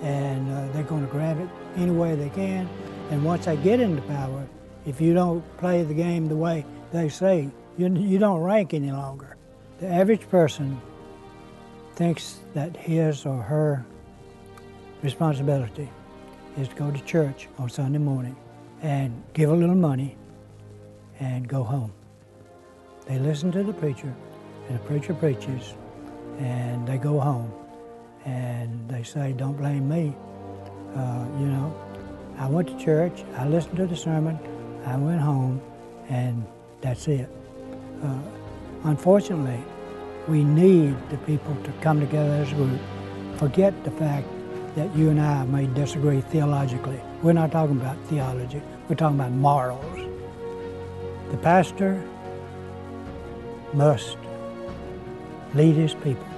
and 0.04 0.51
uh, 0.51 0.72
they're 0.74 0.84
going 0.84 1.06
to 1.06 1.12
grab 1.12 1.39
it 1.39 1.49
any 1.78 1.91
way 1.91 2.14
they 2.14 2.30
can. 2.30 2.70
And 3.10 3.24
once 3.24 3.45
they 3.45 3.58
get 3.58 3.80
into 3.80 4.01
power, 4.04 4.45
if 4.86 4.99
you 4.99 5.14
don't 5.14 5.41
play 5.58 5.84
the 5.84 5.93
game 5.93 6.28
the 6.28 6.36
way 6.36 6.66
they 6.91 7.10
say, 7.10 7.49
you, 7.78 7.88
you 7.95 8.20
don't 8.20 8.41
rank 8.41 8.74
any 8.74 8.91
longer. 8.91 9.38
The 9.80 9.88
average 9.88 10.30
person 10.30 10.80
thinks 11.95 12.39
that 12.54 12.76
his 12.76 13.26
or 13.26 13.41
her 13.41 13.86
responsibility 15.01 15.89
is 16.58 16.68
to 16.68 16.76
go 16.76 16.91
to 16.91 17.01
church 17.06 17.47
on 17.58 17.70
Sunday 17.70 17.99
morning 17.99 18.36
and 18.82 19.24
give 19.34 19.49
a 19.49 19.56
little 19.56 19.76
money 19.76 20.18
and 21.20 21.47
go 21.47 21.64
home. 21.64 21.93
They 23.08 23.20
listen 23.20 23.51
to 23.54 23.64
the 23.64 23.74
preacher, 23.74 24.14
and 24.68 24.80
the 24.80 24.84
preacher 24.84 25.14
preaches, 25.14 25.74
and 26.39 26.88
they 26.88 26.97
go 26.97 27.20
home. 27.20 27.51
And 28.26 28.89
they 28.89 29.03
say, 29.03 29.34
Don't 29.34 29.57
blame 29.57 29.88
me. 29.89 30.15
Uh, 30.95 31.26
you 31.39 31.47
know, 31.47 31.76
I 32.38 32.47
went 32.47 32.67
to 32.67 32.78
church, 32.84 33.24
I 33.36 33.47
listened 33.47 33.78
to 33.78 33.88
the 33.88 33.95
sermon, 33.95 34.38
I 34.86 34.97
went 34.97 35.21
home, 35.21 35.61
and 36.09 36.45
that's 36.82 37.07
it. 37.07 37.30
Uh, 38.03 38.19
unfortunately, 38.84 39.59
we 40.28 40.43
need 40.43 40.95
the 41.09 41.17
people 41.19 41.55
to 41.63 41.71
come 41.82 41.99
together 41.99 42.34
as 42.34 42.51
a 42.51 42.55
group, 42.55 42.80
forget 43.38 43.84
the 43.84 43.91
fact 43.91 44.28
that 44.76 44.95
you 44.95 45.09
and 45.09 45.21
I 45.21 45.45
may 45.45 45.67
disagree 45.67 46.21
theologically. 46.21 46.99
We're 47.21 47.34
not 47.34 47.51
talking 47.51 47.80
about 47.80 47.97
theology, 48.05 48.61
we're 48.89 48.95
talking 48.95 49.19
about 49.19 49.32
morals. 49.32 50.09
The 51.32 51.38
pastor 51.38 52.03
must 53.74 54.17
lead 55.55 55.76
his 55.76 55.93
people. 55.95 56.32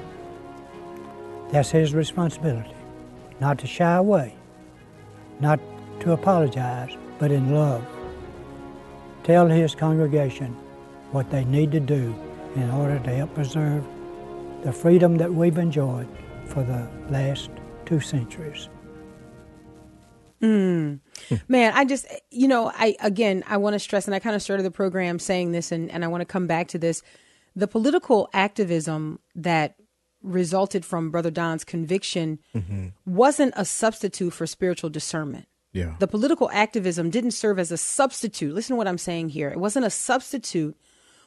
That's 1.56 1.72
his 1.72 1.94
responsibility. 1.94 2.76
Not 3.40 3.60
to 3.60 3.66
shy 3.66 3.96
away, 3.96 4.36
not 5.40 5.58
to 6.02 6.12
apologize, 6.12 6.98
but 7.18 7.32
in 7.32 7.56
love. 7.56 7.82
Tell 9.24 9.48
his 9.48 9.74
congregation 9.74 10.54
what 11.12 11.32
they 11.32 11.46
need 11.46 11.72
to 11.72 11.80
do 11.80 12.14
in 12.58 12.70
order 12.72 13.00
to 13.00 13.10
help 13.10 13.34
preserve 13.36 13.86
the 14.64 14.74
freedom 14.74 15.16
that 15.16 15.34
we've 15.34 15.58
enjoyed 15.58 16.10
for 16.44 16.62
the 16.62 16.90
last 17.10 17.52
two 17.86 18.02
centuries. 18.02 18.68
Hmm. 20.42 20.96
Man, 21.48 21.72
I 21.74 21.86
just, 21.86 22.06
you 22.32 22.50
know, 22.50 22.70
I, 22.76 22.98
again, 23.00 23.46
I 23.48 23.56
want 23.56 23.76
to 23.76 23.80
stress, 23.80 24.08
and 24.08 24.14
I 24.14 24.20
kind 24.20 24.36
of 24.36 24.42
started 24.42 24.64
the 24.64 24.72
program 24.72 25.20
saying 25.20 25.54
this, 25.54 25.72
and, 25.72 25.90
and 25.90 26.04
I 26.04 26.10
want 26.10 26.20
to 26.20 26.26
come 26.26 26.48
back 26.48 26.68
to 26.70 26.78
this. 26.78 27.02
The 27.56 27.70
political 27.70 28.30
activism 28.34 29.20
that 29.36 29.76
resulted 30.26 30.84
from 30.84 31.12
Brother 31.12 31.32
Don's 31.32 31.64
conviction 31.64 32.40
mm-hmm. 32.54 32.88
wasn't 33.06 33.54
a 33.56 33.66
substitute 33.66 34.32
for 34.32 34.48
spiritual 34.48 34.90
discernment. 34.90 35.48
yeah. 35.72 35.96
The 36.00 36.08
political 36.08 36.50
activism 36.52 37.10
didn't 37.10 37.32
serve 37.32 37.60
as 37.60 37.72
a 37.72 37.78
substitute. 37.78 38.54
Listen 38.54 38.74
to 38.74 38.78
what 38.78 38.88
I'm 38.88 38.98
saying 38.98 39.30
here. 39.30 39.50
It 39.50 39.60
wasn't 39.60 39.86
a 39.86 39.90
substitute 39.90 40.76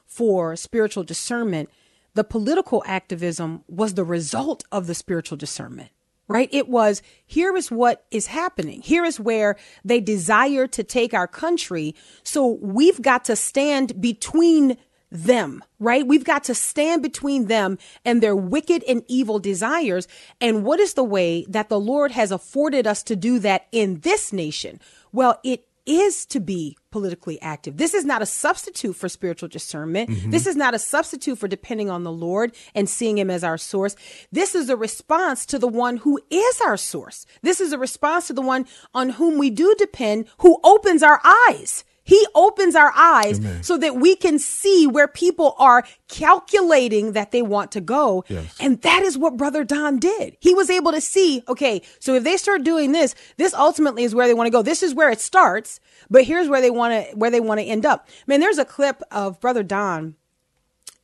for 0.07 0.57
spiritual 0.57 1.05
discernment. 1.05 1.69
The 2.15 2.25
political 2.25 2.83
activism 2.87 3.63
was 3.69 3.95
the 3.95 4.05
result 4.05 4.65
of 4.73 4.87
the 4.87 4.95
spiritual 4.95 5.37
discernment, 5.37 5.91
right? 6.27 6.49
It 6.51 6.69
was 6.69 7.03
here 7.27 7.55
is 7.57 7.71
what 7.71 8.07
is 8.11 8.27
happening. 8.27 8.81
Here 8.81 9.05
is 9.05 9.21
where 9.21 9.57
they 9.85 10.01
desire 10.01 10.67
to 10.67 10.83
take 10.83 11.15
our 11.15 11.29
country. 11.29 11.95
So 12.23 12.59
we've 12.61 13.01
got 13.03 13.25
to 13.27 13.37
stand 13.37 14.01
between 14.01 14.79
them, 15.11 15.63
right? 15.79 16.07
We've 16.07 16.25
got 16.25 16.45
to 16.45 16.55
stand 16.55 17.03
between 17.03 17.47
them 17.47 17.79
and 18.05 18.23
their 18.23 18.37
wicked 18.37 18.85
and 18.89 19.03
evil 19.09 19.39
desires. 19.39 20.07
And 20.41 20.65
what 20.65 20.81
is 20.81 20.95
the 20.95 21.05
way 21.05 21.47
that 21.49 21.69
the 21.69 21.81
Lord 21.81 22.13
has 22.13 22.31
afforded 22.31 22.87
us 22.87 23.03
to 23.05 23.17
do 23.17 23.39
that 23.41 23.67
in 23.73 24.01
this 24.01 24.33
nation? 24.33 24.81
Well, 25.13 25.41
it 25.43 25.65
is 25.89 26.27
to 26.27 26.39
be 26.39 26.77
politically 26.91 27.41
active. 27.41 27.79
This 27.79 27.95
is 27.95 28.05
not 28.05 28.21
a 28.21 28.27
substitute 28.27 28.95
for 28.95 29.09
spiritual 29.09 29.49
discernment. 29.49 30.11
Mm-hmm. 30.11 30.31
This 30.31 30.47
is 30.47 30.55
not 30.55 30.75
a 30.75 30.79
substitute 30.79 31.39
for 31.39 31.49
depending 31.49 31.89
on 31.89 32.05
the 32.05 32.13
Lord 32.13 32.55
and 32.75 32.89
seeing 32.89 33.17
Him 33.17 33.31
as 33.31 33.43
our 33.43 33.57
source. 33.57 33.97
This 34.31 34.55
is 34.55 34.69
a 34.69 34.77
response 34.77 35.47
to 35.47 35.59
the 35.59 35.67
one 35.67 35.97
who 35.97 36.21
is 36.31 36.61
our 36.61 36.77
source. 36.77 37.25
This 37.41 37.61
is 37.61 37.73
a 37.73 37.79
response 37.79 38.27
to 38.27 38.35
the 38.35 38.43
one 38.43 38.67
on 38.95 39.11
whom 39.11 39.39
we 39.39 39.49
do 39.49 39.75
depend, 39.79 40.27
who 40.39 40.61
opens 40.63 41.03
our 41.03 41.21
eyes. 41.49 41.85
He 42.09 42.27
opens 42.35 42.75
our 42.75 42.91
eyes 42.97 43.39
so 43.61 43.77
that 43.77 43.97
we 43.97 44.17
can 44.17 44.39
see 44.39 44.87
where 44.87 45.07
people 45.07 45.55
are 45.59 45.85
calculating 46.09 47.13
that 47.13 47.33
they 47.33 47.43
want 47.43 47.71
to 47.73 47.83
go. 47.83 48.25
And 48.59 48.81
that 48.81 49.03
is 49.03 49.19
what 49.19 49.37
Brother 49.37 49.63
Don 49.63 49.99
did. 49.99 50.35
He 50.41 50.55
was 50.55 50.71
able 50.71 50.91
to 50.93 51.03
see, 51.03 51.45
okay, 51.49 51.83
so 52.01 52.15
if 52.15 52.25
they 52.25 52.39
start 52.39 52.65
doing 52.65 52.93
this, 52.93 53.15
this 53.37 53.53
ultimately 53.53 54.05
is 54.05 54.15
where 54.15 54.27
they 54.27 54.33
want 54.33 54.47
to 54.47 54.51
go. 54.51 54.63
This 54.63 54.83
is 54.83 54.95
where 54.95 55.11
it 55.11 55.21
starts, 55.21 55.81
but 56.09 56.25
here's 56.25 56.49
where 56.49 56.63
they 56.63 56.71
want 56.71 56.95
to 56.95 57.15
where 57.15 57.31
they 57.31 57.41
want 57.41 57.61
to 57.61 57.67
end 57.67 57.85
up. 57.85 58.09
Man, 58.27 58.41
there's 58.41 58.57
a 58.57 58.65
clip 58.65 59.03
of 59.11 59.39
Brother 59.39 59.63
Don 59.63 60.15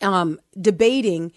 um, 0.01 0.41
debating 0.59 1.33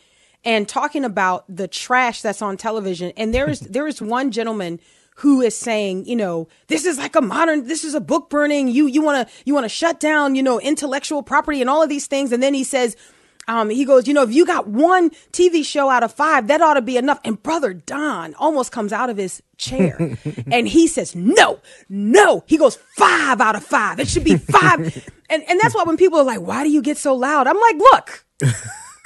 and 0.45 0.65
talking 0.69 1.03
about 1.03 1.43
the 1.53 1.67
trash 1.67 2.21
that's 2.21 2.41
on 2.41 2.55
television. 2.55 3.11
And 3.17 3.33
there 3.33 3.49
is 3.49 3.59
there 3.75 3.85
is 3.85 4.01
one 4.01 4.31
gentleman 4.31 4.79
who 5.17 5.41
is 5.41 5.57
saying, 5.57 6.05
you 6.05 6.15
know, 6.15 6.47
this 6.67 6.85
is 6.85 6.99
like 6.99 7.15
a 7.15 7.21
modern, 7.21 7.65
this 7.65 7.83
is 7.83 7.95
a 7.95 7.99
book 7.99 8.29
burning. 8.29 8.67
You 8.67 8.85
you 8.85 9.01
want 9.01 9.27
to 9.27 9.33
you 9.45 9.53
want 9.53 9.63
to 9.65 9.69
shut 9.69 9.99
down, 9.99 10.35
you 10.35 10.43
know, 10.43 10.59
intellectual 10.59 11.23
property 11.23 11.59
and 11.59 11.69
all 11.69 11.81
of 11.81 11.89
these 11.89 12.07
things. 12.07 12.31
And 12.31 12.41
then 12.41 12.53
he 12.53 12.63
says. 12.63 12.95
Um, 13.49 13.69
he 13.69 13.85
goes, 13.85 14.09
you 14.09 14.13
know, 14.13 14.23
if 14.23 14.33
you 14.33 14.45
got 14.45 14.67
one 14.67 15.09
TV 15.31 15.65
show 15.65 15.89
out 15.89 16.03
of 16.03 16.11
five, 16.11 16.49
that 16.49 16.59
ought 16.59 16.73
to 16.73 16.81
be 16.81 16.97
enough. 16.97 17.21
And 17.23 17.41
brother 17.41 17.73
Don 17.73 18.33
almost 18.33 18.73
comes 18.73 18.91
out 18.91 19.09
of 19.09 19.15
his 19.15 19.41
chair 19.55 20.17
and 20.51 20.67
he 20.67 20.85
says, 20.85 21.15
no, 21.15 21.61
no. 21.87 22.43
He 22.45 22.57
goes, 22.57 22.77
five 22.97 23.39
out 23.39 23.55
of 23.55 23.63
five. 23.63 24.01
It 24.01 24.09
should 24.09 24.25
be 24.25 24.35
five. 24.35 24.79
and, 25.29 25.43
and 25.47 25.61
that's 25.61 25.73
why 25.73 25.83
when 25.83 25.95
people 25.95 26.19
are 26.19 26.25
like, 26.25 26.41
why 26.41 26.65
do 26.65 26.69
you 26.69 26.81
get 26.81 26.97
so 26.97 27.15
loud? 27.15 27.47
I'm 27.47 27.57
like, 27.57 27.77
look, 27.77 28.25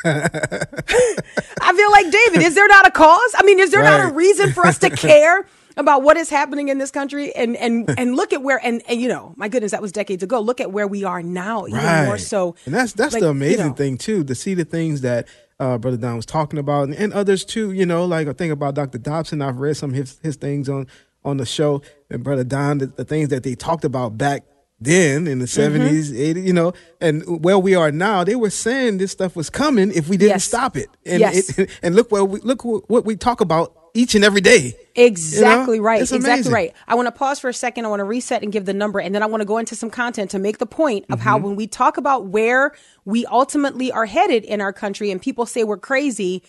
I 0.05 1.73
feel 1.75 1.91
like 1.91 2.11
David. 2.11 2.41
Is 2.41 2.55
there 2.55 2.67
not 2.67 2.87
a 2.87 2.91
cause? 2.91 3.35
I 3.35 3.43
mean, 3.43 3.59
is 3.59 3.69
there 3.69 3.83
not 3.83 4.09
a 4.09 4.11
reason 4.11 4.53
for 4.53 4.65
us 4.65 4.79
to 4.79 4.89
care 4.89 5.45
about 5.77 6.03
what 6.03 6.17
is 6.17 6.29
happening 6.29 6.69
in 6.69 6.77
this 6.77 6.91
country? 6.91 7.33
And 7.35 7.55
and 7.57 7.89
and 7.97 8.15
look 8.15 8.33
at 8.33 8.41
where 8.43 8.59
and, 8.63 8.81
and 8.87 8.99
you 9.01 9.07
know, 9.07 9.33
my 9.37 9.47
goodness, 9.47 9.71
that 9.71 9.81
was 9.81 9.91
decades 9.91 10.23
ago. 10.23 10.39
Look 10.39 10.59
at 10.61 10.71
where 10.71 10.87
we 10.87 11.03
are 11.03 11.21
now, 11.23 11.67
even 11.67 12.05
more 12.05 12.17
so. 12.17 12.55
And 12.65 12.73
that's 12.73 12.93
that's 12.93 13.13
like, 13.13 13.21
the 13.21 13.27
you 13.27 13.31
amazing 13.31 13.67
know. 13.67 13.73
thing 13.73 13.97
too, 13.97 14.23
to 14.23 14.35
see 14.35 14.53
the 14.53 14.65
things 14.65 15.01
that 15.01 15.27
uh, 15.59 15.77
Brother 15.77 15.97
Don 15.97 16.15
was 16.15 16.25
talking 16.25 16.59
about, 16.59 16.83
and, 16.89 16.95
and 16.95 17.13
others 17.13 17.45
too. 17.45 17.71
You 17.71 17.85
know, 17.85 18.05
like 18.05 18.27
I 18.27 18.33
think 18.33 18.51
about 18.51 18.75
Dr. 18.75 18.97
Dobson. 18.97 19.41
I've 19.41 19.57
read 19.59 19.77
some 19.77 19.91
of 19.91 19.95
his, 19.95 20.19
his 20.23 20.35
things 20.35 20.67
on 20.69 20.87
on 21.23 21.37
the 21.37 21.45
show, 21.45 21.81
and 22.09 22.23
Brother 22.23 22.43
Don, 22.43 22.79
the, 22.79 22.87
the 22.87 23.05
things 23.05 23.29
that 23.29 23.43
they 23.43 23.53
talked 23.55 23.85
about 23.85 24.17
back 24.17 24.43
then 24.79 25.27
in 25.27 25.37
the 25.37 25.45
Mm-hmm. 25.45 25.83
70s, 25.83 26.11
80s, 26.35 26.43
you 26.43 26.53
know, 26.53 26.73
and 26.99 27.43
where 27.43 27.59
we 27.59 27.75
are 27.75 27.91
now, 27.91 28.23
they 28.23 28.33
were 28.35 28.49
saying 28.49 28.97
this 28.97 29.11
stuff 29.11 29.35
was 29.35 29.47
coming 29.47 29.91
if 29.93 30.09
we 30.09 30.17
didn't 30.17 30.31
Yes. 30.31 30.45
stop 30.45 30.75
it. 30.75 30.87
And 31.05 31.19
Yes. 31.19 31.59
it, 31.59 31.69
and 31.83 31.93
look 31.95 32.11
where 32.11 32.25
we 32.25 32.39
look 32.41 32.63
what 32.65 33.05
we 33.05 33.15
talk 33.15 33.41
about 33.41 33.75
each 33.93 34.15
and 34.15 34.23
every 34.23 34.41
day. 34.41 34.75
Exactly 34.95 35.75
You 35.77 35.81
know? 35.81 35.85
right. 35.87 36.01
It's 36.01 36.11
Exactly 36.11 36.33
amazing. 36.33 36.53
right. 36.53 36.73
I 36.87 36.95
want 36.95 37.07
to 37.07 37.11
pause 37.11 37.39
for 37.39 37.49
a 37.49 37.53
second. 37.53 37.85
I 37.85 37.89
want 37.89 37.99
to 38.01 38.03
reset 38.05 38.43
and 38.43 38.51
give 38.51 38.65
the 38.65 38.73
number, 38.73 38.99
and 38.99 39.13
then 39.15 39.23
I 39.23 39.25
want 39.25 39.41
to 39.41 39.45
go 39.45 39.57
into 39.57 39.75
some 39.75 39.89
content 39.89 40.31
to 40.31 40.39
make 40.39 40.57
the 40.57 40.65
point 40.65 41.05
of 41.09 41.19
Mm-hmm. 41.19 41.27
how 41.27 41.37
when 41.37 41.55
we 41.55 41.67
talk 41.67 41.97
about 41.97 42.27
where 42.27 42.73
we 43.05 43.25
ultimately 43.25 43.91
are 43.91 44.05
headed 44.05 44.43
in 44.43 44.61
our 44.61 44.73
country, 44.73 45.11
and 45.11 45.21
people 45.21 45.45
say 45.45 45.63
we're 45.63 45.77
crazy. 45.77 46.43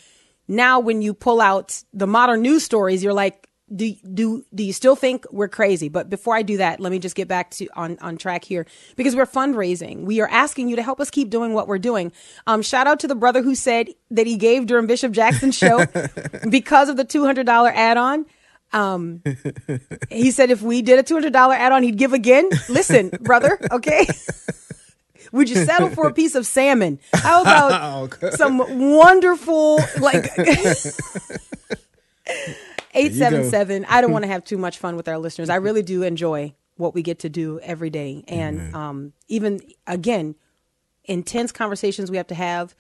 Now, 0.49 0.81
when 0.81 1.03
you 1.03 1.15
pull 1.15 1.41
out 1.41 1.83
the 1.93 2.07
modern 2.07 2.43
news 2.43 2.65
stories, 2.65 3.03
you're 3.05 3.13
like, 3.13 3.49
do 3.75 3.95
do 4.13 4.45
do 4.55 4.63
you 4.63 4.73
still 4.73 4.97
think 4.97 5.25
we're 5.31 5.49
crazy? 5.49 5.89
But 5.89 6.11
before 6.11 6.35
I 6.35 6.43
do 6.43 6.57
that, 6.59 6.81
let 6.81 6.91
me 6.93 6.99
just 6.99 7.15
get 7.15 7.29
back 7.29 7.51
to 7.53 7.69
on 7.75 7.99
on 8.01 8.17
track 8.17 8.45
here 8.45 8.67
because 8.97 9.17
we're 9.17 9.27
fundraising. 9.27 10.03
We 10.05 10.21
are 10.21 10.29
asking 10.29 10.69
you 10.69 10.77
to 10.77 10.83
help 10.83 11.01
us 11.01 11.11
keep 11.11 11.31
doing 11.31 11.55
what 11.55 11.69
we're 11.69 11.79
doing. 11.79 12.13
Um, 12.47 12.63
shout 12.63 12.87
out 12.87 13.01
to 13.01 13.09
the 13.09 13.15
brother 13.15 13.43
who 13.43 13.55
said 13.55 13.89
that 14.11 14.27
he 14.27 14.37
gave 14.37 14.67
during 14.67 14.87
Bishop 14.87 15.13
Jackson's 15.13 15.57
show 15.57 15.85
because 16.51 16.89
of 16.89 16.97
the 16.97 17.05
two 17.05 17.25
hundred 17.25 17.47
dollar 17.47 17.71
add 17.75 17.97
on. 17.97 18.27
Um, 18.73 19.23
he 20.11 20.31
said 20.31 20.51
if 20.51 20.63
we 20.63 20.83
did 20.83 20.99
a 20.99 21.03
two 21.03 21.15
hundred 21.15 21.33
dollar 21.33 21.55
add 21.55 21.73
on, 21.73 21.83
he'd 21.83 21.99
give 21.99 22.13
again. 22.13 22.49
Listen, 22.69 23.11
brother, 23.21 23.59
okay. 23.71 24.07
Would 25.33 25.49
you 25.49 25.65
settle 25.65 25.89
for 25.89 26.09
a 26.09 26.13
piece 26.13 26.35
of 26.35 26.47
salmon? 26.47 26.99
How 27.15 27.41
about 27.41 28.35
some 28.35 28.59
wonderful 28.91 29.79
like 29.99 30.31
eight 32.95 33.15
seven 33.15 33.49
seven? 33.49 33.85
I 33.89 34.01
don't 34.01 34.13
want 34.13 34.25
to 34.25 34.31
have 34.33 34.45
too 34.45 34.59
much 34.59 34.79
fun 34.79 34.97
with 34.97 35.09
our 35.09 35.19
listeners. 35.19 35.51
I 35.51 35.57
really 35.57 35.83
do 35.83 36.03
enjoy 36.03 36.55
what 36.77 36.95
we 36.95 37.03
get 37.03 37.21
to 37.21 37.29
do 37.29 37.61
every 37.61 37.91
day, 37.91 38.25
and 38.29 38.75
um, 38.75 39.13
even 39.29 39.61
again, 39.87 40.35
intense 41.05 41.53
conversations 41.53 42.11
we 42.11 42.17
have 42.17 42.27
to 42.29 42.35
have, 42.35 42.75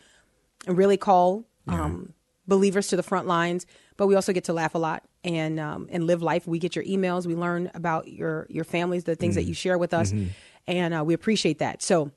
and 0.67 0.77
really 0.77 0.97
call 0.97 1.45
um, 1.69 2.13
believers 2.47 2.89
to 2.89 2.97
the 2.97 3.03
front 3.03 3.27
lines. 3.27 3.67
But 3.97 4.07
we 4.07 4.15
also 4.15 4.33
get 4.33 4.45
to 4.45 4.53
laugh 4.53 4.75
a 4.75 4.79
lot 4.79 5.05
and 5.23 5.61
um, 5.61 5.89
and 5.91 6.07
live 6.07 6.23
life. 6.23 6.47
We 6.47 6.59
get 6.59 6.75
your 6.75 6.85
emails. 6.85 7.27
We 7.27 7.35
learn 7.35 7.71
about 7.75 8.09
your 8.09 8.47
your 8.49 8.65
families, 8.65 9.05
the 9.05 9.17
things 9.17 9.35
that 9.37 9.45
you 9.45 9.55
share 9.55 9.79
with 9.79 9.95
us, 9.95 10.13
and 10.67 10.95
uh, 10.95 11.05
we 11.05 11.15
appreciate 11.15 11.59
that. 11.59 11.83
So. 11.83 12.11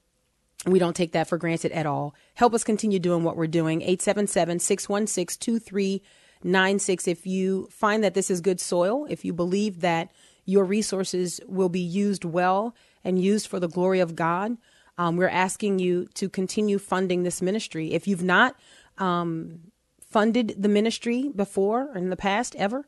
We 0.67 0.79
don't 0.79 0.95
take 0.95 1.11
that 1.11 1.27
for 1.27 1.37
granted 1.37 1.73
at 1.73 1.85
all. 1.85 2.15
Help 2.33 2.55
us 2.55 2.63
continue 2.63 2.97
doing 2.97 3.23
what 3.23 3.37
we're 3.37 3.45
doing. 3.45 3.83
877 3.83 4.57
616 4.57 6.01
2396. 6.45 7.07
If 7.07 7.25
you 7.25 7.67
find 7.71 8.03
that 8.03 8.13
this 8.13 8.29
is 8.29 8.39
good 8.39 8.59
soil, 8.59 9.07
if 9.09 9.25
you 9.25 9.33
believe 9.33 9.81
that 9.81 10.11
your 10.45 10.63
resources 10.63 11.41
will 11.47 11.69
be 11.69 11.79
used 11.79 12.23
well 12.23 12.75
and 13.03 13.19
used 13.19 13.47
for 13.47 13.59
the 13.59 13.67
glory 13.67 13.99
of 13.99 14.15
God, 14.15 14.57
um, 14.99 15.17
we're 15.17 15.27
asking 15.27 15.79
you 15.79 16.05
to 16.13 16.29
continue 16.29 16.77
funding 16.77 17.23
this 17.23 17.41
ministry. 17.41 17.93
If 17.93 18.07
you've 18.07 18.23
not 18.23 18.55
um, 18.99 19.71
funded 20.07 20.55
the 20.57 20.69
ministry 20.69 21.31
before 21.35 21.89
or 21.89 21.97
in 21.97 22.11
the 22.11 22.15
past 22.15 22.55
ever, 22.57 22.85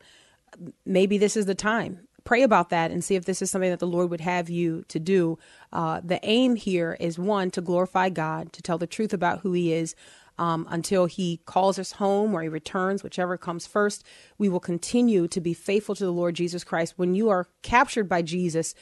maybe 0.86 1.18
this 1.18 1.36
is 1.36 1.48
the 1.48 1.56
time. 1.56 2.08
Pray 2.24 2.44
about 2.44 2.70
that 2.70 2.92
and 2.92 3.04
see 3.04 3.16
if 3.16 3.26
this 3.26 3.42
is 3.42 3.50
something 3.50 3.72
that 3.72 3.80
the 3.80 3.88
Lord 3.88 4.12
would 4.12 4.22
have 4.22 4.50
you 4.52 4.84
to 4.90 5.00
do. 5.00 5.40
Uh, 5.74 6.00
the 6.04 6.20
aim 6.24 6.56
here 6.56 6.96
is 7.00 7.18
one, 7.18 7.50
to 7.52 7.62
glorify 7.62 8.10
God, 8.10 8.54
to 8.54 8.62
tell 8.62 8.78
the 8.78 8.86
truth 8.86 9.14
about 9.14 9.40
who 9.40 9.54
He 9.54 9.74
is 9.74 9.96
um, 10.38 10.68
until 10.70 11.06
He 11.06 11.42
calls 11.46 11.80
us 11.80 11.94
home 11.94 12.34
or 12.34 12.42
He 12.42 12.50
returns, 12.50 13.04
whichever 13.04 13.38
comes 13.38 13.68
first. 13.68 14.04
We 14.38 14.50
will 14.50 14.60
continue 14.60 15.28
to 15.30 15.42
be 15.42 15.54
faithful 15.54 15.96
to 15.96 16.06
the 16.06 16.12
Lord 16.12 16.36
Jesus 16.36 16.64
Christ. 16.64 16.94
When 16.98 17.16
you 17.16 17.30
are 17.30 17.48
captured 17.62 18.08
by 18.10 18.22
Jesus, 18.22 18.76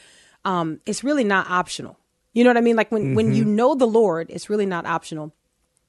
um, 0.43 0.79
it's 0.85 1.03
really 1.03 1.23
not 1.23 1.49
optional. 1.49 1.97
You 2.33 2.43
know 2.43 2.49
what 2.49 2.57
I 2.57 2.61
mean? 2.61 2.75
Like 2.75 2.91
when, 2.91 3.15
when 3.15 3.33
you 3.33 3.45
know 3.45 3.75
the 3.75 3.87
Lord, 3.87 4.29
it's 4.29 4.49
really 4.49 4.65
not 4.65 4.85
optional. 4.85 5.33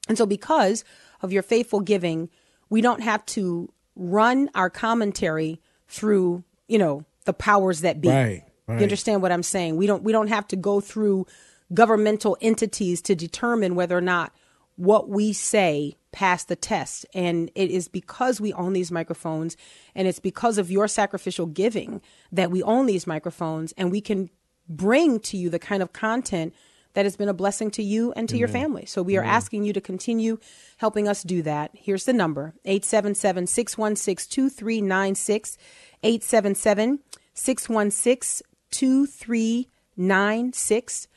And 0.08 0.16
so, 0.16 0.26
because 0.26 0.84
of 1.20 1.32
your 1.32 1.42
faithful 1.42 1.80
giving, 1.80 2.30
we 2.70 2.80
don't 2.80 3.02
have 3.02 3.26
to 3.26 3.72
run 3.96 4.48
our 4.54 4.70
commentary 4.70 5.60
through, 5.88 6.44
you 6.68 6.78
know, 6.78 7.04
the 7.24 7.32
powers 7.32 7.80
that 7.80 8.00
be. 8.00 8.08
Right, 8.08 8.44
right. 8.68 8.78
You 8.78 8.82
understand 8.84 9.22
what 9.22 9.32
I'm 9.32 9.42
saying? 9.42 9.76
We 9.76 9.86
don't 9.86 10.04
we 10.04 10.12
don't 10.12 10.28
have 10.28 10.46
to 10.48 10.56
go 10.56 10.80
through 10.80 11.26
governmental 11.74 12.36
entities 12.40 13.02
to 13.02 13.14
determine 13.14 13.74
whether 13.74 13.96
or 13.96 14.00
not 14.02 14.32
what 14.76 15.08
we 15.08 15.32
say 15.32 15.96
pass 16.12 16.44
the 16.44 16.56
test. 16.56 17.06
And 17.14 17.50
it 17.54 17.70
is 17.70 17.88
because 17.88 18.40
we 18.40 18.52
own 18.54 18.72
these 18.72 18.90
microphones 18.90 19.56
and 19.94 20.08
it's 20.08 20.20
because 20.20 20.58
of 20.58 20.70
your 20.70 20.88
sacrificial 20.88 21.46
giving 21.46 22.00
that 22.32 22.50
we 22.50 22.62
own 22.62 22.86
these 22.86 23.06
microphones 23.06 23.74
and 23.76 23.90
we 23.90 24.00
can 24.00 24.30
bring 24.68 25.20
to 25.20 25.36
you 25.36 25.50
the 25.50 25.58
kind 25.58 25.82
of 25.82 25.92
content 25.92 26.54
that 26.94 27.04
has 27.04 27.16
been 27.16 27.28
a 27.28 27.34
blessing 27.34 27.70
to 27.72 27.82
you 27.82 28.12
and 28.12 28.28
to 28.30 28.38
your 28.38 28.48
family. 28.48 28.86
So 28.86 29.02
we 29.02 29.18
are 29.18 29.22
asking 29.22 29.64
you 29.64 29.74
to 29.74 29.82
continue 29.82 30.38
helping 30.78 31.06
us 31.06 31.22
do 31.22 31.42
that. 31.42 31.72
Here's 31.74 32.06
the 32.06 32.14
number 32.14 32.54
877 32.64 33.46
616 33.46 34.30
2396. 34.30 35.58
877 36.02 37.00
616 37.34 38.42
2396. 38.70 41.08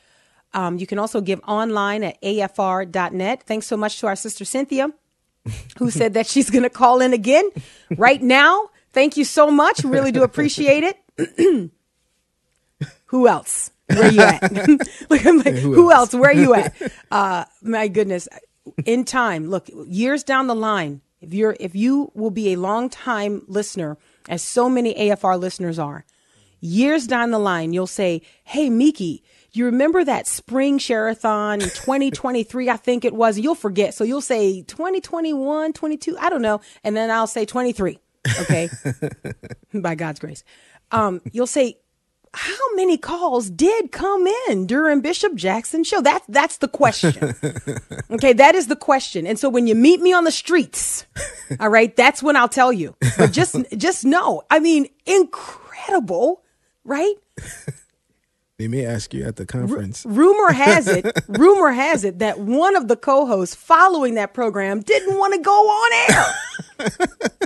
Um, 0.53 0.77
you 0.77 0.87
can 0.87 0.99
also 0.99 1.21
give 1.21 1.39
online 1.47 2.03
at 2.03 2.21
afr.net. 2.21 3.43
Thanks 3.43 3.67
so 3.67 3.77
much 3.77 3.99
to 3.99 4.07
our 4.07 4.15
sister 4.15 4.45
Cynthia, 4.45 4.91
who 5.77 5.91
said 5.99 6.13
that 6.15 6.27
she's 6.27 6.49
going 6.49 6.63
to 6.63 6.69
call 6.69 7.01
in 7.01 7.13
again 7.13 7.49
right 7.97 8.21
now. 8.21 8.69
Thank 8.91 9.17
you 9.17 9.23
so 9.23 9.51
much. 9.51 9.83
Really 9.83 10.11
do 10.11 10.23
appreciate 10.23 10.83
it. 10.83 11.71
who 13.05 13.27
else? 13.27 13.71
Where 13.87 14.11
you 14.11 14.21
at? 14.21 14.51
Look, 15.09 15.25
I'm 15.25 15.37
like, 15.39 15.55
who, 15.55 15.91
else? 15.91 16.13
Where 16.13 16.29
are 16.29 16.33
you 16.33 16.53
at? 16.53 16.75
Uh, 17.11 17.45
my 17.63 17.87
goodness. 17.87 18.27
In 18.85 19.03
time, 19.03 19.49
look, 19.49 19.67
years 19.87 20.23
down 20.23 20.45
the 20.45 20.53
line, 20.53 21.01
if 21.21 21.33
you're 21.33 21.57
if 21.59 21.73
you 21.73 22.11
will 22.13 22.29
be 22.29 22.53
a 22.53 22.55
long 22.55 22.87
time 22.87 23.41
listener, 23.47 23.97
as 24.27 24.43
so 24.43 24.69
many 24.69 24.93
AFR 24.93 25.39
listeners 25.39 25.79
are, 25.79 26.05
years 26.59 27.07
down 27.07 27.31
the 27.31 27.39
line, 27.39 27.73
you'll 27.73 27.87
say, 27.87 28.21
Hey, 28.43 28.69
Miki, 28.69 29.23
you 29.51 29.65
remember 29.65 30.03
that 30.03 30.27
spring 30.27 30.77
Share-a-thon 30.77 31.61
in 31.61 31.69
2023, 31.69 32.69
I 32.69 32.77
think 32.77 33.05
it 33.05 33.13
was. 33.13 33.39
You'll 33.39 33.55
forget. 33.55 33.93
So 33.93 34.03
you'll 34.03 34.21
say 34.21 34.61
2021, 34.63 35.73
22, 35.73 36.17
I 36.17 36.29
don't 36.29 36.41
know. 36.41 36.61
And 36.83 36.95
then 36.95 37.09
I'll 37.11 37.27
say 37.27 37.45
23. 37.45 37.99
Okay. 38.41 38.69
By 39.73 39.95
God's 39.95 40.19
grace. 40.19 40.43
Um, 40.91 41.21
you'll 41.31 41.47
say, 41.47 41.77
how 42.33 42.75
many 42.75 42.97
calls 42.97 43.49
did 43.49 43.91
come 43.91 44.27
in 44.27 44.67
during 44.67 45.01
Bishop 45.01 45.33
Jackson's 45.33 45.87
show? 45.87 46.01
That 46.01 46.23
that's 46.29 46.57
the 46.57 46.67
question. 46.67 47.15
okay, 48.11 48.33
that 48.33 48.53
is 48.53 48.67
the 48.67 48.75
question. 48.75 49.25
And 49.25 49.39
so 49.39 49.49
when 49.49 49.65
you 49.65 49.73
meet 49.73 49.99
me 49.99 50.13
on 50.13 50.25
the 50.25 50.31
streets, 50.31 51.05
all 51.59 51.69
right, 51.69 51.95
that's 51.95 52.21
when 52.21 52.35
I'll 52.35 52.49
tell 52.49 52.71
you. 52.71 52.95
But 53.17 53.31
just 53.31 53.55
just 53.75 54.05
know, 54.05 54.43
I 54.49 54.59
mean, 54.59 54.89
incredible, 55.07 56.43
right? 56.83 57.15
They 58.59 58.67
may 58.67 58.85
ask 58.85 59.11
you 59.13 59.23
at 59.23 59.37
the 59.37 59.45
conference. 59.45 60.05
Rumor 60.05 60.51
has 60.51 60.89
it, 60.89 61.05
rumor 61.29 61.71
has 61.71 62.03
it 62.03 62.19
that 62.19 62.39
one 62.39 62.75
of 62.75 62.89
the 62.89 62.97
co-hosts 62.97 63.55
following 63.55 64.15
that 64.15 64.33
program 64.33 64.81
didn't 64.81 65.17
want 65.17 65.33
to 65.33 65.39
go 65.39 65.49
on 65.49 66.13
air. 66.13 66.25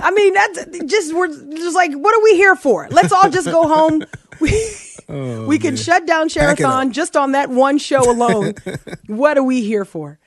I 0.02 0.10
mean, 0.10 0.34
that's 0.34 0.66
just 0.86 1.14
we're 1.14 1.28
just 1.28 1.76
like, 1.76 1.94
what 1.94 2.16
are 2.16 2.22
we 2.24 2.34
here 2.34 2.56
for? 2.56 2.88
Let's 2.90 3.12
all 3.12 3.30
just 3.30 3.46
go 3.46 3.68
home. 3.68 4.02
We, 4.40 4.50
we 5.46 5.60
can 5.60 5.76
shut 5.76 6.04
down 6.04 6.28
Share-a-thon 6.28 6.90
just 6.90 7.16
on 7.16 7.30
that 7.30 7.48
one 7.48 7.78
show 7.78 8.10
alone. 8.10 8.54
what 9.06 9.38
are 9.38 9.44
we 9.44 9.62
here 9.62 9.84
for? 9.84 10.18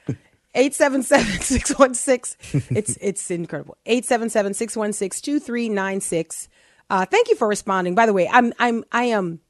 877-616. 0.55 2.77
It's 2.77 2.97
it's 3.01 3.29
incredible. 3.29 3.75
877-616-2396. 3.87 6.47
Uh, 6.89 7.05
thank 7.05 7.27
you 7.27 7.35
for 7.35 7.49
responding. 7.49 7.93
By 7.93 8.05
the 8.05 8.13
way, 8.13 8.29
I'm 8.31 8.53
I'm 8.57 8.85
I 8.93 9.03
am 9.03 9.41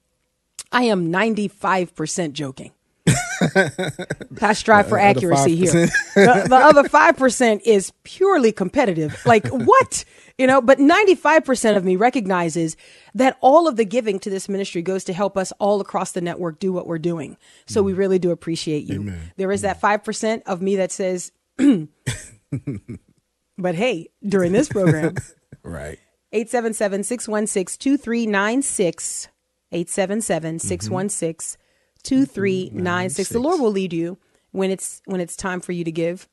I 0.71 0.83
am 0.83 1.11
95% 1.11 2.33
joking. 2.33 2.71
I 4.41 4.53
strive 4.53 4.89
for 4.89 4.99
accuracy 4.99 5.55
here. 5.55 5.87
The, 6.15 6.45
the 6.49 6.55
other 6.55 6.83
5% 6.83 7.61
is 7.65 7.93
purely 8.03 8.51
competitive. 8.51 9.21
Like, 9.25 9.47
what? 9.51 10.03
You 10.37 10.47
know, 10.47 10.61
but 10.61 10.77
95% 10.79 11.77
of 11.77 11.85
me 11.85 11.95
recognizes 11.95 12.75
that 13.15 13.37
all 13.41 13.67
of 13.67 13.75
the 13.75 13.85
giving 13.85 14.19
to 14.19 14.29
this 14.29 14.49
ministry 14.49 14.81
goes 14.81 15.03
to 15.05 15.13
help 15.13 15.37
us 15.37 15.51
all 15.59 15.79
across 15.81 16.11
the 16.11 16.21
network 16.21 16.59
do 16.59 16.73
what 16.73 16.85
we're 16.87 16.99
doing. 16.99 17.37
So 17.65 17.81
we 17.81 17.93
really 17.93 18.19
do 18.19 18.31
appreciate 18.31 18.83
you. 18.85 19.13
There 19.37 19.51
is 19.51 19.61
that 19.61 19.79
5% 19.81 20.41
of 20.45 20.61
me 20.61 20.75
that 20.77 20.91
says, 20.91 21.31
but 23.57 23.75
hey, 23.75 24.09
during 24.27 24.51
this 24.51 24.67
program, 24.69 25.15
Right. 25.67 25.99
877 26.31 27.03
616 27.03 27.77
2396. 27.79 29.27
877 29.71 30.59
616 30.59 31.57
2396. 32.03 33.29
The 33.29 33.39
Lord 33.39 33.59
will 33.59 33.71
lead 33.71 33.93
you 33.93 34.17
when 34.51 34.71
it's 34.71 35.01
when 35.05 35.19
it's 35.21 35.35
time 35.35 35.59
for 35.59 35.71
you 35.71 35.83
to 35.83 35.91
give. 35.91 36.27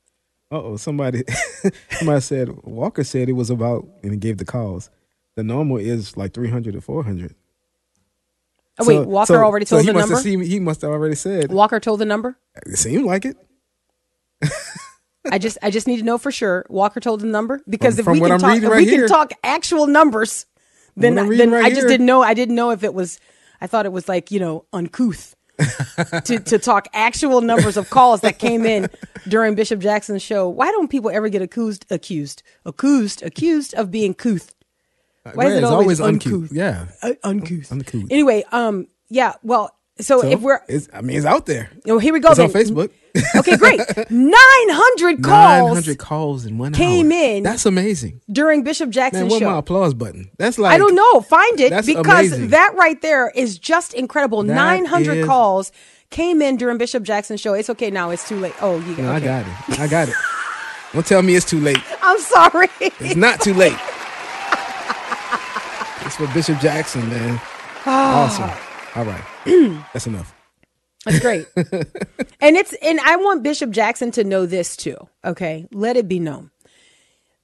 Uh 0.53 0.63
oh, 0.63 0.77
somebody 0.77 1.25
somebody 1.91 2.21
said 2.21 2.51
Walker 2.63 3.03
said 3.03 3.29
it 3.29 3.33
was 3.33 3.51
about 3.51 3.87
and 4.03 4.13
he 4.13 4.19
gave 4.19 4.39
the 4.39 4.45
calls. 4.45 4.91
The 5.35 5.43
normal 5.43 5.79
is 5.79 6.17
like 6.17 6.33
three 6.33 6.51
hundred 6.51 6.75
to 6.75 6.81
four 6.81 7.03
hundred. 7.03 7.35
Oh, 8.79 8.87
wait, 8.87 9.07
Walker 9.07 9.45
already 9.45 9.67
told 9.67 9.83
he 9.83 9.87
the 9.87 9.93
number? 9.93 10.17
Seen, 10.17 10.41
he 10.43 10.59
must 10.59 10.83
have 10.83 10.91
already 10.91 11.15
said. 11.15 11.53
Walker 11.53 11.79
told 11.79 12.01
the 12.01 12.05
number. 12.05 12.37
It 12.67 12.77
seemed 12.77 13.05
like 13.05 13.25
it. 13.25 13.37
I 15.31 15.39
just 15.39 15.59
I 15.63 15.71
just 15.71 15.87
need 15.87 15.99
to 15.99 16.03
know 16.03 16.19
for 16.19 16.31
sure. 16.31 16.67
Walker 16.69 17.01
told 17.01 17.21
the 17.21 17.27
number 17.27 17.63
because 17.69 17.99
From- 18.01 18.17
if 18.17 18.21
we 18.21 18.29
can 18.29 18.33
I'm 18.33 18.41
talk 18.41 18.57
if 18.57 18.71
right 18.71 18.85
we 18.85 18.91
can 18.91 19.07
talk 19.09 19.33
actual 19.43 19.87
numbers, 19.87 20.47
then 20.97 21.15
then 21.15 21.51
right 21.51 21.65
I 21.65 21.69
just 21.71 21.81
here. 21.83 21.89
didn't 21.89 22.07
know 22.07 22.23
I 22.23 22.35
didn't 22.35 22.55
know 22.55 22.71
if 22.71 22.83
it 22.85 22.95
was 22.95 23.19
I 23.61 23.67
thought 23.67 23.87
it 23.87 23.93
was 23.93 24.09
like, 24.09 24.31
you 24.31 24.41
know, 24.41 24.65
uncouth. 24.73 25.35
to, 26.25 26.41
to 26.41 26.59
talk 26.59 26.89
actual 26.93 27.41
numbers 27.41 27.77
of 27.77 27.89
calls 27.89 28.23
that 28.23 28.41
came 28.41 28.67
in 28.67 28.89
during 29.29 29.55
Bishop 29.55 29.79
Jackson's 29.79 30.21
show. 30.21 30.49
Why 30.49 30.69
don't 30.73 30.91
people 30.91 31.11
ever 31.11 31.29
get 31.29 31.43
accused 31.43 31.87
accused 31.91 32.43
accused 32.65 33.23
accused 33.23 33.73
of 33.75 33.93
being 33.93 34.15
couth? 34.15 34.53
Why 35.35 35.47
is 35.47 35.51
Yeah, 35.53 35.55
it 35.55 35.63
it's 35.63 35.71
always, 35.71 36.01
uncouth. 36.01 36.33
uncouth? 36.33 36.53
Yeah. 36.53 36.87
Uh, 37.03 37.13
uncouth. 37.23 37.71
Uncouth. 37.71 38.07
Anyway, 38.11 38.43
um, 38.51 38.89
yeah. 39.09 39.35
Well, 39.45 39.71
so, 40.01 40.21
So, 40.23 40.27
if 40.29 40.41
we're, 40.41 40.61
it's, 40.69 40.89
I 40.93 41.01
mean, 41.01 41.17
it's 41.17 41.27
out 41.27 41.47
there. 41.47 41.71
oh, 41.89 41.99
here 41.99 42.13
we 42.13 42.21
go. 42.21 42.31
It's 42.31 42.41
on. 42.41 42.51
Facebook. 42.51 42.91
okay, 43.37 43.57
great. 43.57 43.79
Nine 44.11 44.35
hundred 44.69 45.23
calls 45.23 45.69
Nine 45.69 45.75
hundred 45.75 45.99
calls 45.99 46.45
in 46.47 46.59
one 46.59 46.73
came 46.73 47.13
hour. 47.13 47.19
in. 47.19 47.43
That's 47.45 47.65
amazing. 47.65 48.21
during 48.33 48.65
Bishop 48.65 48.87
Man, 48.89 48.93
Jackson's 48.93 49.31
what's 49.31 49.45
my 49.45 49.57
applause 49.59 49.95
button? 49.95 50.31
That's 50.37 50.59
like 50.59 50.75
I 50.75 50.79
don't 50.79 50.97
know. 50.97 51.21
Find 51.21 51.61
it 51.61 51.71
That's 51.71 51.87
because 51.87 52.33
amazing. 52.33 52.49
that 52.49 52.75
right 52.75 53.01
there 53.03 53.31
is 53.31 53.57
just 53.57 53.95
incredible. 53.95 54.43
Nine 54.43 54.85
hundred 54.85 55.19
is- 55.19 55.27
calls 55.27 55.71
came 56.11 56.43
in 56.43 56.57
during 56.57 56.77
Bishop 56.77 57.05
Jackson's 57.05 57.41
show. 57.41 57.55
It's 57.55 57.71
okay 57.71 57.91
now. 57.91 58.11
It's 58.11 58.29
too 58.29 58.39
late. 58.41 58.55
Oh, 58.61 58.81
you 58.81 58.97
No, 58.97 59.13
I 59.13 59.21
got 59.21 59.47
it. 59.47 59.81
I 59.81 59.87
got 59.87 60.09
it. 60.09 60.15
Don't 60.93 61.07
tell 61.07 61.23
me 61.23 61.35
it's 61.37 61.47
too 61.47 61.61
late. 61.61 61.79
I'm 62.03 62.19
sorry. 62.19 62.69
It's 62.81 63.15
not 63.17 63.41
too 63.41 63.55
late. 63.55 63.77
it's 66.05 66.17
for 66.17 66.27
Bishop 66.35 66.59
Jackson, 66.61 67.09
man. 67.09 67.41
Ah. 67.87 68.25
awesome. 68.25 68.74
All 68.95 69.05
right. 69.05 69.25
That's 69.93 70.07
enough. 70.07 70.35
That's 71.05 71.21
great. 71.21 71.47
and 71.57 72.57
it's 72.57 72.73
and 72.83 72.99
I 73.01 73.17
want 73.17 73.43
Bishop 73.43 73.71
Jackson 73.71 74.11
to 74.13 74.25
know 74.25 74.47
this 74.47 74.77
too. 74.77 74.97
Okay, 75.25 75.67
let 75.73 75.97
it 75.97 76.09
be 76.09 76.19
known 76.19 76.51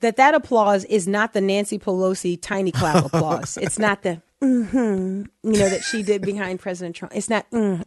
that 0.00 0.16
that 0.16 0.34
applause 0.34 0.84
is 0.86 1.06
not 1.06 1.32
the 1.34 1.40
Nancy 1.40 1.78
Pelosi 1.78 2.40
tiny 2.40 2.72
clap 2.72 3.04
applause. 3.12 3.58
It's 3.58 3.78
not 3.78 4.02
the 4.02 4.22
mm-hmm, 4.42 5.24
you 5.42 5.58
know 5.58 5.68
that 5.68 5.82
she 5.82 6.02
did 6.02 6.22
behind 6.22 6.60
President 6.60 6.96
Trump. 6.96 7.14
It's 7.14 7.28
not. 7.28 7.50
Mm. 7.50 7.84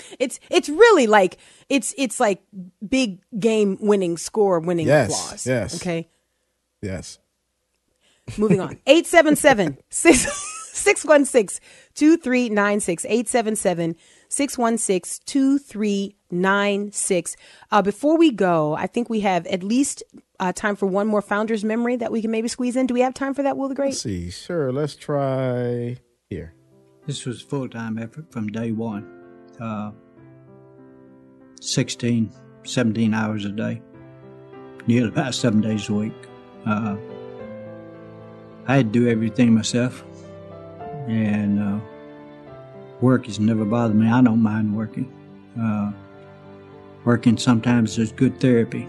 it's 0.18 0.40
it's 0.50 0.68
really 0.68 1.06
like 1.06 1.38
it's 1.68 1.94
it's 1.96 2.18
like 2.18 2.42
big 2.86 3.20
game 3.38 3.78
winning 3.80 4.16
score 4.16 4.58
winning 4.58 4.88
Yes, 4.88 5.10
applause. 5.12 5.46
yes. 5.46 5.80
Okay. 5.80 6.08
Yes. 6.80 7.18
Moving 8.36 8.60
on. 8.60 8.78
877 8.86 9.78
616 9.90 11.60
2396. 11.94 13.04
877 13.04 13.96
616 14.28 15.22
2396. 15.26 17.36
Uh, 17.70 17.82
Before 17.82 18.16
we 18.16 18.30
go, 18.30 18.74
I 18.74 18.86
think 18.86 19.10
we 19.10 19.20
have 19.20 19.46
at 19.46 19.62
least 19.62 20.02
uh, 20.40 20.52
time 20.52 20.76
for 20.76 20.86
one 20.86 21.06
more 21.06 21.22
founder's 21.22 21.64
memory 21.64 21.96
that 21.96 22.10
we 22.10 22.22
can 22.22 22.30
maybe 22.30 22.48
squeeze 22.48 22.76
in. 22.76 22.86
Do 22.86 22.94
we 22.94 23.00
have 23.00 23.14
time 23.14 23.34
for 23.34 23.42
that, 23.42 23.56
Will 23.56 23.68
the 23.68 23.74
Great? 23.74 23.88
Let's 23.88 24.02
see. 24.02 24.30
Sure. 24.30 24.72
Let's 24.72 24.96
try 24.96 25.98
here. 26.30 26.54
This 27.06 27.26
was 27.26 27.42
full 27.42 27.68
time 27.68 27.98
effort 27.98 28.32
from 28.32 28.48
day 28.48 28.72
one. 28.72 29.06
Uh, 29.60 29.92
16, 31.60 32.32
17 32.64 33.14
hours 33.14 33.44
a 33.44 33.50
day, 33.50 33.80
nearly 34.86 35.08
about 35.08 35.34
seven 35.34 35.60
days 35.60 35.88
a 35.88 35.94
week. 35.94 36.12
Uh, 36.66 36.96
I 38.66 38.76
had 38.76 38.92
to 38.92 39.00
do 39.00 39.08
everything 39.08 39.54
myself, 39.54 40.04
and 41.08 41.60
uh, 41.60 41.80
work 43.00 43.26
has 43.26 43.38
never 43.40 43.64
bothered 43.64 43.96
me. 43.96 44.08
I 44.08 44.22
don't 44.22 44.42
mind 44.42 44.76
working. 44.76 45.12
Uh, 45.60 45.92
working 47.04 47.36
sometimes 47.36 47.98
is 47.98 48.12
good 48.12 48.40
therapy, 48.40 48.86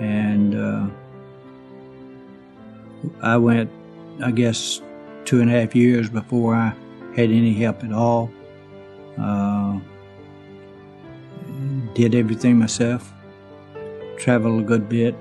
and 0.00 0.54
uh, 0.54 0.86
I 3.22 3.36
went, 3.36 3.70
I 4.22 4.30
guess, 4.30 4.80
two 5.24 5.40
and 5.40 5.50
a 5.50 5.60
half 5.60 5.74
years 5.74 6.08
before 6.08 6.54
I 6.54 6.74
had 7.14 7.30
any 7.30 7.54
help 7.54 7.84
at 7.84 7.92
all. 7.92 8.30
Uh, 9.18 9.78
did 11.94 12.14
everything 12.14 12.58
myself. 12.58 13.12
Traveled 14.18 14.60
a 14.60 14.64
good 14.64 14.88
bit. 14.88 15.14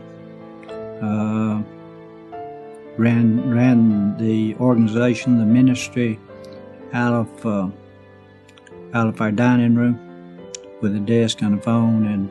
Ran 2.97 3.49
ran 3.49 4.17
the 4.17 4.55
organization, 4.55 5.37
the 5.37 5.45
ministry, 5.45 6.19
out 6.93 7.13
of 7.13 7.45
uh, 7.45 7.69
out 8.93 9.07
of 9.07 9.19
our 9.19 9.31
dining 9.31 9.75
room 9.75 9.99
with 10.81 10.95
a 10.95 10.99
desk 10.99 11.41
and 11.41 11.59
a 11.59 11.61
phone 11.61 12.07
and 12.07 12.29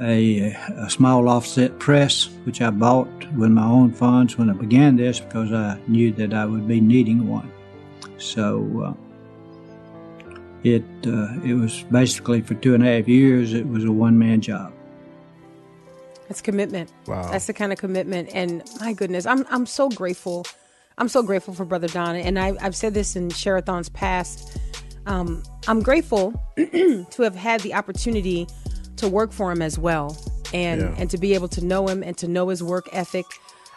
a, 0.00 0.52
a 0.76 0.90
small 0.90 1.28
offset 1.28 1.78
press, 1.78 2.28
which 2.44 2.60
I 2.60 2.70
bought 2.70 3.08
with 3.34 3.50
my 3.50 3.64
own 3.64 3.92
funds 3.92 4.36
when 4.36 4.50
I 4.50 4.52
began 4.52 4.96
this 4.96 5.20
because 5.20 5.52
I 5.52 5.80
knew 5.86 6.12
that 6.12 6.34
I 6.34 6.44
would 6.44 6.66
be 6.68 6.80
needing 6.80 7.28
one. 7.28 7.50
So 8.18 8.82
uh, 8.84 10.34
it 10.64 10.84
uh, 11.06 11.40
it 11.42 11.54
was 11.54 11.82
basically 11.90 12.42
for 12.42 12.54
two 12.54 12.74
and 12.74 12.86
a 12.86 12.96
half 12.96 13.08
years. 13.08 13.54
It 13.54 13.66
was 13.66 13.84
a 13.84 13.92
one 13.92 14.18
man 14.18 14.42
job. 14.42 14.73
That's 16.28 16.40
commitment. 16.40 16.90
Wow. 17.06 17.30
That's 17.30 17.46
the 17.46 17.52
kind 17.52 17.72
of 17.72 17.78
commitment. 17.78 18.30
And 18.32 18.62
my 18.80 18.92
goodness, 18.92 19.26
I'm 19.26 19.44
I'm 19.50 19.66
so 19.66 19.88
grateful. 19.88 20.46
I'm 20.96 21.08
so 21.08 21.22
grateful 21.22 21.54
for 21.54 21.64
Brother 21.64 21.88
Don. 21.88 22.14
And 22.16 22.38
I, 22.38 22.54
I've 22.60 22.76
said 22.76 22.94
this 22.94 23.16
in 23.16 23.28
Share-a-thon's 23.30 23.88
past. 23.88 24.56
Um, 25.06 25.42
I'm 25.66 25.82
grateful 25.82 26.32
to 26.56 27.22
have 27.22 27.34
had 27.34 27.60
the 27.62 27.74
opportunity 27.74 28.46
to 28.96 29.08
work 29.08 29.32
for 29.32 29.50
him 29.50 29.60
as 29.60 29.76
well, 29.78 30.16
and 30.54 30.80
Yeah. 30.80 30.94
and 30.96 31.10
to 31.10 31.18
be 31.18 31.34
able 31.34 31.48
to 31.48 31.64
know 31.64 31.88
him 31.88 32.02
and 32.02 32.16
to 32.18 32.28
know 32.28 32.48
his 32.48 32.62
work 32.62 32.88
ethic. 32.92 33.26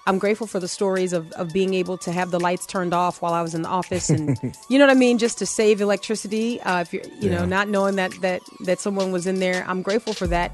I'm 0.05 0.19
grateful 0.19 0.47
for 0.47 0.61
the 0.61 0.69
stories 0.69 1.11
of, 1.11 1.29
of 1.33 1.51
being 1.51 1.73
able 1.73 1.97
to 1.97 2.13
have 2.13 2.31
the 2.31 2.39
lights 2.39 2.65
turned 2.65 2.93
off 2.93 3.21
while 3.21 3.33
I 3.33 3.41
was 3.41 3.53
in 3.53 3.63
the 3.63 3.67
office, 3.67 4.09
and 4.09 4.37
you 4.69 4.79
know 4.79 4.85
what 4.85 4.95
I 4.95 4.99
mean, 4.99 5.17
just 5.17 5.39
to 5.39 5.45
save 5.45 5.81
electricity. 5.81 6.61
Uh, 6.61 6.79
if 6.81 6.93
you're, 6.93 7.03
you 7.19 7.29
know, 7.29 7.45
not 7.45 7.67
knowing 7.67 7.95
that 7.97 8.13
that 8.21 8.41
that 8.65 8.79
someone 8.79 9.11
was 9.11 9.27
in 9.27 9.39
there, 9.39 9.65
I'm 9.67 9.81
grateful 9.81 10.13
for 10.13 10.27
that. 10.27 10.51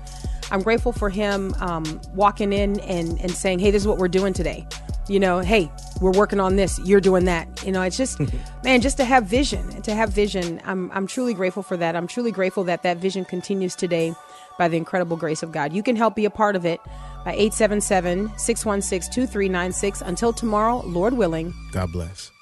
I'm 0.53 0.61
grateful 0.61 0.93
for 0.93 1.09
him 1.09 1.53
um, 1.59 1.99
walking 2.13 2.53
in 2.53 2.79
and 2.81 3.19
and 3.19 3.31
saying, 3.31 3.59
"Hey, 3.59 3.71
this 3.71 3.81
is 3.81 3.87
what 3.87 3.97
we're 3.97 4.07
doing 4.07 4.31
today." 4.31 4.65
you 5.07 5.19
know, 5.19 5.39
hey, 5.39 5.69
we're 6.01 6.11
working 6.11 6.39
on 6.39 6.55
this, 6.55 6.79
you're 6.79 7.01
doing 7.01 7.25
that. 7.25 7.63
You 7.65 7.71
know, 7.71 7.81
it's 7.81 7.97
just, 7.97 8.19
man, 8.63 8.81
just 8.81 8.97
to 8.97 9.05
have 9.05 9.25
vision 9.25 9.81
to 9.83 9.93
have 9.93 10.09
vision. 10.09 10.61
I'm, 10.65 10.91
I'm 10.91 11.07
truly 11.07 11.33
grateful 11.33 11.63
for 11.63 11.77
that. 11.77 11.95
I'm 11.95 12.07
truly 12.07 12.31
grateful 12.31 12.63
that 12.65 12.83
that 12.83 12.97
vision 12.97 13.25
continues 13.25 13.75
today 13.75 14.13
by 14.57 14.67
the 14.67 14.77
incredible 14.77 15.17
grace 15.17 15.43
of 15.43 15.51
God. 15.51 15.73
You 15.73 15.83
can 15.83 15.95
help 15.95 16.15
be 16.15 16.25
a 16.25 16.29
part 16.29 16.55
of 16.55 16.65
it 16.65 16.79
by 17.25 17.33
877 17.33 18.37
616 18.37 19.13
2396. 19.13 20.01
Until 20.01 20.33
tomorrow, 20.33 20.81
Lord 20.85 21.13
willing. 21.13 21.53
God 21.71 21.91
bless. 21.91 22.32